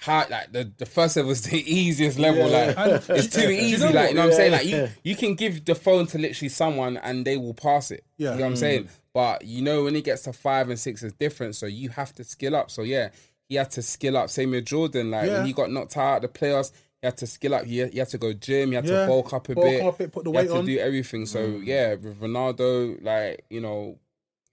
[0.00, 2.50] Hard, like the, the first level is the easiest level.
[2.50, 2.74] Yeah.
[2.76, 2.76] Like
[3.08, 3.84] And- it's too Do you easy.
[3.84, 4.52] know like you know what I'm saying.
[4.52, 4.76] Like Yeah.
[4.82, 8.04] you, you can give the phone to literally someone and they will pass it.
[8.18, 8.32] Yeah.
[8.32, 8.88] You know what I'm saying?
[9.14, 11.54] But you know when it gets to five and six, it's different.
[11.56, 12.70] So you have to skill up.
[12.70, 13.08] So yeah,
[13.48, 14.28] he had to skill up.
[14.28, 15.10] Same with Jordan.
[15.12, 15.38] Like Yeah.
[15.38, 16.72] when he got knocked out of the playoffs,
[17.02, 17.64] he had to skill up.
[17.64, 18.70] He, he had to go gym.
[18.70, 19.02] He had Yeah.
[19.02, 19.82] to bulk up a Bulk bit.
[19.82, 20.64] up it, put the he had to on.
[20.64, 21.26] do everything.
[21.26, 23.98] So yeah, with Ronaldo, like you know,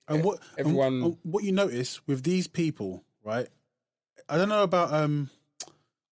[0.07, 3.47] And what everyone- and what you notice with these people, right?
[4.29, 5.29] I don't know about um,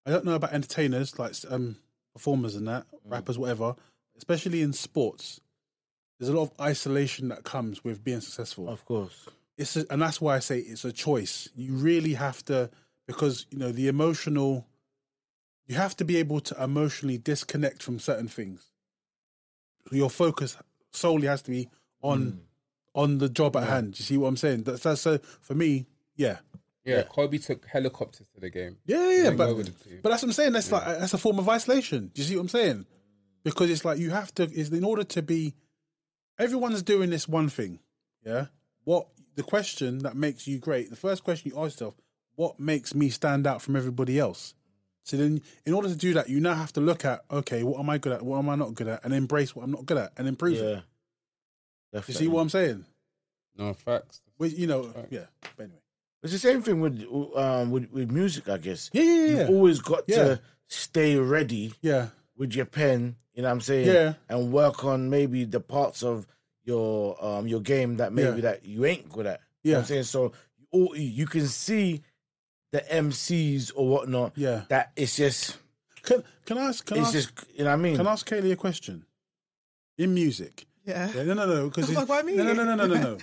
[0.05, 1.77] I don't know about entertainers like um
[2.13, 3.75] performers and that rappers, whatever.
[4.17, 5.41] Especially in sports,
[6.19, 8.69] there's a lot of isolation that comes with being successful.
[8.69, 9.27] Of course.
[9.57, 11.49] It's a, and that's why I say it's a choice.
[11.55, 12.69] You really have to
[13.07, 14.65] because you know the emotional.
[15.71, 18.71] You have to be able to emotionally disconnect from certain things.
[19.89, 20.57] Your focus
[20.91, 21.69] solely has to be
[22.01, 22.39] on hmm.
[22.93, 23.97] on the job at hand.
[23.97, 24.63] You see what I'm saying?
[24.63, 25.85] That's, that's so for me.
[26.17, 26.39] Yeah,
[26.83, 28.79] yeah, Kobe took helicopters to the game.
[28.85, 29.23] yeah, yeah.
[29.23, 29.99] yeah, But over the team.
[30.03, 30.51] but that's what I'm saying.
[30.51, 32.11] That's like that's a form of isolation.
[32.13, 32.85] Do you see what I'm saying?
[33.45, 34.43] Because it's like you have to.
[34.51, 35.55] Is in order to be.
[36.37, 37.79] Everyone's doing this one thing.
[38.25, 38.47] Yeah.
[38.83, 40.89] What the question that makes you great?
[40.89, 41.95] The first question you ask yourself:
[42.35, 44.53] What makes me stand out from everybody else?
[45.03, 47.79] So then, in order to do that, you now have to look at okay, what
[47.79, 48.21] am I good at?
[48.21, 49.03] What am I not good at?
[49.03, 50.83] And embrace what I'm not good at and improve it.
[51.93, 52.01] Yeah.
[52.07, 52.85] You see what I'm saying?
[53.57, 54.21] No facts.
[54.37, 55.07] Well, you know, Right.
[55.09, 55.25] yeah.
[55.57, 55.79] But anyway,
[56.23, 57.03] It's the same thing with
[57.35, 58.89] um with, with music, I guess.
[58.93, 60.15] yeah, yeah, yeah, You've always got Yeah.
[60.23, 63.87] to stay ready yeah, with your pen, you know what I'm saying?
[63.87, 64.13] Yeah.
[64.29, 66.25] And work on maybe the parts of
[66.63, 68.41] your um your game that maybe Yeah.
[68.51, 69.41] that you ain't good at.
[69.63, 70.03] You know what yeah, I'm saying?
[70.03, 70.31] So
[70.71, 72.01] you, you can see
[72.71, 74.63] the MCs or whatnot yeah.
[74.69, 75.57] that it's just
[76.03, 76.85] Can can I ask?
[76.85, 77.97] Can I it's ask, just you know what I mean?
[77.97, 79.05] can I ask Kaylee a question?
[79.97, 81.11] In music, Yeah.
[81.13, 82.35] yeah, no, no, no, because Like, why me?
[82.35, 83.17] no, no, no, no, no, no, no.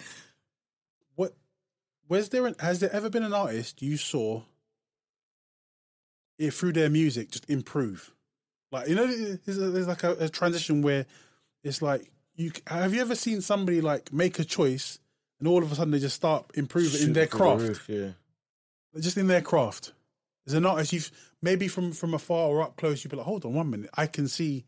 [1.16, 1.34] what?
[2.08, 2.46] Was there?
[2.46, 4.42] An, has there ever been an artist you saw?
[6.38, 8.14] It through their music just improve,
[8.70, 11.04] like you know, there's, a, there's like a, a transition where
[11.64, 15.00] it's like you have you ever seen somebody like make a choice
[15.40, 17.62] and all of a sudden they just start improving in their through the craft.
[17.62, 18.10] roof, yeah.
[19.00, 19.92] Just in their craft.
[20.46, 21.10] As an artist, you've
[21.42, 24.06] maybe from from afar or up close, you'd be like, "Hold on, one minute, I
[24.06, 24.64] can see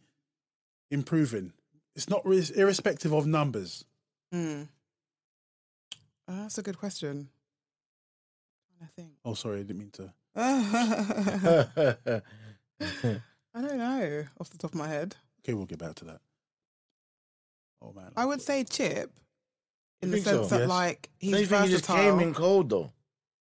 [0.91, 1.53] improving."
[1.97, 3.85] It's not it's irrespective of numbers.
[4.33, 4.63] Hmm.
[6.29, 7.29] Uh, that's a good question.
[8.83, 9.11] I think.
[9.25, 10.13] Oh, sorry, I didn't mean to.
[13.55, 15.17] I don't know off the top of my head.
[15.43, 16.21] Okay, we'll get back to that.
[17.83, 19.11] Oh man, I would say Chip,
[20.03, 20.37] in You the think so?
[20.43, 20.69] sense that Yes.
[20.69, 22.19] like he's Don't you think he just versatile.
[22.19, 22.93] came in cold though?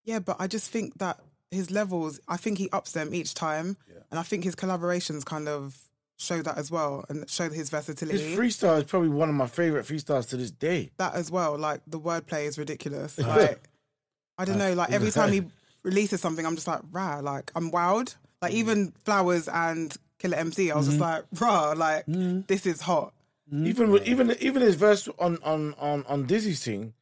[0.09, 1.19] Yeah, but I just think that
[1.51, 4.01] his levels, I think he ups them each time, Yeah.
[4.11, 5.77] and I think his collaborations kind of
[6.17, 8.17] show that as well and show his versatility.
[8.19, 10.91] His freestyle is probably one of my favorite freestyles to this day.
[10.97, 13.17] that as well, like the wordplay is ridiculous.
[13.33, 13.69] Like
[14.37, 15.41] I don't know, like every time he
[15.83, 18.15] releases something, I'm just like, rah, like I'm wowed.
[18.41, 18.61] Like Mm.
[18.61, 20.91] even Flowers and Killer MC, I was Mm-hmm.
[20.97, 22.03] just like, rah, like
[22.51, 23.13] this is hot.
[23.51, 26.93] Even with, even even his verse on on on on Dizzee's thing,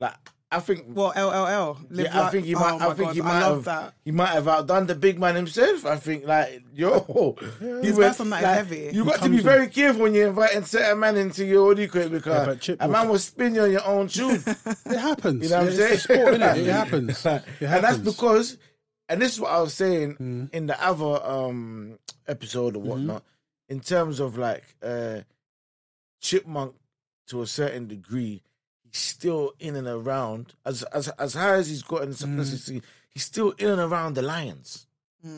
[0.00, 0.16] like
[0.52, 1.78] I think Well, LLL.
[1.90, 2.72] Live yeah, I think he might.
[2.72, 3.64] oh I my think God, he might love have.
[3.64, 3.94] that.
[4.04, 5.86] He might have outdone the big man himself.
[5.86, 8.90] I think, like yo, he His verse on heavy.
[8.92, 11.88] You He got to be very careful when you're inviting certain man into your audio
[11.88, 14.42] clip because but Chip a man will spin you on your own tune.
[14.86, 15.42] It happens.
[15.42, 15.94] You know what I'm It's saying?
[15.94, 16.56] a sport, innit?
[16.58, 17.26] It happens.
[17.26, 17.98] It and that's.
[17.98, 18.04] Mm.
[18.04, 18.58] because,
[19.08, 21.98] and this is what I was saying in the other um
[22.28, 22.88] episode or Mm-hmm.
[22.90, 23.24] whatnot,
[23.70, 25.20] in terms of like uh
[26.20, 26.74] Chipmunk
[27.28, 28.42] to a certain degree, he's
[28.92, 32.84] still in and around as as as high as he's gotten successfully, Mm.
[33.10, 34.86] he's still in and around the lions.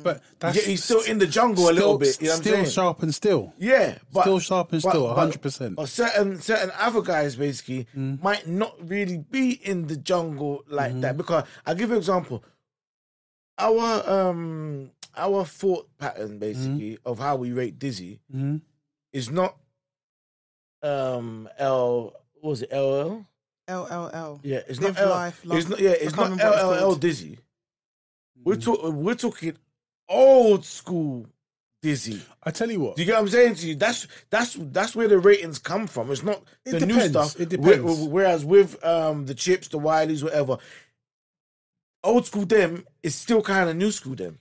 [0.03, 2.19] but that's Yeah, he's still in the jungle a little bit.
[2.19, 3.53] You know what I'm still sharp and still.
[3.59, 5.77] Yeah, but Still sharp and but- still, 100%.
[5.77, 8.23] But certain certain other guys basically Mm.
[8.23, 11.01] might not really be in the jungle like Mm-hmm.
[11.03, 12.43] that because I'll give you an example.
[13.59, 18.63] Our um our thought pattern basically of how we rate Dizzee Mhm.
[19.13, 19.59] is not
[20.83, 23.27] um L what was it LL?
[23.69, 24.41] LLL.
[24.43, 26.55] Yeah, it's Live not L, life, love- it's not yeah, it's can't not remember what
[26.55, 27.01] it's LLL called.
[27.03, 27.39] Dizzee.
[28.45, 29.57] We're talking we're talking
[30.09, 31.27] old school
[31.83, 32.21] Dizzee.
[32.43, 33.75] I tell you what, Do you get what I'm saying to you?
[33.75, 36.11] That's that's that's where the ratings come from.
[36.11, 37.39] It's not It the new stuff.
[37.41, 38.01] It Whe- depends.
[38.03, 40.59] Whereas with um the chips, the Wileys, whatever,
[42.03, 44.39] old school them is still kind of new school them.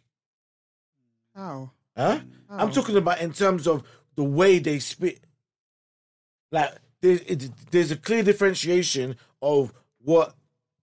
[1.36, 1.72] How?
[1.96, 2.20] Huh?
[2.50, 2.72] I'm Oh.
[2.72, 3.84] talking about in terms of
[4.16, 5.20] the way they spit.
[6.52, 10.34] Like there's it, there's a clear differentiation of what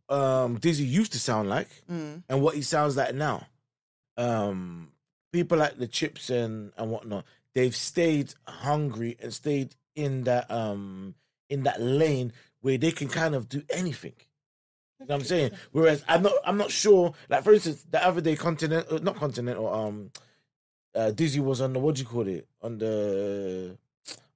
[0.08, 2.22] um Dizzee used to sound like Mm.
[2.28, 3.46] and what he sounds like now.
[4.16, 4.92] Um,
[5.32, 11.14] people like the chips and and whatnot, they've stayed hungry and stayed in that um
[11.48, 14.12] in that lane where they can kind of do anything.
[15.00, 15.50] You know what I'm saying?
[15.72, 17.14] Whereas I'm not I'm not sure.
[17.30, 19.72] Like for instance, the other day, continent not continental.
[19.72, 20.10] Um,
[20.94, 23.78] uh, Dizzee was on the what do you call it on the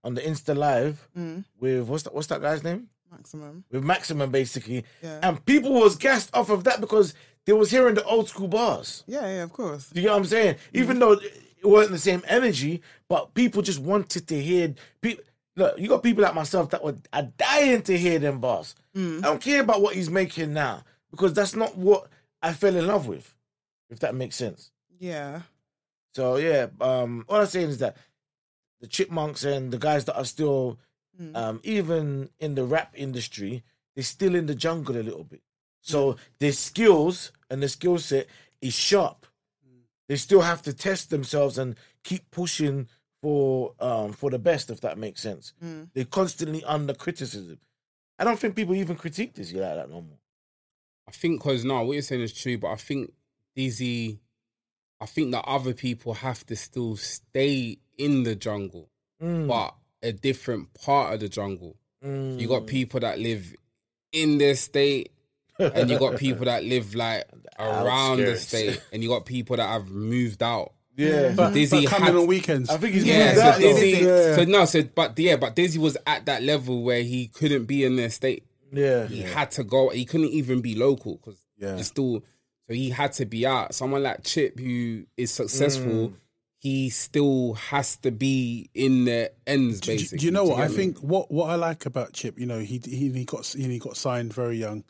[0.04, 1.44] on the Insta live Mm.
[1.58, 3.64] with what's that what's that guy's name Maximum.
[3.70, 5.18] with Maximum basically, Yeah.
[5.22, 7.14] and people was gassed off of that because
[7.46, 9.04] they was hearing the old school bars.
[9.06, 9.90] Yeah, yeah, of course.
[9.94, 10.56] You get what I'm saying?
[10.72, 14.74] Even though it wasn't the same energy, but people just wanted to hear.
[15.02, 15.24] People,
[15.56, 18.74] look, you got people like myself that were are dying to hear them bars.
[18.96, 22.08] I don't care about what he's making now because that's not what
[22.42, 23.34] I fell in love with.
[23.90, 24.70] If that makes sense.
[24.98, 25.42] Yeah.
[26.14, 27.96] So yeah, um, all I'm saying is that
[28.84, 30.78] the chipmunks and the guys that are still,
[31.20, 31.36] Mm.
[31.36, 33.62] um, even in the rap industry,
[33.94, 35.42] they're still in the jungle a little bit.
[35.80, 38.26] So their skills and their skill set
[38.60, 39.26] is sharp.
[40.08, 42.88] They still have to test themselves and keep pushing
[43.22, 45.54] for um for the best, if that makes sense.
[45.62, 45.88] Mm.
[45.94, 47.58] They're constantly under criticism.
[48.18, 50.18] I don't think people even critique this like that no more.
[51.08, 53.12] I think because no, what you're saying is true, but I think
[53.56, 54.18] Dizzee,
[55.00, 58.88] I think that other people have to still stay in the jungle,
[59.22, 61.76] Mm, but a different part of the jungle.
[62.04, 62.38] mm.
[62.38, 63.54] You got people that live
[64.12, 65.12] in their state,
[65.58, 67.24] and you got people that live like
[67.58, 70.72] around the state, and you got people that have moved out.
[70.96, 71.32] yeah.
[71.36, 72.70] but, Dizzee but coming had- on weekends.
[72.70, 73.60] I think he's Yeah, so out.
[73.60, 74.36] Dizzee, Yeah.
[74.36, 77.84] so no, so but yeah, but Dizzee was at that level where he couldn't be
[77.84, 78.44] in their state.
[78.72, 79.06] yeah.
[79.06, 79.88] He had to go.
[79.90, 81.76] He couldn't even be local because Yeah.
[81.76, 82.22] it's still.
[82.68, 83.74] So he had to be out.
[83.74, 86.14] Someone like Chip, who is successful, Mm.
[86.60, 89.80] he still has to be in the ends.
[89.80, 90.74] Do, do- Basically, do you know Do what I me?
[90.74, 90.98] think?
[91.00, 94.32] What what I like about Chip, you know, he he, he got he got signed
[94.32, 94.84] very young,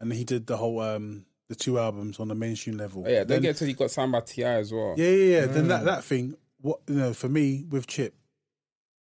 [0.00, 3.04] and he did the whole um the two albums on the mainstream level.
[3.06, 4.48] Oh, yeah, Then- don't get to he got signed by T.I.
[4.54, 4.94] as well.
[4.96, 5.46] Yeah, yeah, yeah.
[5.46, 5.68] Then Mm.
[5.68, 8.14] that that thing, what you know, for me with Chip,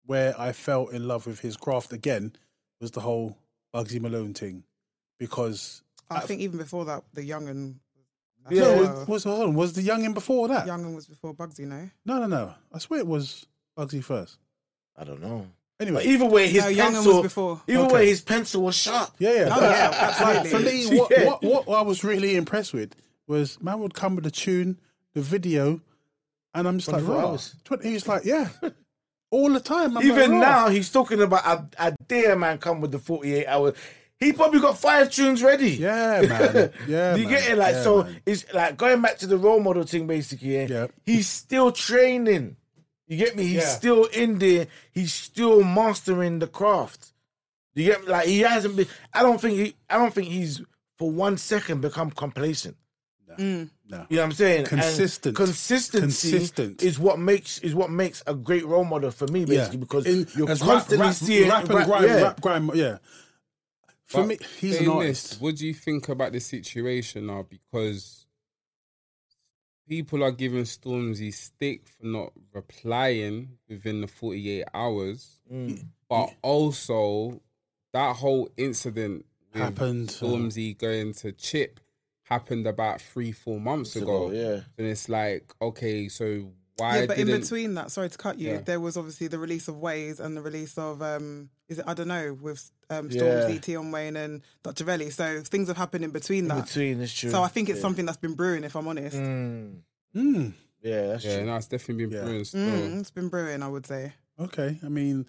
[0.04, 2.34] where I fell in love with his craft again
[2.80, 3.38] was the whole
[3.74, 4.64] Bugsy Malone thing,
[5.18, 7.76] because I think even before that, the Yungen.
[8.50, 8.62] Yeah.
[8.62, 10.66] no, Uh, was hold on, was the Yungen before that?
[10.66, 11.88] Yungen was before Bugsy, no?
[12.04, 12.54] No, no, no.
[12.72, 13.46] I swear it was
[13.76, 14.38] Bugsy first.
[14.96, 15.46] I don't know.
[15.80, 17.12] Anyway, But either way, his No, Yungen pencil.
[17.14, 17.62] was before.
[17.68, 17.94] Either Okay.
[17.94, 19.10] way, his pencil was sharp.
[19.18, 19.48] yeah, yeah.
[19.52, 20.50] Oh, But yeah, for- absolutely.
[20.50, 20.58] For
[20.92, 21.24] me, what, Yeah.
[21.26, 22.94] what what I was really impressed with
[23.28, 24.78] was man would come with the tune,
[25.14, 25.80] the video,
[26.54, 27.28] and I'm just like, 24 raw.
[27.30, 27.54] hours.
[27.64, 27.90] Twenty.
[27.90, 28.48] He's like, yeah,
[29.30, 29.96] all the time.
[29.96, 30.64] I'm Even like, raw.
[30.64, 33.74] now, he's talking about a, I dare man come with the 48 hours.
[34.20, 35.70] He probably got five tunes ready.
[35.70, 36.72] Yeah, man.
[36.88, 37.32] Yeah, you man.
[37.32, 37.56] get it?
[37.58, 38.20] Like, Yeah, so man.
[38.26, 40.54] it's like going back to the role model thing, basically.
[40.56, 40.66] Yeah.
[40.68, 40.86] Yeah.
[41.06, 42.56] He's still training.
[43.06, 43.44] You get me?
[43.44, 43.68] He's Yeah.
[43.68, 44.66] still in there.
[44.92, 47.12] He's still mastering the craft.
[47.74, 48.08] You get me?
[48.08, 48.86] Like he hasn't been.
[49.12, 49.76] I don't think he.
[49.88, 50.62] I don't think he's
[50.96, 52.76] for one second become complacent.
[53.38, 53.70] Mm.
[53.88, 54.04] No.
[54.08, 54.58] You know what I'm saying?
[54.60, 55.36] And Consistent.
[55.36, 56.82] consistency Consistent.
[56.82, 60.26] is what makes is what makes a great role model for me, basically, because In-
[60.34, 62.22] you're as constantly rap, seeing rap, and grime, yeah.
[62.22, 62.98] rap, grime, yeah.
[64.08, 65.30] For But me, he's an artist.
[65.32, 67.42] this, what do you think about the situation now?
[67.48, 68.26] Because
[69.88, 75.84] people are giving Stormzy stick for not replying within the 48 hours, Mm.
[76.08, 77.40] but also
[77.92, 81.80] that whole incident Happened, uh, Stormzy going to Chip
[82.24, 84.30] happened about three, four months ago.
[84.30, 84.60] yeah.
[84.76, 88.38] And it's like, okay, so why yeah, but in didn't between that, sorry to cut
[88.38, 88.60] you, Yeah.
[88.60, 91.94] there was obviously the release of Ways and the release of um, is it I
[91.94, 93.20] don't know with um, Yeah.
[93.22, 94.84] Stormzy, on Wayne, and Dr.
[94.84, 95.12] Velli.
[95.12, 96.66] So things have happened in between In that.
[96.66, 97.30] between, it's true.
[97.30, 97.82] So I think it's yeah.
[97.82, 99.16] something that's been brewing, if I'm honest.
[99.16, 99.80] Mm.
[100.16, 100.52] Mm,
[100.82, 101.46] Yeah, that's Yeah, true.
[101.46, 102.22] no, it's definitely been Yeah.
[102.24, 102.42] brewing.
[102.44, 104.14] Mm, it's been brewing, I would say.
[104.40, 105.26] okay, I mean,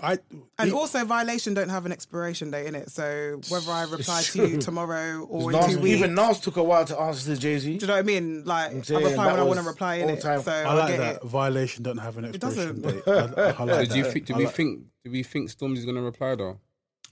[0.00, 0.18] I, I
[0.60, 2.90] And the- also, violation don't have an expiration date in it.
[2.90, 6.56] So whether I reply to you tomorrow or in Nas- two weeks, even Nas took
[6.56, 7.78] a while to answer to Jay Z.
[7.78, 8.44] do you know what I mean?
[8.44, 10.22] Like I'm I saying, reply when I want to reply in it.
[10.22, 11.22] So I I, like get that it.
[11.24, 13.04] violation don't have an expiration doesn't.
[13.04, 13.08] date.
[13.08, 13.10] I,
[13.42, 14.26] I, I like So do you think?
[14.26, 14.84] Do I we like- think?
[15.04, 16.58] Do we think Stormzy's gonna reply though?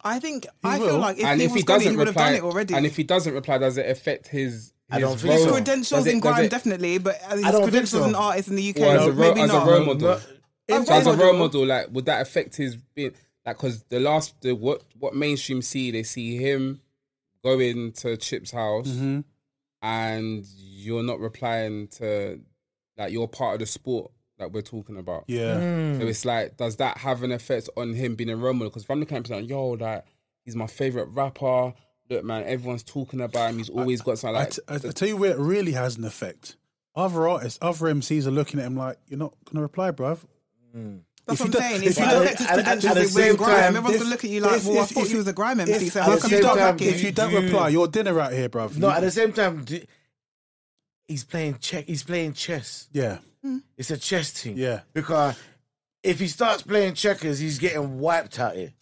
[0.03, 0.87] I think I will.
[0.87, 2.35] feel like if and he if was he gonna, doesn't he would have reply, done
[2.37, 2.75] it already.
[2.75, 4.73] and if he doesn't reply, does it affect his?
[4.93, 5.53] I his don't think his so.
[5.53, 8.09] credentials Does it- in does grime, definitely, but his I don't think credentials so.
[8.09, 8.77] in art is in the UK.
[8.79, 10.27] Well, as a no, maybe as a not.
[10.77, 13.13] Role so in as a role role model- model, like would that affect his being?
[13.47, 16.81] Like, because the last, the what what mainstream see, they see him
[17.43, 19.25] going to Chip's house, Mhm.
[19.83, 22.41] and you're not replying to,
[22.99, 25.25] like, you're part of the sport that we're talking about.
[25.27, 26.01] Yeah, Mm.
[26.01, 28.69] So it's like, does that have an effect on him being a role model?
[28.71, 30.05] Because if I'm looking at him saying, yo, like,
[30.45, 31.73] he's my favorite rapper.
[32.11, 33.59] Look, man, everyone's talking about him.
[33.59, 34.51] He's always got something I, like.
[34.51, 36.57] t- I, I tell you where it really has an effect.
[36.97, 40.19] Other artists, other MCs are looking at him like, "You're not gonna reply, bruv."
[40.77, 41.01] Mm.
[41.27, 41.83] That's If what I'm saying.
[41.83, 43.97] if If you you don't- affect his at- at- credentials at the with grime, everyone's
[43.99, 45.69] gonna look at you like, if- well, I thought if you was a grime if-
[45.69, 46.83] MC, so how come you don't time, back?
[46.87, 48.77] If you don't You- reply, your dinner out here, bruv.
[48.77, 49.65] No, at the same time,
[51.07, 51.87] he's playing check.
[51.87, 52.89] He's playing chess.
[52.93, 53.59] yeah, hmm.
[53.77, 54.57] It's a chess thing.
[54.57, 54.81] Yeah.
[54.95, 55.37] Because
[56.03, 58.73] if he starts playing checkers, he's getting wiped out here.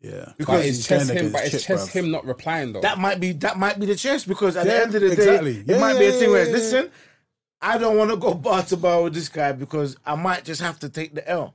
[0.00, 0.24] yeah.
[0.26, 1.92] but because it's he's just going him, against but it's Chip, just bruv.
[1.92, 2.80] him not replying though.
[2.80, 5.12] That might be that might be the chess because at Yeah, the end of the
[5.12, 5.54] exactly.
[5.54, 6.90] day, Yeah, it might yeah, be a thing yeah, where yeah, listen,
[7.62, 10.60] I don't want to go bar to bar with this guy because I might just
[10.60, 11.54] have to take the L.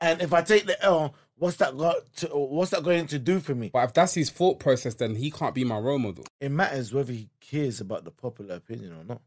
[0.00, 3.38] And if I take the L, what's that got to, what's that going to do
[3.38, 3.70] for me?
[3.72, 6.24] but if that's his thought process, then he can't be my role model.
[6.40, 9.20] It matters whether he cares about the popular opinion or not.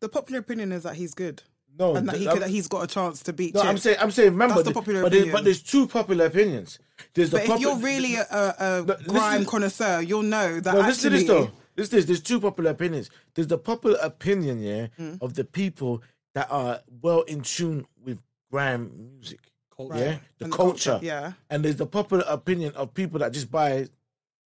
[0.00, 1.42] The popular opinion is that he's good
[1.78, 3.54] No, and that he could, that he's got a chance to beat.
[3.54, 3.70] No, Chip.
[3.70, 4.32] I'm saying, I'm saying.
[4.32, 6.78] Remember, That's the popular but, there's, but there's two popular opinions.
[7.14, 10.22] There's the But if popu- you're really a, a, a But listen- grime connoisseur, you'll
[10.22, 11.50] know that No, listen to this though.
[11.76, 12.06] Listen to this.
[12.06, 13.10] There's two popular opinions.
[13.34, 15.18] There's the popular opinion, yeah, Mm.
[15.22, 16.02] of the people
[16.34, 18.20] that are well in tune with
[18.50, 19.40] grime music,
[19.78, 19.98] Right.
[20.00, 23.88] yeah, the And culture, yeah, and there's the popular opinion of people that just buy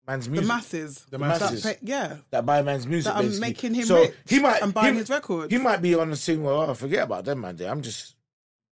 [0.06, 0.48] man's music.
[0.48, 1.64] the masses, The that masses.
[1.64, 3.40] pay- yeah, that buy man's music, that are basically.
[3.48, 5.52] making him so rich he might and buying he, his records.
[5.52, 6.44] He might be on the scene.
[6.44, 7.60] Well, oh, forget about them, man.
[7.62, 8.16] I'm just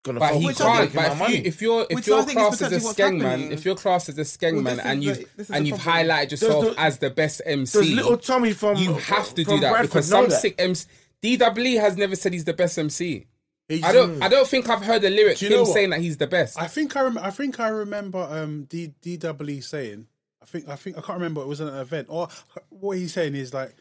[0.03, 0.21] gonna.
[0.21, 0.93] But focus he Which can't.
[0.95, 1.37] But my if, money.
[1.37, 3.65] you, if you're if Which I you're think is as a potentially skeng man, if
[3.65, 6.65] you're classed as a skeng man and you've the- this is and you've highlighted yourself
[6.75, 9.89] the- as the best There's MC, little Tommy from you have to do that Bradford
[9.91, 10.41] because some that.
[10.41, 10.87] sick MC.
[11.23, 13.27] DWE has never said he's the best MC.
[13.69, 14.23] He's- I don't.
[14.23, 16.59] I don't think I've heard the lyric you him saying that he's the best.
[16.59, 20.07] I think I, rem- I think I remember um D DWE saying
[20.43, 22.29] I think I think I can't remember it was at an event or
[22.71, 23.75] what he's saying is like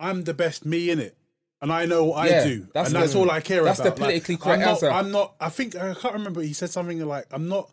[0.00, 1.16] I'm the best me in it
[1.64, 3.78] and I know what Yeah, I do that's and that's all I care about.
[3.78, 3.98] that's the about.
[4.00, 4.90] Like, politically I'm correct not, answer.
[4.90, 5.34] I'm not.
[5.40, 6.42] I think I can't remember.
[6.42, 7.70] He said something like I'm not.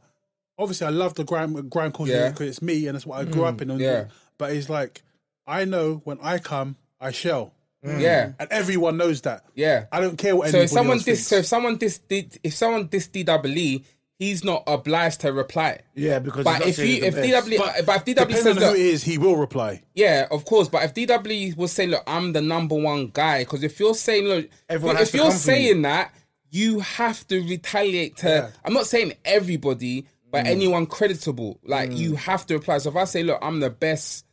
[0.58, 2.30] Obviously, I love the grime grime culture Yeah.
[2.30, 3.72] because it's me and it's what I grew up mm, in.
[3.72, 4.06] And, yeah.
[4.38, 5.04] But he's like,
[5.46, 7.54] I know when I come, I shall,
[7.86, 8.00] mm.
[8.00, 9.44] yeah, and everyone knows that.
[9.56, 9.86] yeah.
[9.92, 11.28] I don't care what So if someone else dis, thinks.
[11.28, 13.84] so if someone dis, did, if someone dis DWE,
[14.22, 15.82] he's not obliged to reply.
[15.96, 17.16] Yeah, because But if you if.
[17.16, 19.82] DW but, but if DW says who that, it is, he will reply.
[19.96, 20.70] yeah, of course.
[20.70, 24.26] But if DW was saying, look, I'm the number one guy, because if you're saying,
[24.26, 26.14] look, Everyone if you're saying that,
[26.52, 28.28] you have to retaliate to.
[28.28, 28.50] Yeah.
[28.64, 30.50] I'm not saying everybody, but mm.
[30.50, 31.60] anyone creditable.
[31.64, 31.98] Like mm.
[31.98, 32.78] you have to reply.
[32.78, 34.26] So if I say, look, I'm the best.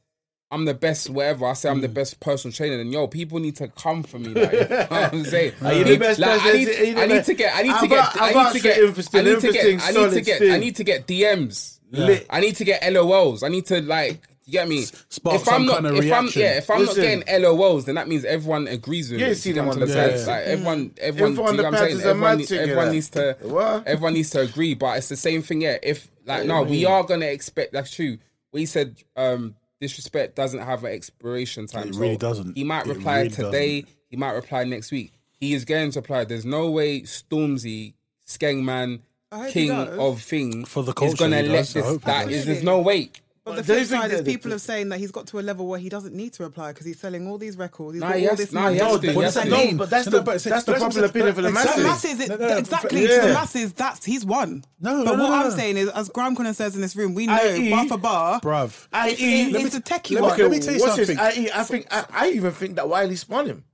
[0.50, 1.46] I'm the best, whatever.
[1.46, 4.28] I say I'm the best personal trainer, then yo, people need to come for me.
[4.28, 7.00] Like, you know I'm saying, Are you the best Like, I need, Are you the
[7.02, 8.78] I need to get, I need to get, I need to get,
[9.14, 10.42] I need to get, I need to get.
[10.42, 11.78] I need to get DMs.
[11.90, 12.26] Lit.
[12.30, 13.42] I need to get LOLs.
[13.42, 14.82] I need to like, you get me?
[15.10, 16.40] Spark if I'm some not, kind of if reaction.
[16.42, 16.96] I'm, yeah, if I'm Listen.
[17.02, 19.32] not getting LOLs, then that means everyone agrees with You me.
[19.34, 20.26] You them on the I'm pants.
[20.26, 21.96] Like everyone, everyone, Info you know what I'm saying?
[21.98, 23.86] is a mad Everyone, everyone needs to, What?
[23.86, 24.74] everyone needs to agree.
[24.74, 25.76] But it's the same thing, yeah.
[25.82, 27.72] If like, no, we are gonna expect.
[27.74, 28.16] That's true.
[28.52, 31.88] We said um disrespect doesn't have an expiration time.
[31.88, 32.56] It so really doesn't.
[32.56, 33.84] He might It reply really today.
[34.08, 35.12] He might reply next week.
[35.40, 36.24] He is going to reply.
[36.24, 37.94] There's no way Stormzy,
[38.26, 39.00] Skengman,
[39.30, 41.84] I hope he king of thing For the is gonna let this.
[41.84, 42.34] hope he That does.
[42.34, 43.10] is, there's no way.
[43.48, 45.66] But the They flip side is people are saying that he's got to a level
[45.66, 47.94] where he doesn't need to reply because he's selling all these records.
[47.94, 48.74] He's Nah, got he all has- this nah, money.
[48.74, 49.48] he has No, to, but he that's the, to.
[49.50, 51.48] no, but that's No, the no, but that's the that's what- popular opinion for the
[51.48, 51.84] but The exactly.
[51.84, 52.04] masses.
[52.18, 53.00] masses, it, No, no, no, exactly.
[53.06, 54.64] but- To the masses, that's he's won.
[54.80, 55.56] No, but no, what no, I'm no.
[55.56, 57.70] saying is, as grime connoisseurs in this room, we know i.e.
[57.70, 58.86] bar for bar, bruv.
[58.92, 59.12] I.e.
[59.12, 60.38] it's, let me- it's a techie let me- one.
[60.38, 61.18] let me tell you something.
[61.18, 63.64] I, I think I, I even think that Wiley spun him.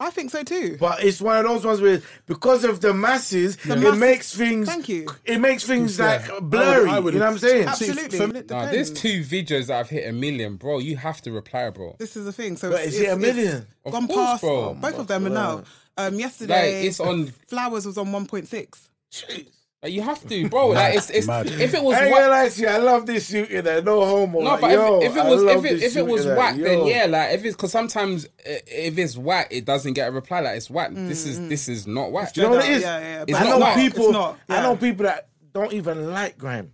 [0.00, 0.76] I think so too.
[0.78, 4.68] But it's one of those ones where because of the masses, it mass- makes things.
[4.68, 5.08] Thank you.
[5.24, 6.22] It makes things Yeah.
[6.30, 6.88] like blurry.
[6.88, 7.62] I would- you know what I'm saying?
[7.74, 8.18] See, Absolutely.
[8.18, 10.78] for- Nah, there's two videos that have hit a million, bro.
[10.78, 11.96] You have to reply, bro.
[11.98, 12.56] This is the thing.
[12.56, 13.66] So But it's, is it a it's- it's million?
[13.84, 14.40] Of Gone course, past.
[14.42, 14.74] bro.
[14.74, 15.64] Both of them are now.
[15.96, 18.88] Um, yesterday, Like, it's on- Flowers was on 1.6.
[19.12, 19.46] Jeez.
[19.82, 20.68] Like, you have to, bro.
[20.70, 23.06] Like it's, it's if it was I ain't whack, gonna lie to you, I love
[23.06, 23.80] this suit in there.
[23.80, 24.40] No homo.
[24.40, 26.52] no, like, but yo, if, if it was if it if it was in there.
[26.52, 26.86] then Yo.
[26.88, 28.28] yeah, like if it's because sometimes uh,
[28.66, 30.40] if it's whack, it doesn't get a reply.
[30.40, 30.90] Like it's whack.
[30.92, 32.32] This is this is not whack.
[32.32, 33.76] Do you know what it Yeah, yeah, yeah, It's I not know whack.
[33.76, 34.04] people.
[34.06, 36.72] It's not, I know people that don't even like grime,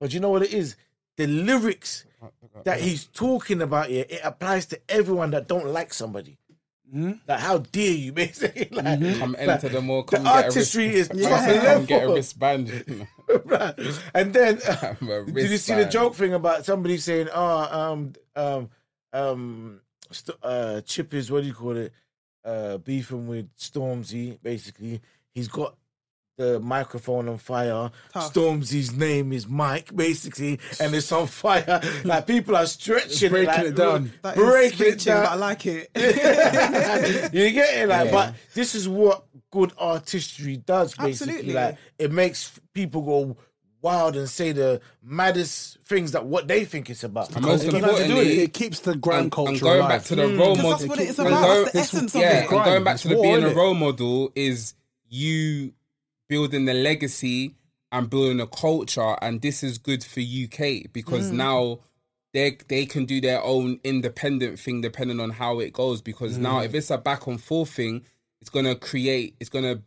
[0.00, 0.76] but you know what it is?
[1.18, 2.06] The lyrics
[2.64, 6.37] that he's talking about here, it applies to everyone that don't like somebody.
[6.92, 8.68] Like, how dare you, basically?
[8.70, 10.04] Like, Come like, enter the more.
[10.04, 13.06] the Come get a wrist, is come top get a wristband.
[13.44, 13.74] Right.
[14.14, 18.70] And then, a did you see the joke thing about somebody saying, "Oh, um, um,
[19.12, 19.80] um,
[20.10, 21.92] st- uh, Chip is what do you call it?
[22.42, 24.40] Uh, beefing with Stormzy.
[24.42, 25.02] Basically,
[25.34, 25.76] he's got
[26.38, 27.90] the microphone on fire.
[28.12, 28.32] Tough.
[28.32, 31.82] Stormzy's name is Mike, basically, and it's on fire.
[32.04, 34.12] Like people are stretching, Breaking like, it down.
[34.22, 35.24] That is breaking it down.
[35.24, 35.90] but I like it.
[37.32, 38.12] you get it, like, Yeah.
[38.12, 40.94] but this is what good artistry does.
[40.94, 41.52] Basically, Absolutely.
[41.54, 43.36] like it makes people go
[43.82, 47.34] wild and say the maddest things that what they think it's about.
[47.34, 48.38] And most It keeps importantly, doing it.
[48.42, 49.88] It keeps the grand culture and going alive.
[49.90, 50.38] back to the mm.
[50.38, 51.30] role Because model, that's what it's about.
[51.42, 52.40] go- That's the essence of yeah, it.
[52.42, 54.74] and going back to the being a role model is
[55.08, 55.72] you
[56.28, 57.54] building the legacy
[57.90, 61.78] and building a culture, and this is good for UK because now
[62.34, 66.02] they they can do their own independent thing depending on how it goes.
[66.02, 68.02] Because now if it's a back and forth thing,
[68.40, 69.80] it's gonna create, it's gonna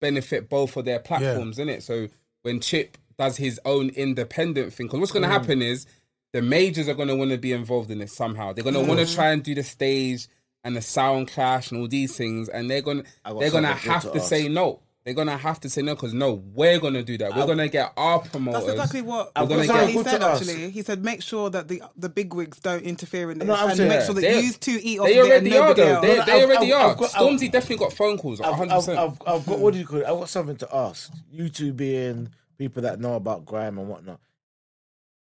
[0.00, 1.82] benefit both of their platforms, innit?
[1.82, 2.08] So
[2.42, 5.14] when Chip does his own independent thing, because what's Mm.
[5.14, 5.86] going to happen is
[6.32, 8.52] the majors are going to want to be involved in it somehow.
[8.52, 9.06] They're going to want Mm.
[9.06, 10.26] to try and do the stage
[10.64, 13.68] and the sound clash and all these things, and they're going to they're going to
[13.92, 14.80] have to to say no.
[15.04, 17.36] They're going to have to say no because no, we're going to do that.
[17.36, 18.62] We're going to get our promoters.
[18.64, 20.22] That's exactly what I've got what something he good to said.
[20.22, 23.54] Actually, he said, make sure that the the big wigs don't interfere in this, No,
[23.54, 25.56] I'm and saying- make sure that They- you two eat off They of it already
[25.58, 25.82] are though.
[25.84, 26.00] else.
[26.06, 26.90] They, they I've- already I've- are.
[26.92, 28.40] I've got- I've- Stormzy definitely got phone calls.
[28.40, 28.74] I've, 100.
[28.74, 30.04] Percent I've, I've got what do you call it?
[30.06, 31.12] I've got something to ask.
[31.30, 34.20] You two being people that know about grime and whatnot,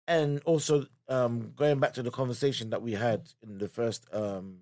[0.09, 4.57] and also um, going back to the conversation that we had in the first um,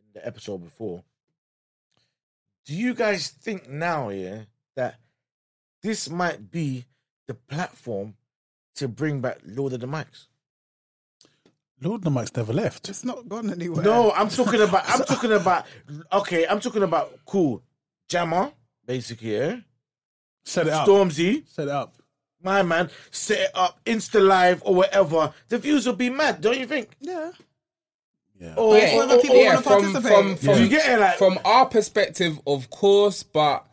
[0.00, 1.04] in the episode before.
[2.64, 4.42] Do you guys think now, yeah,
[4.76, 4.96] that
[5.82, 6.84] this might be
[7.26, 8.14] the platform
[8.76, 10.26] to bring back Lord of the Mics?
[11.82, 12.88] Lord of the Mics never left.
[12.88, 13.82] It's not gone anywhere.
[13.84, 14.84] No, I'm talking about.
[14.88, 15.66] I'm talking about.
[16.12, 17.62] Okay, I'm talking about cool
[18.08, 18.52] Jammer,
[18.86, 19.34] basically.
[19.36, 19.56] Yeah,
[20.44, 20.86] Set it up.
[20.88, 21.96] Stormzy, Set it up.
[22.42, 25.34] my man, set it up, Insta Live or whatever.
[25.48, 26.90] The views will be mad, don't you think?
[27.00, 27.32] Yeah.
[28.38, 28.54] Yeah.
[28.56, 30.12] Or, yeah, or- other people or- yeah, wanna from participate.
[30.12, 31.18] from from, Do you get it?
[31.18, 33.66] From our perspective, of course, but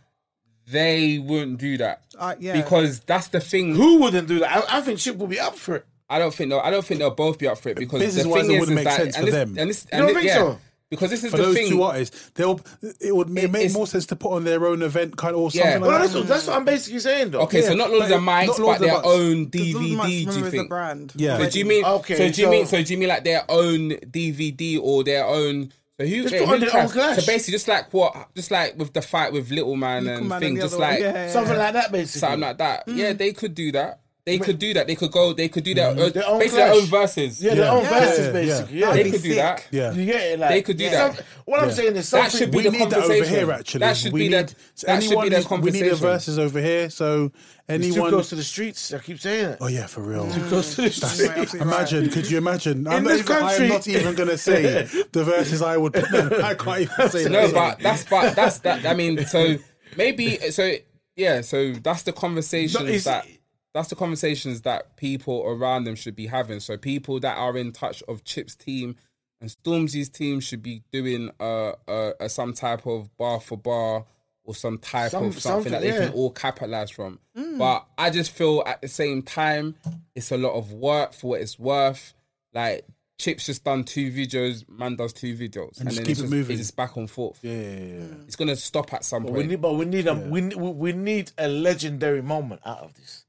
[0.68, 2.54] they wouldn't do that Uh, yeah.
[2.62, 3.76] because that's the thing.
[3.76, 4.66] who wouldn't do that?
[4.72, 5.86] I, I think Chip will be up for it.
[6.10, 8.06] I don't think they'll, I don't think they'll both be up for it because the
[8.06, 9.58] Business-wise, thing it is, wouldn't is make that, sense and for this, them.
[9.58, 10.60] And this, You don't thi- think yeah, so?
[10.90, 11.70] Because this is For the those thing.
[11.70, 12.62] two artists, they'll
[13.02, 15.50] it would It- make more sense to put on their own event kind of or
[15.52, 15.64] Yeah.
[15.64, 16.20] something Well, like that's, that.
[16.20, 17.40] what, that's what I'm basically saying, though.
[17.42, 19.02] Okay, so not Lord of the Mics, but their Mics.
[19.06, 20.08] own Because Lord DVD.
[20.08, 20.70] Do you remember, is think?
[20.70, 21.14] brand.
[21.16, 21.38] Yeah.
[21.40, 21.84] So do you mean?
[21.84, 22.66] Okay, so do you so- mean?
[22.68, 25.74] So do you mean like their own DVD or their own?
[26.04, 26.22] So who?
[26.24, 27.18] Just wait, put who on their clash?
[27.18, 28.36] So basically, just like what?
[28.36, 30.82] Just like with the fight with Little Man Little and Man thing, and just other
[30.82, 32.20] like yeah, yeah, Something like that, basically.
[32.20, 32.84] something like that.
[32.88, 33.18] Yeah, mm.
[33.18, 34.00] they could do that.
[34.26, 34.88] They could do that.
[34.88, 35.34] They could go.
[35.34, 36.12] They could do their, own, Mm-hmm.
[36.18, 37.44] Their own basically their own verses.
[37.44, 37.90] yeah, their own Yeah.
[38.00, 38.32] verses, Yeah, yeah.
[38.32, 38.80] basically.
[38.80, 39.68] Yeah, they could be do that.
[39.70, 39.92] Yeah.
[39.92, 40.40] You get it?
[40.40, 41.26] Like, They could do some- that.
[41.44, 43.52] What I'm saying is That should be we the need that over here.
[43.52, 44.56] Actually, That should we be need, the-
[44.88, 46.90] that should be anyone the needs- We need the verses over here.
[46.90, 47.32] So
[47.68, 48.10] it's too anyone.
[48.12, 48.94] close to the streets.
[48.94, 49.58] I keep saying it.
[49.60, 50.32] Oh yeah, for real.
[50.32, 51.54] Too close to the streets.
[51.56, 52.88] Imagine, could you imagine?
[52.88, 55.98] I'm, not this even, country- I'm not even going to say the verses I would.
[55.98, 57.54] I can't even say No, that.
[57.54, 58.86] but that's but that's that.
[58.86, 59.58] I mean, so
[59.98, 60.76] maybe so
[61.18, 61.42] yeah.
[61.42, 63.26] So that's the conversations No, that
[63.74, 66.60] that's the conversations that people around them should be having.
[66.60, 68.96] So people that are in touch of Chip's team
[69.42, 74.06] and Stormzy's team should be doing uh, uh, uh some type of bar for bar
[74.46, 77.20] or some type Some- of something, that they something, can all capitalize from.
[77.38, 77.58] Mm.
[77.58, 79.76] But I just feel at the same time
[80.16, 82.14] it's a lot of work for what it's worth.
[82.54, 82.86] Like
[83.18, 86.24] Chip's just done two videos, man does two videos, and, just then keep it's it
[86.24, 86.60] just, moving.
[86.60, 87.40] it's back and forth.
[87.42, 88.04] Yeah, yeah, yeah.
[88.26, 89.50] It's gonna stop at some But we point.
[89.50, 93.23] need, but we need a we, we we need a legendary moment out of this.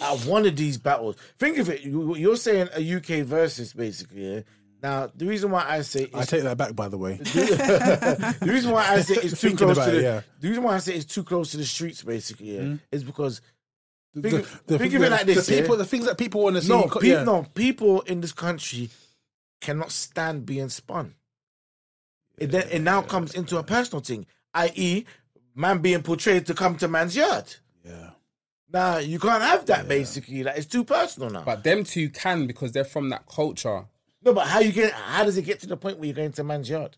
[0.00, 1.16] Out of one of these battles.
[1.38, 1.82] Think of it.
[1.82, 4.34] You, you're saying a UK versus basically.
[4.34, 4.40] Yeah?
[4.82, 7.16] Now the reason why I say I it's, take that back, by the way.
[7.22, 10.20] the reason why I say it's too Thinking close about to it, the yeah.
[10.40, 12.80] the reason why I say it's too close to the streets basically yeah, mm.
[12.90, 13.40] is because
[14.14, 15.78] The, Think of- think of it like this, The people, yeah?
[15.78, 16.68] the things that people want to see.
[16.68, 17.22] no, pe- yeah.
[17.24, 18.90] no people in this country
[19.60, 21.14] cannot stand being spun.
[22.38, 25.04] it then it now comes into a personal thing, i.e.,
[25.54, 27.54] man being portrayed to come to man's yard.
[27.84, 28.10] Yeah.
[28.72, 29.86] Now you can't have that.
[29.88, 31.42] Basically, like it's too personal now.
[31.44, 33.84] But them two can because they're from that culture.
[34.24, 34.92] no, but how you get?
[34.92, 36.96] How does it get to the point where you're going to man's yard?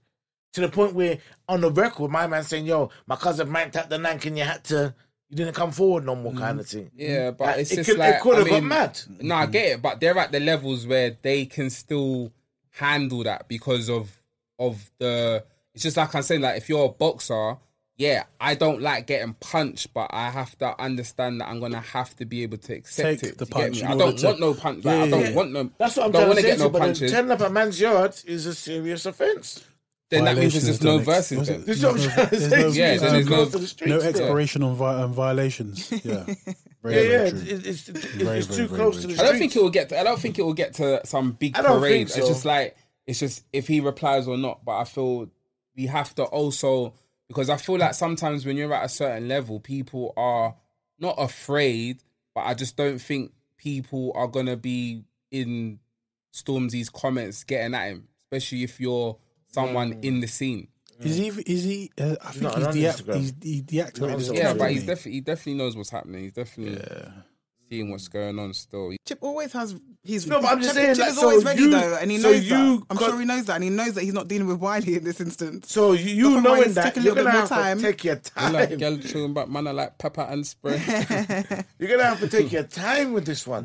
[0.53, 1.19] To the point where
[1.49, 4.45] on the record, my man saying, "Yo, my cousin manked up the nank and you
[4.45, 4.95] had to,
[5.29, 6.91] you didn't come forward no more," kind of mm, thing.
[6.95, 7.37] Yeah, mm.
[7.37, 9.01] but Like, it's it just could, like it could have I got mean, mad.
[9.21, 12.33] No, I get it, but they're at the levels where they can still
[12.71, 14.23] handle that because of
[14.61, 15.45] of the.
[15.75, 17.57] It's just like I'm saying, like if you're a boxer,
[17.97, 22.15] yeah, I don't like getting punched, but I have to understand that I'm gonna have
[22.17, 23.39] to be able to accept Take it.
[23.39, 24.85] the do you get punch I don't to- want no punch.
[24.85, 25.33] Like, Yeah, I don't yeah.
[25.35, 25.71] want no.
[25.79, 26.57] That's what I'm don't trying want to to say.
[26.57, 27.13] get no but punches.
[27.13, 29.65] turning up a man's yard is a serious offence.
[30.11, 31.39] Then that means there's no the next- verses.
[31.39, 31.61] was Then.
[31.61, 34.75] it- This what I'm No, there's no- Yeah, you, there's no- the No expiration on
[34.77, 35.91] vi- um, violations.
[36.05, 36.25] Yeah.
[36.83, 37.41] Very, Yeah, yeah, true.
[37.47, 39.63] it's, it's, Very, it's very, too very, close very to the I don't think it
[39.63, 39.89] will get.
[39.89, 42.09] To, I don't think it will get to some big parade.
[42.09, 42.77] think It's just like
[43.07, 44.65] it's just if he replies or not.
[44.67, 45.31] But I feel
[45.77, 46.93] we have to also
[47.29, 50.55] because I feel like sometimes when you're at a certain level, people are
[50.99, 52.03] not afraid,
[52.35, 55.79] but I just don't think people are gonna be in
[56.33, 59.17] Stormzy's comments getting at him, especially if you're
[59.53, 60.05] someone Mm.
[60.05, 60.69] in the scene.
[61.01, 61.29] Is he?
[61.29, 61.91] Is he?
[61.99, 64.03] Uh, I think not he's, on dea- he's he deactivated.
[64.03, 64.69] on his social Yeah, but media.
[64.75, 66.23] he's definitely he definitely knows what's happening.
[66.23, 66.77] He's definitely
[67.75, 68.93] seeing what's going on still.
[69.07, 69.75] Chip always has.
[70.03, 71.97] He's No, but I'm just Chip, saying, Chip like, is always so ready you- though,
[72.01, 72.83] and he so knows you that.
[72.91, 74.97] I'm got- sure he knows that, and he knows that he's not dealing with Wiley
[74.97, 75.73] in this instance.
[75.73, 77.79] So you, you Papa knowing that take a you're gonna bit have more time.
[77.79, 78.53] to take your You time.
[78.53, 80.81] like girl chewing about man, I like pepper and spray.
[81.79, 83.65] You're gonna have to take your time with this one.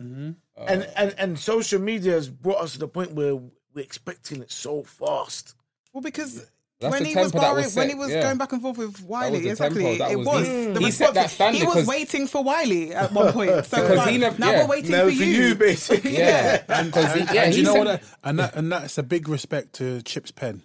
[0.57, 0.71] Mm-hmm.
[0.71, 4.41] And Uh, and and social media has brought us to the point where we're expecting
[4.41, 5.55] it so fast.
[5.93, 6.49] Well, because
[6.79, 8.21] That's when the he was tempo that barring, was when he was yeah.
[8.21, 10.79] going back and forth with Wiley, the exactly, tempo, that it was was the- the
[10.79, 13.49] He set that standard he was 'cause- waiting for Wiley at one point.
[13.65, 14.61] So Because like, he never- now yeah.
[14.63, 15.25] we're waiting No, for for you.
[15.47, 16.17] you, basically.
[16.17, 17.83] yeah, because he, yeah, and he you know what?
[17.87, 20.61] that- And that and that's a big respect to Chip's pen.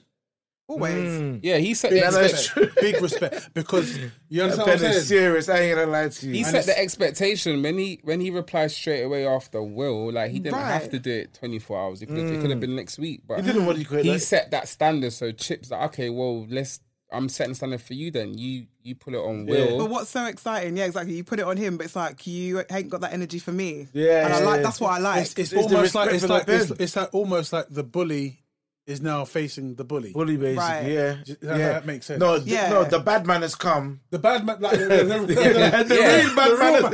[0.67, 1.21] Always.
[1.21, 1.41] Mm.
[1.43, 2.71] yeah, he set the Yeah, that's true.
[2.81, 5.21] Big respect because you That understand pen what I'm is saying.
[5.21, 5.49] serious.
[5.51, 6.33] I ain't gonna lie to you.
[6.33, 10.39] he set the expectation when he when he replied straight away after Will, like he
[10.39, 12.01] didn't have to do it twenty four hours.
[12.01, 12.41] It could have, it mm.
[12.41, 14.05] could have been next week, but He didn't what he could.
[14.05, 15.13] he like, set that standard.
[15.13, 16.81] So Chip's like, okay, well, let's.
[17.13, 18.11] I'm setting standard for you.
[18.11, 19.79] Then you you put it on Will.
[19.79, 20.77] But what's so exciting?
[20.77, 21.15] Yeah, exactly.
[21.15, 23.87] You put it on him, but it's like you ain't got that energy for me.
[23.93, 24.63] Yeah, and I like yeah.
[24.63, 25.21] that's what I like.
[25.21, 28.44] It's, it's, It's almost like respect it's like it's, it's like almost like the bully
[28.87, 30.13] is now facing the bully.
[30.13, 30.59] bully basically.
[30.59, 30.87] Right.
[30.87, 31.57] Yeah, That- yeah.
[31.73, 32.21] that makes sense.
[32.21, 32.69] No, th- Yeah.
[32.71, 34.01] no, the bad man has come.
[34.11, 34.95] The bad man, like the, the,
[35.35, 36.93] the, And the real bad man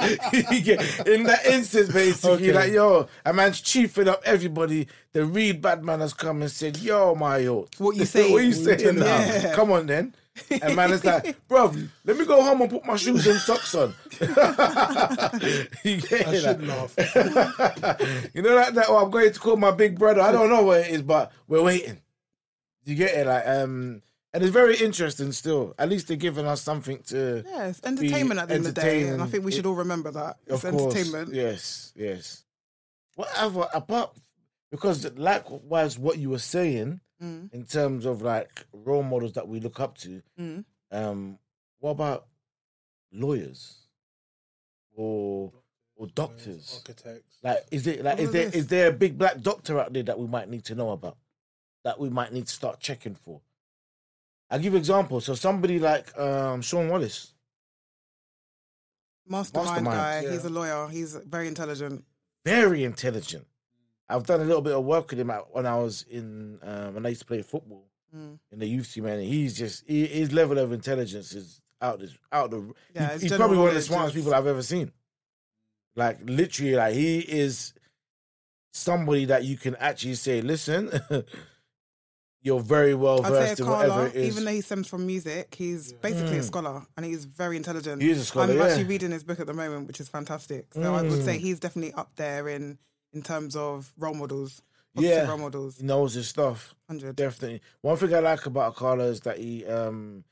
[0.00, 2.52] has- You get- in that instance, basically, Okay.
[2.52, 4.88] like yo, a man's chiefing up everybody.
[5.12, 8.32] The real bad man has come and said, "Yo, my yo, What you saying?
[8.32, 9.04] what you saying now?
[9.06, 9.54] Yeah.
[9.54, 10.14] Come on, then."
[10.50, 11.74] And man is like, "Bro,
[12.04, 16.42] let me go home and put my shoes and socks on." you get I it,
[16.42, 16.94] should laugh.
[18.34, 18.86] you know like that.
[18.88, 20.20] Oh, I'm going to call my big brother.
[20.20, 22.00] I don't know where it is, but we're waiting.
[22.84, 25.32] You get it, like um, and it's very interesting.
[25.32, 27.42] Still, at least they're giving us something to.
[27.46, 29.74] yeah, it's entertainment at the end of the day, and I think we should all
[29.74, 31.34] remember that it's Of course, entertainment.
[31.34, 32.44] yes, yes.
[33.14, 34.14] Whatever apart,
[34.70, 37.52] because likewise, what you were saying Mm.
[37.54, 40.22] in terms of like role models that we look up to.
[40.38, 40.64] Mm.
[40.92, 41.38] Um,
[41.80, 42.26] what about
[43.12, 43.86] lawyers
[44.94, 45.52] or
[45.96, 46.74] or doctors?
[46.86, 47.38] Architects.
[47.42, 50.02] Like, is it like What is are there there a big black doctor out there
[50.02, 51.16] that we might need to know about?
[51.84, 53.40] That we might need to start checking for.
[54.50, 55.20] I'll give you an example.
[55.20, 57.32] So somebody like um Shaun Wallace.
[59.28, 60.20] Mastermind, Mastermind, guy.
[60.22, 60.30] yeah.
[60.32, 60.88] He's a lawyer.
[60.88, 62.04] He's very intelligent.
[62.44, 63.46] very intelligent.
[64.08, 66.94] I've done a little bit of work with him at, when I was in um,
[66.94, 67.84] when I used to play football
[68.16, 68.38] Mm.
[68.52, 72.16] in the youth team, and he's just he, his level of intelligence is out this
[72.30, 72.72] out the.
[72.94, 74.92] Yeah, he- he's probably one of the smartest people I've ever seen.
[75.96, 77.74] Like literally, like he is
[78.72, 80.88] somebody that you can actually say, listen,
[82.42, 84.32] you're very well versed in whatever it is.
[84.32, 88.00] even though he stems from music, he's basically a scholar and he's very intelligent.
[88.02, 88.64] He is a scholar, I'm yeah.
[88.66, 90.72] actually reading his book at the moment, which is fantastic.
[90.74, 91.24] So I would Mm.
[91.24, 92.78] say he's definitely up there in
[93.16, 94.62] in terms of role models.
[94.94, 95.28] Yeah.
[95.28, 95.78] role models.
[95.78, 96.74] he knows his stuff.
[96.88, 97.16] Hundred.
[97.16, 97.60] Definitely.
[97.82, 100.24] One thing I like about Akala is that he um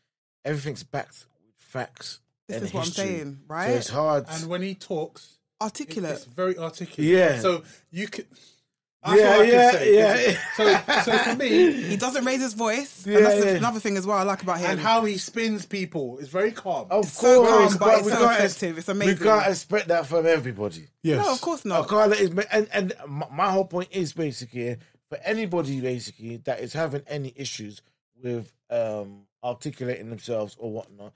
[0.44, 2.20] everything's backed with facts.
[2.48, 3.04] This and is what history.
[3.04, 3.70] I'm saying, So right?
[3.70, 4.24] it's hard.
[4.28, 6.12] And when he talks, Articulate.
[6.12, 7.10] it's very articulate.
[7.10, 7.38] Yeah.
[7.40, 8.24] So you can.
[9.04, 10.28] That's Yeah, what I can yeah, say.
[10.28, 10.38] yeah.
[10.56, 13.06] So, so for me, he doesn't raise his voice.
[13.06, 13.50] Yeah, and that's yeah.
[13.52, 14.70] another thing as well I like about him.
[14.70, 16.86] and how he spins people is very calm.
[16.90, 18.78] Of so course, calm, but it's we so can't effective.
[18.78, 19.18] It's amazing.
[19.18, 20.88] We can't expect that from everybody.
[21.02, 21.24] yes.
[21.24, 21.86] no, of course not.
[21.86, 24.76] Akala is, and and my, my whole point is basically
[25.10, 27.82] for anybody basically that is having any issues
[28.22, 31.12] with um articulating themselves or whatnot,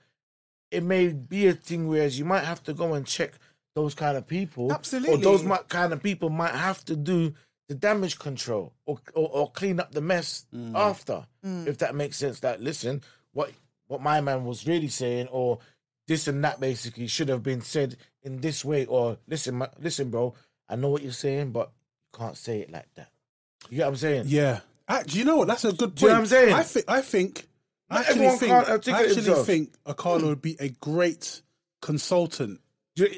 [0.69, 3.33] it may be a thing whereas you might have to go and check
[3.75, 4.71] those kind of people.
[4.71, 5.15] Absolutely.
[5.15, 7.33] Or those kind of people might have to do
[7.69, 10.75] the damage control or, or or clean up the mess Mm.
[10.75, 12.41] after, if that makes sense.
[12.41, 13.01] That listen,
[13.31, 13.51] what
[13.87, 15.59] what my man was really saying, or
[16.07, 20.09] this and that basically should have been said in this way, or listen, ma- listen,
[20.09, 20.33] bro,
[20.67, 21.71] I know what you're saying, but
[22.13, 23.09] you can't say it like that.
[23.69, 24.23] You get what I'm saying?
[24.27, 24.59] Yeah.
[24.87, 25.47] Actually, you know what?
[25.47, 25.95] That's a good point.
[25.97, 26.53] Do you know what I'm saying?
[26.53, 26.85] I think.
[26.89, 27.45] I think.
[27.91, 28.51] I actually think.
[28.51, 29.45] I actually themselves.
[29.45, 31.41] think Akala would be a great
[31.81, 32.59] consultant, You-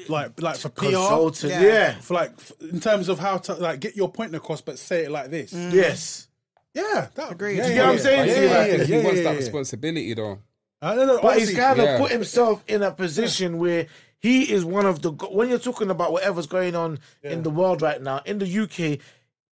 [0.08, 1.62] like like for PR, consultant, Yeah.
[1.62, 1.94] yeah.
[2.00, 5.10] for like in terms of how to like get your point across, but say it
[5.10, 5.52] like this.
[5.52, 5.72] Mm.
[5.72, 6.28] yes.
[6.74, 7.58] Yeah, that, Agreed.
[7.58, 8.28] Yeah, Do you get what I'm saying?
[8.28, 10.38] Yeah, See, yeah, like, yeah, he wants that responsibility though.
[10.80, 11.20] I don't know.
[11.20, 11.98] But he's kind of yeah.
[11.98, 13.86] put himself in a position where
[14.18, 17.50] he is one of the go- when you're talking about whatever's going on in the
[17.50, 18.98] world right now in the UK,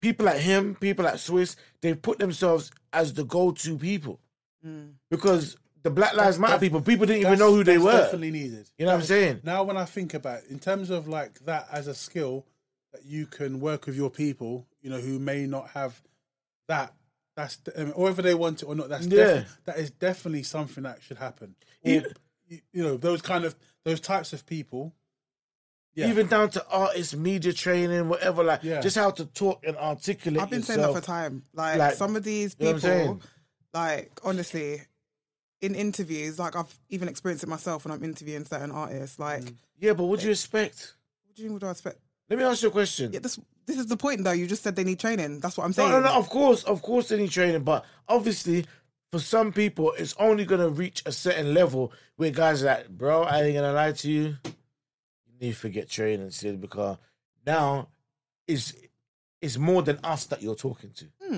[0.01, 4.21] people like him, people like Swiss, they've put themselves as the go-to people
[4.65, 4.93] mm.
[5.11, 7.93] because the Black Lives Matter people, people didn't even know who they were.
[7.93, 8.69] Definitely needed.
[8.79, 9.41] You know what I'm saying?
[9.45, 12.47] Now, when I think about it, in terms of like that as a skill
[12.93, 16.01] that you can work with your people, you know, who may not have
[16.69, 16.95] that,
[17.37, 19.25] that's um, or whether they want it or not, that's Yeah.
[19.25, 21.55] defi- that is definitely something that should happen.
[21.85, 22.03] Or, E-
[22.49, 23.55] you, you know, those kind of
[23.85, 24.93] those types of people.
[25.95, 26.09] Yeah.
[26.09, 28.81] Even down to artist media training, whatever, like Yeah.
[28.81, 30.41] just how to talk and articulate.
[30.41, 31.43] I've been saying that for time.
[31.53, 33.21] Like, Like, some of these you know people,
[33.75, 34.83] like honestly,
[35.61, 39.19] in interviews, like I've even experienced it myself when I'm interviewing certain artists.
[39.19, 39.55] Like, Mm.
[39.81, 40.95] Yeah, but what do you expect?
[41.27, 41.99] what do you what do I expect?
[42.29, 43.13] Let me ask you a question.
[43.13, 44.33] Yeah, this this is the point though.
[44.33, 45.41] You just said they need training.
[45.41, 45.91] That's what I'm saying.
[45.91, 46.13] no, no.
[46.15, 48.67] Of course, of course, they need training, but obviously,
[49.13, 53.23] for some people, it's only gonna reach a certain level where guys are like, "Bro,
[53.25, 54.37] I ain't gonna lie to you.
[54.45, 56.99] You need to get training, still, because
[57.47, 57.89] now
[58.47, 58.75] it's
[59.41, 61.05] it's more than us that you're talking to.
[61.23, 61.33] Hmm.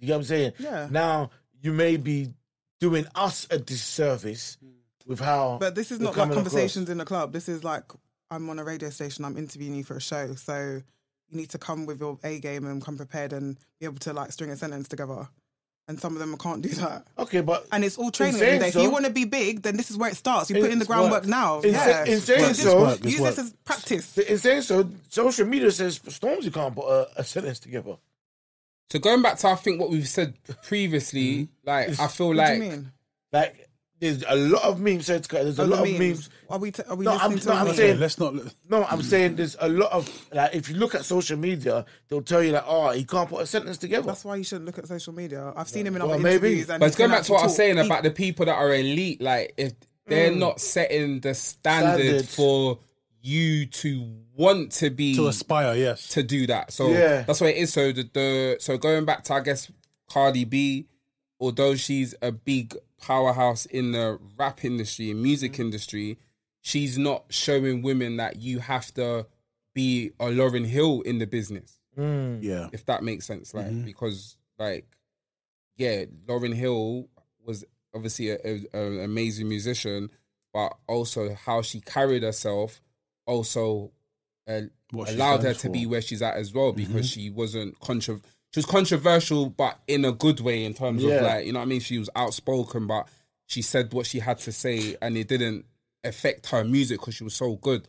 [0.00, 0.52] You know what I'm saying?
[0.58, 0.88] Yeah.
[0.90, 1.30] Now
[1.62, 2.34] you may be
[2.80, 4.70] doing us a disservice hmm.
[5.06, 5.58] with how.
[5.60, 6.52] But this is not like coming across.
[6.52, 7.32] conversations in a club.
[7.32, 7.84] This is like
[8.30, 9.24] I'm on a radio station.
[9.24, 10.82] I'm interviewing you for a show, so
[11.28, 14.12] you need to come with your A game and come prepared and be able to
[14.12, 15.28] like string a sentence together.
[15.88, 17.06] And some of them can't do that.
[17.16, 18.40] Okay, but And it's all training.
[18.40, 18.68] saying every day.
[18.68, 20.50] If so- you want to be big, then this is where it starts.
[20.50, 21.28] You put in the groundwork work.
[21.28, 21.60] now.
[21.60, 22.04] In yeah.
[22.04, 23.36] sa- in saying Use this- so- work, use work.
[23.36, 24.18] this as practice.
[24.18, 27.96] in saying so, social media says Stormzy can't put a, a sentence together.
[28.90, 30.34] So going back to I think what we've said
[30.64, 32.92] previously, like I feel What like do you mean?
[33.32, 33.68] Like,
[33.98, 35.24] there's a lot of memes said.
[35.24, 36.28] There's a Oh, the lot of memes.
[36.50, 36.70] Are we?
[36.70, 37.46] T- are we No, I'm- to?
[37.48, 38.34] no, a I'm saying- let's not.
[38.34, 41.84] look- No, I'm saying there's a lot of like if you look at social media,
[42.08, 44.06] they'll tell you that oh, he can't put a sentence together.
[44.06, 45.52] That's why you shouldn't look at social media.
[45.56, 46.46] I've seen him in Well, other maybe.
[46.48, 46.70] interviews.
[46.70, 48.72] And But it's going back to what I was saying about the people that are
[48.74, 49.20] elite.
[49.22, 49.72] Like, if
[50.06, 50.38] they're Mm.
[50.38, 52.28] not setting the standard Standard.
[52.28, 52.78] for
[53.22, 56.08] you to want to be to aspire, yes.
[56.08, 56.72] to do that.
[56.72, 57.22] So Yeah.
[57.22, 57.72] that's what it is.
[57.72, 59.70] So the, the so going back to I guess
[60.08, 60.86] Cardi B,
[61.40, 65.60] although she's a big powerhouse in the rap industry and music Mm.
[65.60, 66.18] industry,
[66.60, 69.26] she's not showing women that you have to
[69.74, 72.42] be a Lauryn Hill in the business Mm.
[72.42, 72.68] yeah.
[72.72, 73.52] if that makes sense.
[73.54, 73.84] Like Mm-hmm.
[73.84, 74.86] because like
[75.76, 77.08] yeah, Lauryn Hill
[77.44, 77.64] was
[77.94, 80.10] obviously a, a, an amazing musician,
[80.52, 82.80] but also how she carried herself
[83.26, 83.92] also
[84.48, 84.60] uh,
[84.94, 86.92] allowed her to be where she's at as well Mm-hmm.
[86.92, 88.20] because she wasn't contra-
[88.52, 91.14] she was controversial but in a good way in terms Yeah.
[91.16, 93.08] of like you know what I mean she was outspoken but
[93.46, 95.64] she said what she had to say and it didn't
[96.04, 97.86] affect her music because she was so good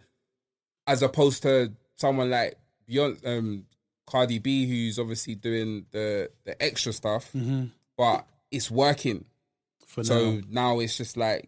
[0.88, 2.56] as opposed to someone like
[2.90, 3.66] Beyonce, um,
[4.08, 7.32] Cardi B who's obviously doing the the extra stuff
[7.98, 9.26] but it's working
[9.86, 10.42] For so now.
[10.50, 11.48] now it's just like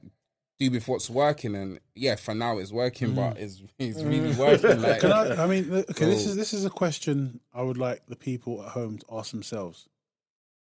[0.59, 4.81] do with what's working, and yeah, for now it's working, but it's it's really working.
[4.81, 5.43] Like, Can I?
[5.43, 6.05] I mean, okay.
[6.05, 9.31] This is this is a question I would like the people at home to ask
[9.31, 9.87] themselves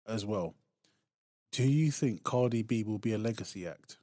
[0.08, 0.54] as well.
[1.52, 3.98] Do you think Cardi B will be a legacy act?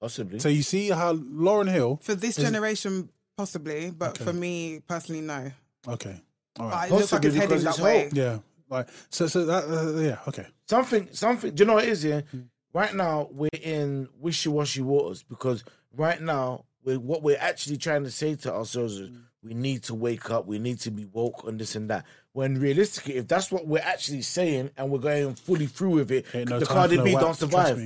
[0.00, 0.38] Possibly.
[0.38, 1.98] So you see how Lauryn Hill.
[2.02, 4.24] For this Is- generation, possibly, but Okay.
[4.24, 5.50] for me personally, no.
[5.88, 6.20] Okay,
[6.58, 6.90] all right But right.
[6.90, 8.10] it looks like it's heading because that it's way.
[8.12, 8.38] Yeah,
[8.68, 9.26] like so.
[9.28, 10.18] So that uh, yeah.
[10.28, 10.46] Okay.
[10.68, 11.54] something, something.
[11.54, 12.24] Do you know what it is here?
[12.30, 12.40] Hmm.
[12.74, 15.62] Right now, we're in wishy-washy waters because
[15.96, 19.16] right now, we're, what we're actually trying to say to ourselves is Hmm.
[19.42, 22.04] we need to wake up, we need to be woke on this and that.
[22.32, 26.26] When realistically, if that's what we're actually saying and we're going fully through with it,
[26.34, 27.78] no the Cardi no B don't survive.
[27.78, 27.84] You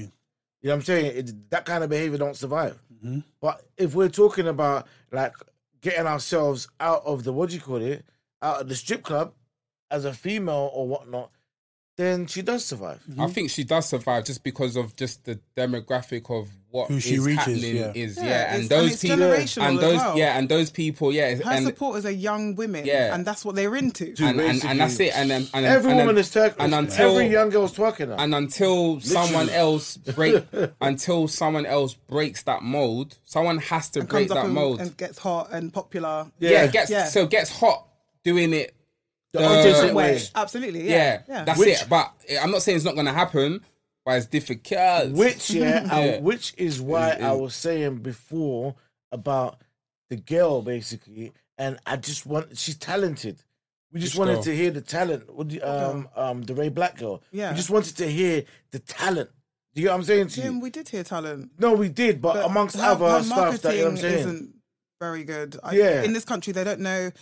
[0.63, 1.17] know what I'm saying?
[1.17, 2.81] It, that kind of behavior don't survive.
[2.93, 3.21] Mm-hmm.
[3.41, 5.35] But if we're talking about like
[5.81, 8.05] getting ourselves out of the what do you call it,
[8.41, 9.35] out of the strip club
[9.91, 11.31] as a female or whatnot,
[11.99, 13.01] then she does survive.
[13.11, 13.21] Mm-hmm.
[13.21, 17.03] I think she does survive just because of just the demographic of what Who is
[17.03, 17.93] she reaches, happening yeah.
[17.95, 20.19] is Yeah, yeah, it's- and and those it's people generational and as those well.
[20.19, 23.15] yeah and those people yeah Her and supporters are young women, Yeah.
[23.15, 24.15] and that's what they're into.
[24.21, 26.55] and, and, and that's it and then and, then- Every and then- woman is twerking.
[26.61, 28.17] and until- every young girl's twerking now.
[28.23, 30.45] and until someone else break
[30.81, 34.55] until someone else breaks that mold someone has to and break comes up that and,
[34.55, 36.31] mold and gets hot and popular.
[36.39, 36.65] yeah, Yeah.
[36.65, 37.07] it gets Yeah.
[37.07, 37.87] so it gets hot
[38.25, 38.75] doing it
[39.33, 40.13] The Uh, autistic way.
[40.15, 40.23] way.
[40.35, 40.89] Absolutely.
[40.89, 41.23] Yeah, Yeah.
[41.29, 41.45] Yeah.
[41.45, 41.87] that's Which- it.
[41.89, 43.61] But I'm not saying it's not gonna happen,
[44.05, 45.13] but it's difficult.
[45.13, 48.75] Which yeah, I- which is why Is- I was saying before
[49.13, 49.61] about
[50.11, 53.43] the girl basically, and I just want she's talented.
[53.93, 54.43] We just wanted girl?
[54.45, 55.33] to hear the talent.
[55.35, 57.23] What do um um the Ray BLK girl.
[57.33, 57.51] Yeah.
[57.51, 59.31] We just wanted to hear the talent.
[59.75, 60.61] Do you know what I'm saying to Yeah, you?
[60.61, 61.51] we did hear talent.
[61.59, 64.03] No, we did, but, But amongst her- other her stuff that you know what I'm
[64.03, 64.19] marketing saying.
[64.21, 64.55] isn't
[65.01, 65.59] very good.
[65.63, 66.03] I, Yeah.
[66.03, 67.13] In this country, they don't know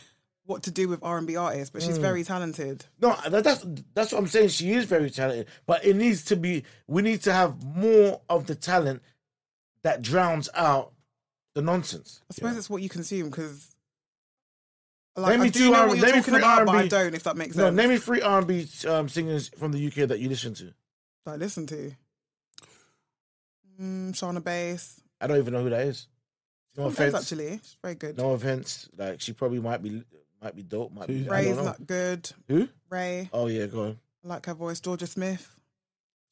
[0.46, 1.86] what to do with R and B artists, but Mm.
[1.86, 2.84] she's very talented.
[3.00, 4.48] No, that, that's that's what I'm saying.
[4.48, 6.64] She is very talented, but it needs to be.
[6.86, 9.02] We need to have more of the talent
[9.82, 10.92] that drowns out
[11.54, 12.20] the nonsense.
[12.30, 13.72] I suppose it's what you consume because.
[15.18, 16.72] Name me I do two know R- what you're name me talking three about, I
[16.76, 16.88] R&B.
[16.90, 17.14] don't.
[17.14, 17.76] If that makes No, sense.
[17.76, 20.74] name me three R&B um, singers from the UK that you listen to.
[21.24, 21.92] that I listen to.
[23.80, 25.00] Mm, Shauna Bass.
[25.20, 26.06] I don't even know who that is.
[26.76, 27.14] No offense.
[27.14, 28.18] actually, she's very good.
[28.18, 28.88] No offense.
[28.96, 30.04] Like she probably might be
[30.42, 30.92] might be dope.
[30.92, 31.26] Might be.
[31.28, 32.30] I Ray's don't good.
[32.48, 32.68] Who?
[32.90, 33.98] Ray, Oh yeah, go on.
[34.24, 34.80] I like her voice.
[34.80, 35.54] Jorja Smith.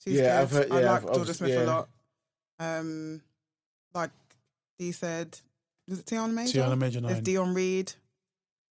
[0.03, 0.43] She's Yeah, good.
[0.43, 1.63] I've heard- I like I've- Jorja I've- Smith yeah.
[1.63, 1.89] a lot.
[2.59, 3.23] Um,
[3.95, 4.11] like
[4.79, 5.39] Dee said,
[5.89, 6.61] was it Tiana Major?
[6.61, 7.23] Tiana Major There's nine.
[7.23, 7.93] Dion Reed.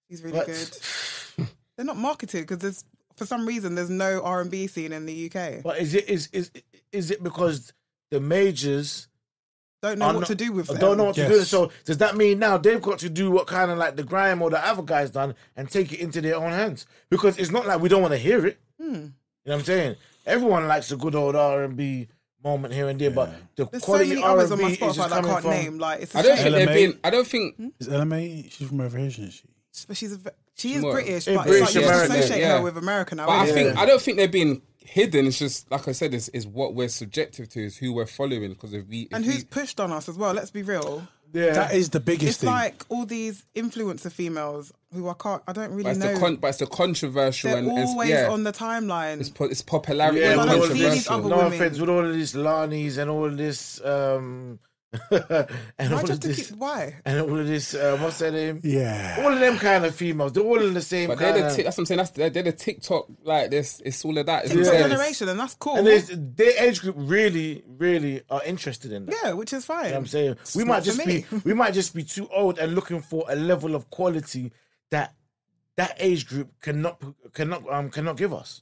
[0.09, 0.45] He's really What?
[0.47, 0.77] good.
[1.77, 2.83] They're not marketed because there's
[3.15, 5.63] for some reason there's no R and B scene in the UK.
[5.63, 6.51] But is it is is
[6.91, 7.73] is it because
[8.11, 9.07] the majors
[9.81, 10.77] Don't know what not- to do with them.
[10.77, 11.41] don't know what to do?
[11.43, 14.41] So does that mean now they've got to do what kind of like the grime
[14.41, 16.85] or the other guys done and take it into their own hands?
[17.09, 18.59] Because it's not like we don't want to hear it.
[18.79, 18.85] Hmm.
[18.85, 19.11] You know
[19.43, 19.95] what I'm saying?
[20.27, 22.07] Everyone likes a good old R and B
[22.43, 24.79] moment here and there, but the There's quality many R others and on B is
[24.79, 25.51] Spotify just that I coming can't from.
[25.51, 25.79] name.
[25.79, 26.43] Like it's a I don't shame.
[26.43, 26.87] think they've Ella Mai.
[26.91, 26.99] been.
[27.03, 27.55] I don't think.
[27.79, 28.45] Is Ella Mai?
[28.49, 29.41] She's from over here, isn't she?
[29.87, 30.19] But she's a,
[30.55, 32.57] she is British, Yeah, but British it's like you just associate yeah.
[32.57, 33.25] her with America now.
[33.25, 33.53] But I innit?
[33.53, 35.27] think I don't think they're being hidden.
[35.27, 38.49] It's just like I said, is is what we're subjective to, is who we're following.
[38.49, 40.33] Because if we, if and we, who's pushed on us as well.
[40.33, 41.07] Let's be real.
[41.33, 42.49] Yeah, That is the biggest It's thing.
[42.49, 46.19] like all these influencer females who I can't, I don't really it's know.
[46.19, 49.21] con, but it's the controversial They're and it's, always yeah, on the timeline.
[49.21, 51.29] it's, po- it's popularity Yeah, and I with don't all of see these this, other
[51.29, 51.53] no women.
[51.53, 54.59] offense, with all of this Lanis and all of this, um,
[55.11, 56.95] and Why all of this, keep, why?
[57.05, 58.59] and all of this, uh, what's their name?
[58.63, 59.17] yeah.
[59.23, 61.47] All of them kind of females, they're all in the same But they're kind the
[61.49, 61.55] of.
[61.55, 61.97] t- that's what I'm saying.
[61.99, 63.81] That's they're, they're the TikTok like this.
[63.85, 64.43] It's all of that.
[64.45, 64.91] It's TikTok what I'm saying.
[64.91, 65.75] generation, and that's cool.
[65.77, 69.15] and their age group really, really are interested in that.
[69.23, 69.85] yeah, which is fine.
[69.85, 72.59] You know what I'm saying we might just be we might just be too old
[72.59, 74.51] and looking for a level of quality
[74.89, 75.13] that
[75.77, 77.01] that age group cannot
[77.33, 78.61] cannot um cannot give us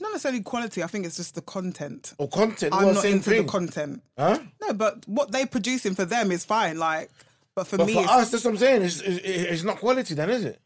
[0.00, 0.82] Not necessarily quality.
[0.82, 2.14] I think it's just the content.
[2.18, 2.74] or content.
[2.74, 3.42] I'm well, not same into thing.
[3.46, 4.02] the content.
[4.18, 4.38] huh?
[4.60, 6.78] No, but what they producing for them is fine.
[6.78, 7.10] Like,
[7.54, 8.82] but for But me, for it's, us, that's what I'm saying.
[8.82, 10.60] It's, it's, it's not quality, then, is it?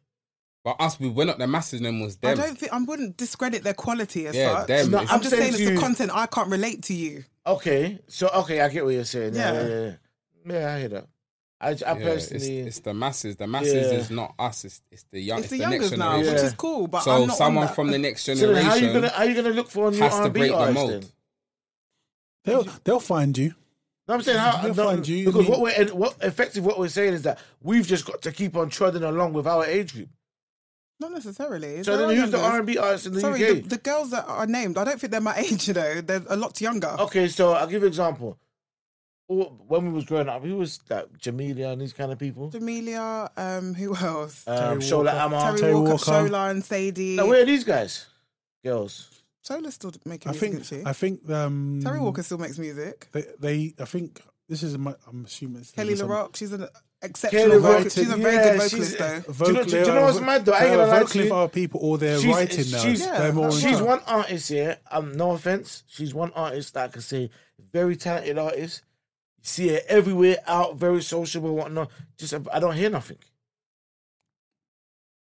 [0.65, 1.81] But us, we we're not the masses.
[1.81, 2.33] Them was there.
[2.33, 4.69] I don't think I wouldn't discredit their quality as Yeah, such.
[4.69, 4.91] them.
[4.93, 7.25] No, I'm, I'm just saying saying it's to the content I can't relate to you.
[7.45, 9.35] Okay, so okay, I get what you're saying.
[9.35, 9.69] Yeah, yeah, Yeah.
[9.69, 9.93] yeah.
[10.45, 11.07] Yeah, yeah I hear that.
[11.63, 13.37] I, I Yeah, personally, it's, it's the masses.
[13.37, 13.99] The masses Yeah.
[13.99, 14.65] is not us.
[14.65, 15.39] It's, it's the young.
[15.39, 16.35] It's, It's, the, the, youngers next now, generation.
[16.35, 16.87] which is cool.
[16.89, 17.75] But So I'm not someone on that.
[17.77, 19.99] from the next generation then how you gonna how you gonna look for a new
[19.99, 20.75] has to R&B break the artist?
[20.75, 21.13] mold.
[22.45, 23.55] They'll they'll find you.
[24.09, 25.25] No, I'm saying how They'll no, find you.
[25.27, 28.21] because I mean- what we're what effective what we're saying is that we've just got
[28.23, 30.09] to keep on trotting along with our age group.
[30.99, 31.83] Not necessarily.
[31.85, 32.41] So There then who's the.
[32.41, 33.55] R and B artists in the Sorry, UK?
[33.63, 35.69] the, the girls that are named, I don't think they're my age.
[35.69, 36.95] You know, they're a lot younger.
[37.01, 38.39] Okay, so I'll give you an example.
[39.33, 41.13] Or When we was growing up, who was that?
[41.19, 42.51] Jamelia and these kind of people.
[42.51, 44.47] Jamelia, um, who else?
[44.47, 45.09] Um, Terri Shola Walker.
[45.19, 45.37] Ama.
[45.37, 46.05] Terri, Terri Walker, Walker.
[46.31, 47.17] Shola, and Sadie.
[47.17, 48.07] Now, where are these guys?
[48.65, 49.09] Girls.
[49.49, 50.65] Shola's still making I music, think.
[50.65, 50.83] she?
[50.87, 51.31] I think.
[51.31, 53.09] Um, Terri Walker still makes music.
[53.13, 53.75] They, they.
[53.81, 54.79] I think this is.
[54.79, 55.59] My, I'm assuming.
[55.59, 56.69] This Kelly is LaRock, she's an
[57.03, 57.81] exceptional Kelly vocal.
[57.85, 59.21] LaRock, She's a very yeah, good vocalist, though.
[59.21, 60.53] Do you know- do you know what's mad though?
[60.53, 61.29] I ain't gonna lie to you.
[61.29, 62.79] for other people or they're She's- writing now.
[62.79, 63.51] she's- Yeah, they're more.
[63.51, 64.79] She's one artist here.
[64.93, 65.83] Um, no offense.
[65.89, 67.31] She's one artist that I can say
[67.73, 68.83] very talented artist.
[69.43, 71.91] You see her everywhere out, very sociable, whatnot.
[72.17, 73.19] Just I don't hear nothing.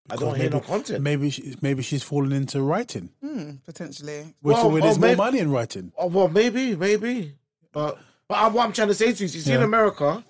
[0.10, 1.04] I don't Because hear no maybe- content.
[1.04, 4.34] Maybe she, maybe she's fallen into writing, Hmm, potentially.
[4.42, 5.92] which Well, where well, there's more money in writing.
[5.98, 7.36] Oh, well, maybe, maybe.
[7.72, 10.24] But but I, what I'm trying to say to you is, you see in America,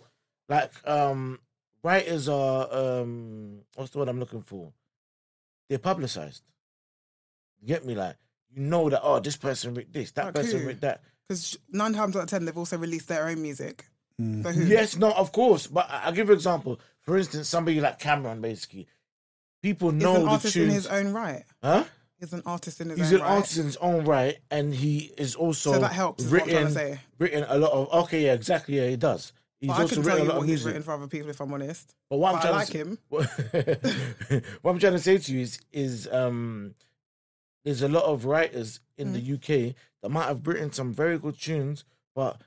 [0.49, 1.39] like um,
[1.83, 4.71] writers are um, what's the word I'm looking for?
[5.69, 6.43] They're publicized.
[7.61, 7.95] You get me?
[7.95, 8.17] Like
[8.53, 10.67] you know that oh, this person wrote this, that Like person who?
[10.67, 11.01] wrote that.
[11.27, 13.85] Because nine times out of ten, they've also released their own music.
[14.21, 14.67] Mm.
[14.67, 15.67] Yes, no, of course.
[15.67, 16.79] But I'll give you an example.
[17.01, 18.87] For instance, somebody like Cameron, basically,
[19.63, 21.43] people He's know an the artist in his own right.
[21.63, 21.85] huh?
[22.19, 23.27] He's an artist in his He's own right.
[23.27, 26.31] He's an artist in his own right, and he is also So that helps, is
[26.31, 26.99] what I'm written, to say.
[27.17, 28.03] written a lot of.
[28.05, 28.77] Okay, yeah, exactly.
[28.77, 29.33] Yeah, he does.
[29.59, 30.67] He's I also written a lot of he's music.
[30.67, 31.95] written for other people, if I'm honest.
[32.09, 32.97] But what I'm But I like to him.
[33.09, 33.25] What,
[34.61, 36.75] what I'm trying to say to you is, is um,
[37.63, 39.13] there's a lot of writers in Mm.
[39.13, 41.83] the UK that might have written some very good tunes,
[42.15, 42.41] but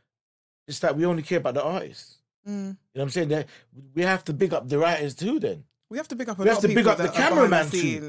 [0.67, 2.19] it's that we only care about the artists.
[2.49, 2.51] Mm.
[2.53, 3.29] You know what I'm saying?
[3.29, 3.47] That
[3.95, 5.39] we have to big up the writers too.
[5.41, 7.13] Then We have to pick up a We have to big up the that are
[7.13, 7.89] behind cameraman the too.
[7.89, 8.01] You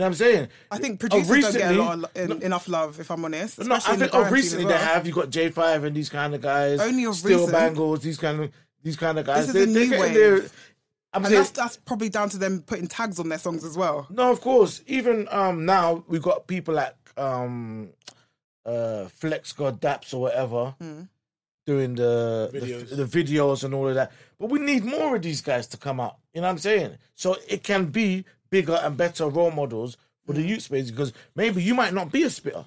[0.00, 0.48] know what I'm saying?
[0.72, 3.60] I think producers don't get a lot of, en- enough love, if I'm honest.
[3.64, 5.06] No, I think oh, recently as they have.
[5.06, 6.80] You got JAE5 and these kind of guys.
[6.80, 7.56] Only of Steel recent.
[7.76, 8.50] Banglez, these kind of
[8.82, 9.46] these kind of guys.
[9.52, 10.14] This is They- a new wave.
[10.14, 10.50] they're-
[11.12, 13.76] I'm And saying that's that's probably down to them putting tags on their songs as
[13.76, 14.08] well.
[14.10, 14.82] no, of course.
[14.88, 17.90] Even um now we've got people like um
[18.66, 21.02] uh Flex God Daps or whatever hmm.
[21.66, 22.90] doing the Videos.
[22.90, 24.12] The, the videos and all of that.
[24.38, 26.16] But we need more of these guys to come out.
[26.32, 26.98] You know what I'm saying?
[27.14, 29.96] So it can be bigger and better role models
[30.26, 30.48] for the hmm.
[30.48, 32.64] youth space because maybe you might not be a spitter.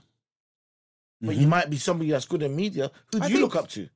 [1.19, 1.49] But you mm-hmm.
[1.49, 2.91] might be somebody that's good in media.
[3.11, 3.89] Who do I you think- look up to?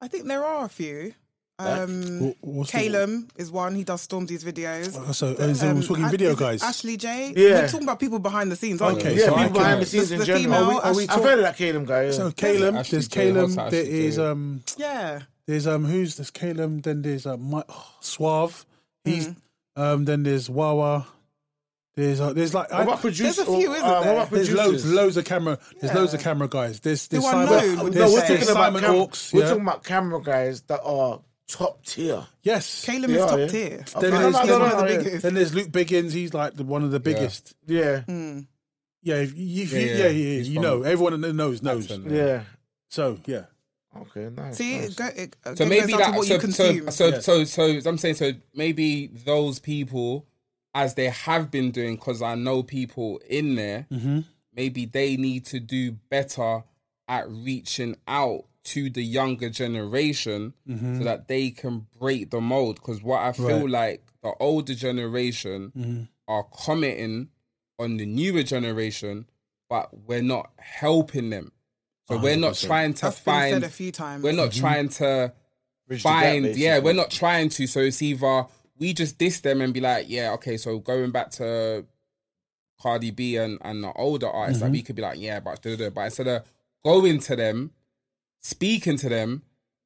[0.00, 1.14] I think there are a few.
[1.64, 3.74] Like, Um, Wh- what's the- Calum is one.
[3.74, 4.96] He does Stormzy's videos.
[4.98, 6.62] Oh, So, uh, so we're Um, talking Ash- video guys.
[6.62, 7.32] Ashley J.
[7.36, 7.60] Yeah.
[7.62, 9.20] We're talking about people behind the scenes, aren't Okay, we?
[9.20, 10.42] Yeah, so I people behind the scenes The- in the general.
[10.42, 12.02] female Are we- are we Ash- I've heard of that Caleb guy.
[12.06, 12.12] Yeah.
[12.12, 14.22] So Calum, Ashley there's J, Calum, what's there Ashley is J?
[14.26, 15.20] um, Yeah.
[15.46, 18.64] there's um, who's there's Calum, then there's uh, Mike, oh, Suave,
[19.04, 19.82] he's Mm-hmm.
[19.82, 21.06] um, then there's Wawa,
[21.94, 23.36] there's uh, there's like I, about producers?
[23.36, 24.14] There's a few, isn't uh, there?
[24.14, 26.80] What there's loads, loads of camera, there's loads of camera guys.
[26.80, 29.32] There's there's Who Simon, known, would there's, No, we're there's talking about Simon cam- Hawks.
[29.32, 32.26] We're talking about camera guys that are top tier.
[32.42, 32.84] yes.
[32.84, 33.46] Calum Yeah, is top yeah.
[33.48, 33.84] tier.
[33.94, 34.98] Okay, Then He's there's- one then- of the yeah.
[34.98, 35.22] biggest.
[35.22, 36.12] Then there's Luke Biggins.
[36.12, 37.54] He's like the, one of the biggest.
[37.66, 38.46] Yeah, Mm.
[39.02, 39.94] Yeah, if you, if Yeah, you, yeah.
[39.96, 41.90] yeah, yeah, He's you from know, everyone that knows knows.
[41.90, 42.14] Acton.
[42.14, 42.44] yeah.
[42.88, 43.44] So yeah,
[43.96, 44.56] Okay, nice.
[44.56, 44.90] See, nice.
[44.90, 46.16] it go, it, So maybe goes down to that.
[46.16, 46.90] what So, you consume.
[46.90, 47.44] so, so, Yeah.
[47.44, 50.26] so, so, I'm saying, so maybe those people,
[50.74, 54.20] as they have been doing, because I know people in there, Mm-hmm.
[54.54, 56.62] maybe they need to do better
[57.08, 62.76] at reaching out to the younger generation so that they can break the mold.
[62.76, 63.62] Because what I feel Mm-hmm.
[63.64, 63.70] Right.
[63.70, 66.02] like the older generation Mm-hmm.
[66.28, 67.28] are commenting
[67.78, 69.26] on the newer generation,
[69.68, 71.50] but we're not helping them.
[72.08, 73.52] So we're not trying to That's been find.
[73.54, 74.22] said a few times.
[74.22, 75.32] We're not trying to
[75.88, 76.56] Bridge the gap, find.
[76.56, 77.66] yeah, we're not trying to.
[77.66, 78.46] So it's either
[78.78, 80.56] we just diss them and be like, yeah, okay.
[80.56, 81.84] So going back to
[82.80, 84.66] Cardi B and and the older artists, Mm-hmm.
[84.72, 85.90] like we could be like, yeah, but da, da, da.
[85.90, 86.42] but instead of
[86.84, 87.70] going to them,
[88.42, 89.42] speaking to them.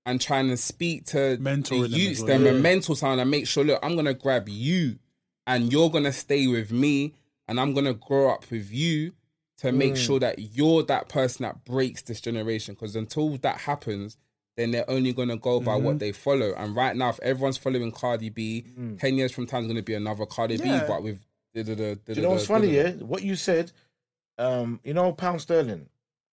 [0.08, 2.50] And trying to speak to Mentoring the them as youths, well, them yeah.
[2.52, 3.64] and mental sound, and make sure.
[3.64, 5.00] Look, I'm gonna grab you,
[5.48, 7.12] and you're gonna stay with me,
[7.48, 9.14] and I'm gonna grow up with you
[9.58, 9.96] to make Mm.
[9.96, 12.74] sure that you're that person that breaks this generation.
[12.74, 14.16] Because until that happens,
[14.56, 15.84] then they're only gonna go by Mm-hmm.
[15.86, 16.54] what they follow.
[16.54, 19.00] And right now, if everyone's following Cardi B, Mm.
[19.00, 21.18] ten years from time is gonna be another Cardi B, but with
[21.52, 22.68] da, da, da, da, Do you know what's da, funny?
[22.68, 23.72] da, Yeah, what you said.
[24.38, 25.88] Um, you know, Pound Sterling.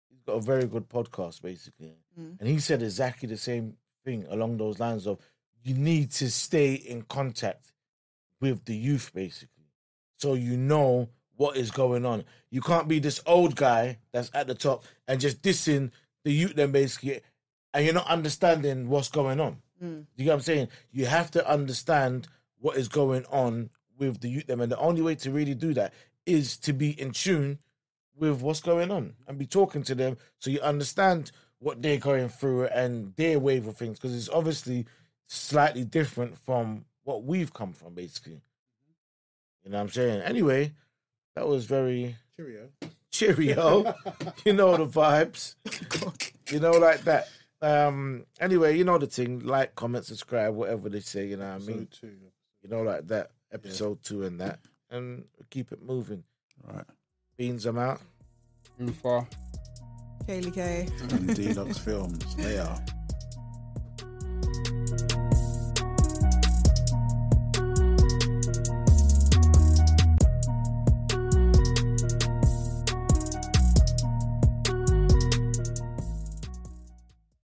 [0.10, 4.58] He's got a very good podcast, basically, and he said exactly the same thing along
[4.58, 5.20] those lines of
[5.64, 7.72] you need to stay in contact
[8.40, 9.66] with the youth, basically,
[10.18, 12.24] so you know what is going on.
[12.50, 15.92] You can't be this old guy that's at the top and just dissing
[16.24, 17.22] the youth, then basically,
[17.74, 19.58] and you're not understanding what's going on.
[19.82, 20.06] Mm.
[20.16, 20.68] You get what I'm saying?
[20.92, 22.28] You have to understand
[22.60, 25.74] what is going on with the youth them, and the only way to really do
[25.76, 25.94] that
[26.26, 27.60] is to be in tune
[28.16, 31.32] with what's going on and be talking to them so you understand
[31.62, 34.86] what they're going through and their wave of things because it's obviously
[35.28, 38.42] slightly different from what we've come from, basically.
[39.64, 40.22] You know what I'm saying?
[40.22, 40.74] Anyway,
[41.36, 42.70] that was very cheerio.
[43.12, 43.96] cheerio.
[44.46, 45.56] you know the vibes.
[46.52, 47.30] You know, like that.
[47.62, 48.26] Um.
[48.40, 49.40] Anyway, you know the thing.
[49.40, 51.28] Like, comment, subscribe, whatever they say.
[51.28, 51.88] You know what I mean?
[51.92, 52.14] So too.
[52.64, 53.32] You know, like that.
[53.54, 54.60] Episode two and that,
[54.90, 56.24] and keep it moving.
[56.66, 56.86] Right.
[57.36, 58.00] Beans, I'm out.
[58.80, 59.28] Move far.
[60.23, 60.88] Kaylee K.
[61.11, 62.35] And Deluxe Films.
[62.35, 62.80] They are.